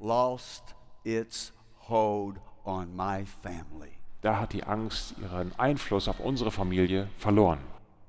lost 0.01 0.75
its 1.05 1.53
hold 1.89 2.37
on 2.65 2.95
my 2.95 3.25
family. 3.43 3.93
da 4.23 4.39
hat 4.39 4.53
die 4.53 4.65
Angst 4.65 5.15
ihren 5.19 5.59
Einfluss 5.59 6.09
auf 6.09 6.21
unsere 6.21 6.51
Familie 6.51 7.09
verloren. 7.17 7.59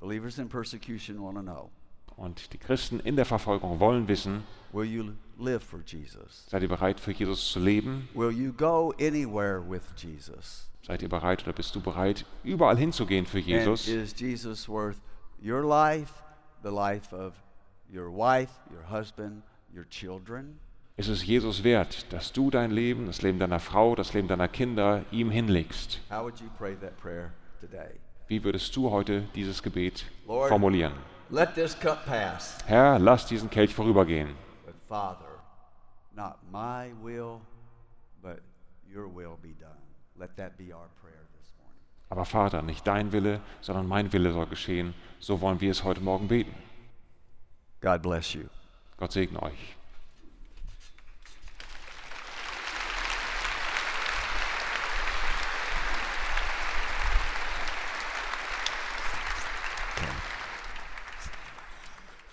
Believers 0.02 0.38
in 0.40 0.50
persecution 0.50 1.22
want 1.22 1.38
to 1.38 1.44
know 1.44 1.70
Und 2.16 2.54
die 2.54 2.58
Christen 2.58 3.00
in 3.00 3.16
der 3.16 3.26
Verfolgung 3.26 3.80
wollen 3.80 4.08
wissen, 4.08 4.44
will 4.72 4.86
you 4.86 5.12
live 5.40 5.64
for 5.64 5.80
Jesus? 5.86 6.46
seid 6.50 6.62
ihr 6.62 6.70
bereit, 6.70 7.00
für 7.00 7.12
Jesus 7.12 7.52
zu 7.52 7.60
leben? 7.60 8.08
Will 8.14 8.32
you 8.32 8.54
go 8.54 8.94
anywhere 9.00 9.62
with 9.68 9.82
Jesus? 9.98 10.70
Seid 10.86 11.02
ihr 11.02 11.10
bereit 11.10 11.44
oder 11.44 11.54
bist 11.54 11.76
du 11.76 11.82
bereit, 11.82 12.26
überall 12.44 12.78
hinzugehen 12.78 13.26
für 13.26 13.40
Jesus? 13.40 13.88
And 13.88 13.98
is 13.98 14.14
Jesus 14.20 14.68
worth 14.68 14.98
your 15.44 15.64
life, 15.64 16.12
the 16.64 16.70
life 16.70 17.16
of 17.16 17.34
your 17.92 18.12
wife, 18.12 18.52
your 18.72 18.90
husband, 18.90 19.44
your 19.76 19.88
children? 19.90 20.60
Ist 20.98 21.08
es 21.08 21.26
Jesus 21.26 21.64
wert, 21.64 22.12
dass 22.12 22.32
du 22.32 22.52
dein 22.52 22.70
Leben, 22.70 23.08
das 23.08 23.22
Leben 23.22 23.40
deiner 23.40 23.60
Frau, 23.60 23.96
das 23.96 24.14
Leben 24.14 24.28
deiner 24.28 24.48
Kinder 24.48 25.04
ihm 25.12 25.32
hinlegst? 25.32 26.00
Wie 28.28 28.44
würdest 28.44 28.76
du 28.76 28.92
heute 28.92 29.24
dieses 29.34 29.64
Gebet 29.64 30.06
formulieren? 30.26 30.94
Let 31.32 31.56
this 31.56 31.74
cup 31.80 32.06
pass, 32.06 32.58
Herr, 32.68 33.00
lass 33.00 33.26
diesen 33.26 33.50
Kelch 33.50 33.74
vorübergehen. 33.74 34.36
but 34.66 34.76
Father, 34.90 35.40
not 36.14 36.38
my 36.52 36.92
will, 37.02 37.40
but 38.22 38.40
your 38.94 39.08
will 39.08 39.38
be 39.42 39.54
done. 39.60 39.78
Let 40.20 40.36
that 40.36 40.58
be 40.58 40.74
our 40.74 40.90
prayer 41.02 41.24
this 41.40 41.54
morning. 41.58 41.80
Aber 42.10 42.26
Vater, 42.26 42.62
nicht 42.62 42.86
dein 42.86 43.14
Wille, 43.14 43.40
sondern 43.62 43.88
mein 43.88 44.12
Wille 44.12 44.34
soll 44.34 44.46
geschehen. 44.48 44.94
So 45.20 45.40
wollen 45.40 45.62
wir 45.62 45.72
es 45.72 45.86
heute 45.86 46.02
Morgen 46.02 46.28
beten. 46.28 46.54
God 47.80 48.02
bless 48.02 48.34
you. 48.34 48.44
Gott 48.98 49.14
segne 49.14 49.42
euch. 49.42 49.78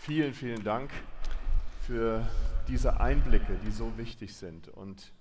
Vielen, 0.09 0.33
vielen 0.33 0.65
Dank 0.65 0.91
für 1.83 2.27
diese 2.67 2.99
Einblicke, 2.99 3.59
die 3.67 3.71
so 3.71 3.93
wichtig 3.99 4.35
sind. 4.35 4.69
Und 4.69 5.13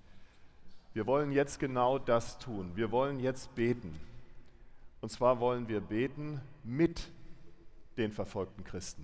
wir 0.93 1.05
wollen 1.05 1.33
jetzt 1.33 1.59
genau 1.59 1.99
das 1.99 2.39
tun. 2.39 2.71
Wir 2.75 2.89
wollen 2.89 3.19
jetzt 3.19 3.53
beten. 3.53 3.93
Und 5.01 5.09
zwar 5.09 5.41
wollen 5.41 5.67
wir 5.67 5.81
beten 5.81 6.39
mit 6.63 7.09
den 7.97 8.13
verfolgten 8.13 8.63
Christen. 8.63 9.03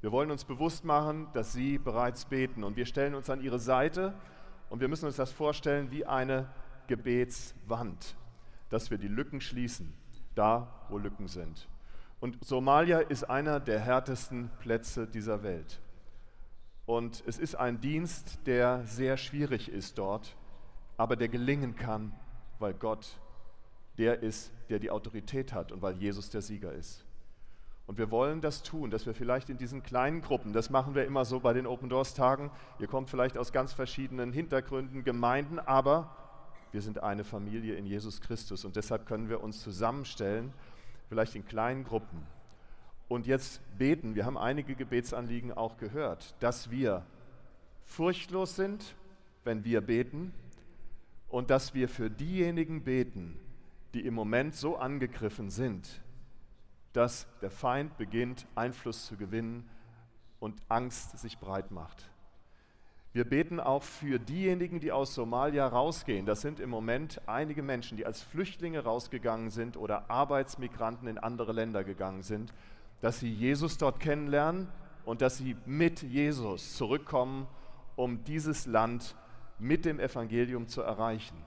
Wir 0.00 0.12
wollen 0.12 0.30
uns 0.30 0.44
bewusst 0.44 0.84
machen, 0.84 1.26
dass 1.32 1.52
sie 1.52 1.78
bereits 1.78 2.26
beten. 2.26 2.62
Und 2.62 2.76
wir 2.76 2.86
stellen 2.86 3.16
uns 3.16 3.28
an 3.28 3.42
ihre 3.42 3.58
Seite 3.58 4.14
und 4.70 4.80
wir 4.80 4.86
müssen 4.86 5.06
uns 5.06 5.16
das 5.16 5.32
vorstellen 5.32 5.90
wie 5.90 6.06
eine 6.06 6.48
Gebetswand, 6.86 8.14
dass 8.70 8.92
wir 8.92 8.98
die 8.98 9.08
Lücken 9.08 9.40
schließen, 9.40 9.92
da 10.36 10.86
wo 10.88 10.98
Lücken 10.98 11.26
sind. 11.26 11.66
Und 12.20 12.42
Somalia 12.44 13.00
ist 13.00 13.24
einer 13.24 13.60
der 13.60 13.80
härtesten 13.80 14.50
Plätze 14.58 15.06
dieser 15.06 15.42
Welt. 15.42 15.80
Und 16.86 17.22
es 17.26 17.38
ist 17.38 17.56
ein 17.56 17.80
Dienst, 17.80 18.38
der 18.46 18.84
sehr 18.86 19.16
schwierig 19.16 19.68
ist 19.68 19.98
dort, 19.98 20.36
aber 20.96 21.16
der 21.16 21.28
gelingen 21.28 21.76
kann, 21.76 22.12
weil 22.58 22.74
Gott 22.74 23.18
der 23.98 24.22
ist, 24.22 24.52
der 24.68 24.78
die 24.78 24.90
Autorität 24.90 25.52
hat 25.52 25.72
und 25.72 25.82
weil 25.82 25.96
Jesus 25.96 26.30
der 26.30 26.42
Sieger 26.42 26.72
ist. 26.72 27.04
Und 27.86 27.98
wir 27.98 28.10
wollen 28.10 28.40
das 28.40 28.62
tun, 28.62 28.90
dass 28.90 29.06
wir 29.06 29.14
vielleicht 29.14 29.48
in 29.48 29.58
diesen 29.58 29.82
kleinen 29.82 30.20
Gruppen, 30.20 30.52
das 30.52 30.70
machen 30.70 30.94
wir 30.94 31.04
immer 31.04 31.24
so 31.24 31.40
bei 31.40 31.52
den 31.52 31.66
Open 31.66 31.88
Doors 31.88 32.14
Tagen, 32.14 32.50
ihr 32.78 32.88
kommt 32.88 33.10
vielleicht 33.10 33.38
aus 33.38 33.52
ganz 33.52 33.72
verschiedenen 33.72 34.32
Hintergründen, 34.32 35.04
Gemeinden, 35.04 35.58
aber 35.58 36.16
wir 36.72 36.82
sind 36.82 37.02
eine 37.02 37.22
Familie 37.22 37.76
in 37.76 37.86
Jesus 37.86 38.20
Christus 38.20 38.64
und 38.64 38.74
deshalb 38.76 39.06
können 39.06 39.28
wir 39.28 39.42
uns 39.42 39.60
zusammenstellen, 39.60 40.52
vielleicht 41.08 41.34
in 41.34 41.46
kleinen 41.46 41.84
Gruppen. 41.84 42.26
Und 43.08 43.26
jetzt 43.26 43.60
beten, 43.78 44.14
wir 44.14 44.24
haben 44.24 44.36
einige 44.36 44.74
Gebetsanliegen 44.74 45.52
auch 45.52 45.76
gehört, 45.76 46.34
dass 46.40 46.70
wir 46.70 47.06
furchtlos 47.84 48.56
sind, 48.56 48.96
wenn 49.44 49.64
wir 49.64 49.80
beten 49.80 50.32
und 51.28 51.50
dass 51.50 51.74
wir 51.74 51.88
für 51.88 52.10
diejenigen 52.10 52.82
beten, 52.82 53.38
die 53.94 54.04
im 54.04 54.14
Moment 54.14 54.54
so 54.54 54.76
angegriffen 54.76 55.50
sind, 55.50 56.02
dass 56.92 57.28
der 57.40 57.50
Feind 57.50 57.96
beginnt, 57.96 58.46
Einfluss 58.54 59.06
zu 59.06 59.16
gewinnen 59.16 59.68
und 60.40 60.60
Angst 60.68 61.18
sich 61.18 61.38
breit 61.38 61.70
macht. 61.70 62.10
Wir 63.16 63.24
beten 63.24 63.60
auch 63.60 63.82
für 63.82 64.18
diejenigen, 64.18 64.78
die 64.78 64.92
aus 64.92 65.14
Somalia 65.14 65.66
rausgehen. 65.66 66.26
Das 66.26 66.42
sind 66.42 66.60
im 66.60 66.68
Moment 66.68 67.22
einige 67.24 67.62
Menschen, 67.62 67.96
die 67.96 68.04
als 68.04 68.20
Flüchtlinge 68.20 68.80
rausgegangen 68.80 69.48
sind 69.48 69.78
oder 69.78 70.10
Arbeitsmigranten 70.10 71.08
in 71.08 71.16
andere 71.16 71.54
Länder 71.54 71.82
gegangen 71.82 72.22
sind, 72.22 72.52
dass 73.00 73.18
sie 73.18 73.32
Jesus 73.32 73.78
dort 73.78 74.00
kennenlernen 74.00 74.68
und 75.06 75.22
dass 75.22 75.38
sie 75.38 75.56
mit 75.64 76.02
Jesus 76.02 76.74
zurückkommen, 76.76 77.46
um 77.96 78.22
dieses 78.24 78.66
Land 78.66 79.16
mit 79.58 79.86
dem 79.86 79.98
Evangelium 79.98 80.68
zu 80.68 80.82
erreichen. 80.82 81.42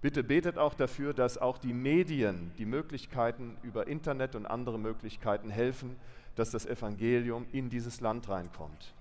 Bitte 0.00 0.24
betet 0.24 0.58
auch 0.58 0.74
dafür, 0.74 1.14
dass 1.14 1.38
auch 1.38 1.58
die 1.58 1.74
Medien 1.74 2.50
die 2.58 2.66
Möglichkeiten 2.66 3.56
über 3.62 3.86
Internet 3.86 4.34
und 4.34 4.46
andere 4.46 4.80
Möglichkeiten 4.80 5.48
helfen, 5.48 5.94
dass 6.34 6.50
das 6.50 6.66
Evangelium 6.66 7.46
in 7.52 7.70
dieses 7.70 8.00
Land 8.00 8.28
reinkommt. 8.28 8.96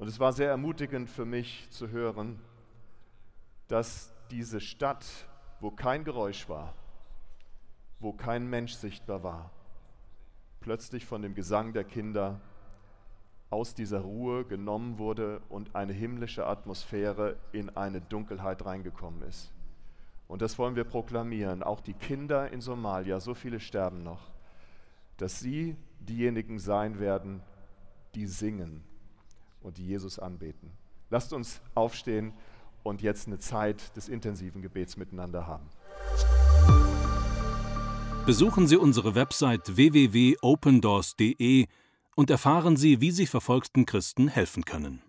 Und 0.00 0.08
es 0.08 0.18
war 0.18 0.32
sehr 0.32 0.48
ermutigend 0.48 1.10
für 1.10 1.26
mich 1.26 1.68
zu 1.68 1.90
hören, 1.90 2.40
dass 3.68 4.14
diese 4.30 4.58
Stadt, 4.58 5.04
wo 5.60 5.70
kein 5.70 6.04
Geräusch 6.04 6.48
war, 6.48 6.74
wo 7.98 8.14
kein 8.14 8.48
Mensch 8.48 8.72
sichtbar 8.72 9.22
war, 9.22 9.50
plötzlich 10.60 11.04
von 11.04 11.20
dem 11.20 11.34
Gesang 11.34 11.74
der 11.74 11.84
Kinder 11.84 12.40
aus 13.50 13.74
dieser 13.74 14.00
Ruhe 14.00 14.46
genommen 14.46 14.96
wurde 14.96 15.42
und 15.50 15.76
eine 15.76 15.92
himmlische 15.92 16.46
Atmosphäre 16.46 17.36
in 17.52 17.68
eine 17.68 18.00
Dunkelheit 18.00 18.64
reingekommen 18.64 19.20
ist. 19.28 19.52
Und 20.28 20.40
das 20.40 20.58
wollen 20.58 20.76
wir 20.76 20.84
proklamieren. 20.84 21.62
Auch 21.62 21.82
die 21.82 21.92
Kinder 21.92 22.50
in 22.50 22.62
Somalia, 22.62 23.20
so 23.20 23.34
viele 23.34 23.60
sterben 23.60 24.02
noch, 24.02 24.30
dass 25.18 25.40
sie 25.40 25.76
diejenigen 25.98 26.58
sein 26.58 26.98
werden, 27.00 27.42
die 28.14 28.24
singen 28.24 28.82
und 29.60 29.78
die 29.78 29.86
Jesus 29.86 30.18
anbeten. 30.18 30.70
Lasst 31.10 31.32
uns 31.32 31.60
aufstehen 31.74 32.32
und 32.82 33.02
jetzt 33.02 33.26
eine 33.26 33.38
Zeit 33.38 33.96
des 33.96 34.08
intensiven 34.08 34.62
Gebets 34.62 34.96
miteinander 34.96 35.46
haben. 35.46 35.66
Besuchen 38.26 38.66
Sie 38.66 38.76
unsere 38.76 39.14
Website 39.14 39.76
www.opendoors.de 39.76 41.66
und 42.16 42.30
erfahren 42.30 42.76
Sie, 42.76 43.00
wie 43.00 43.10
Sie 43.10 43.26
verfolgten 43.26 43.86
Christen 43.86 44.28
helfen 44.28 44.64
können. 44.64 45.02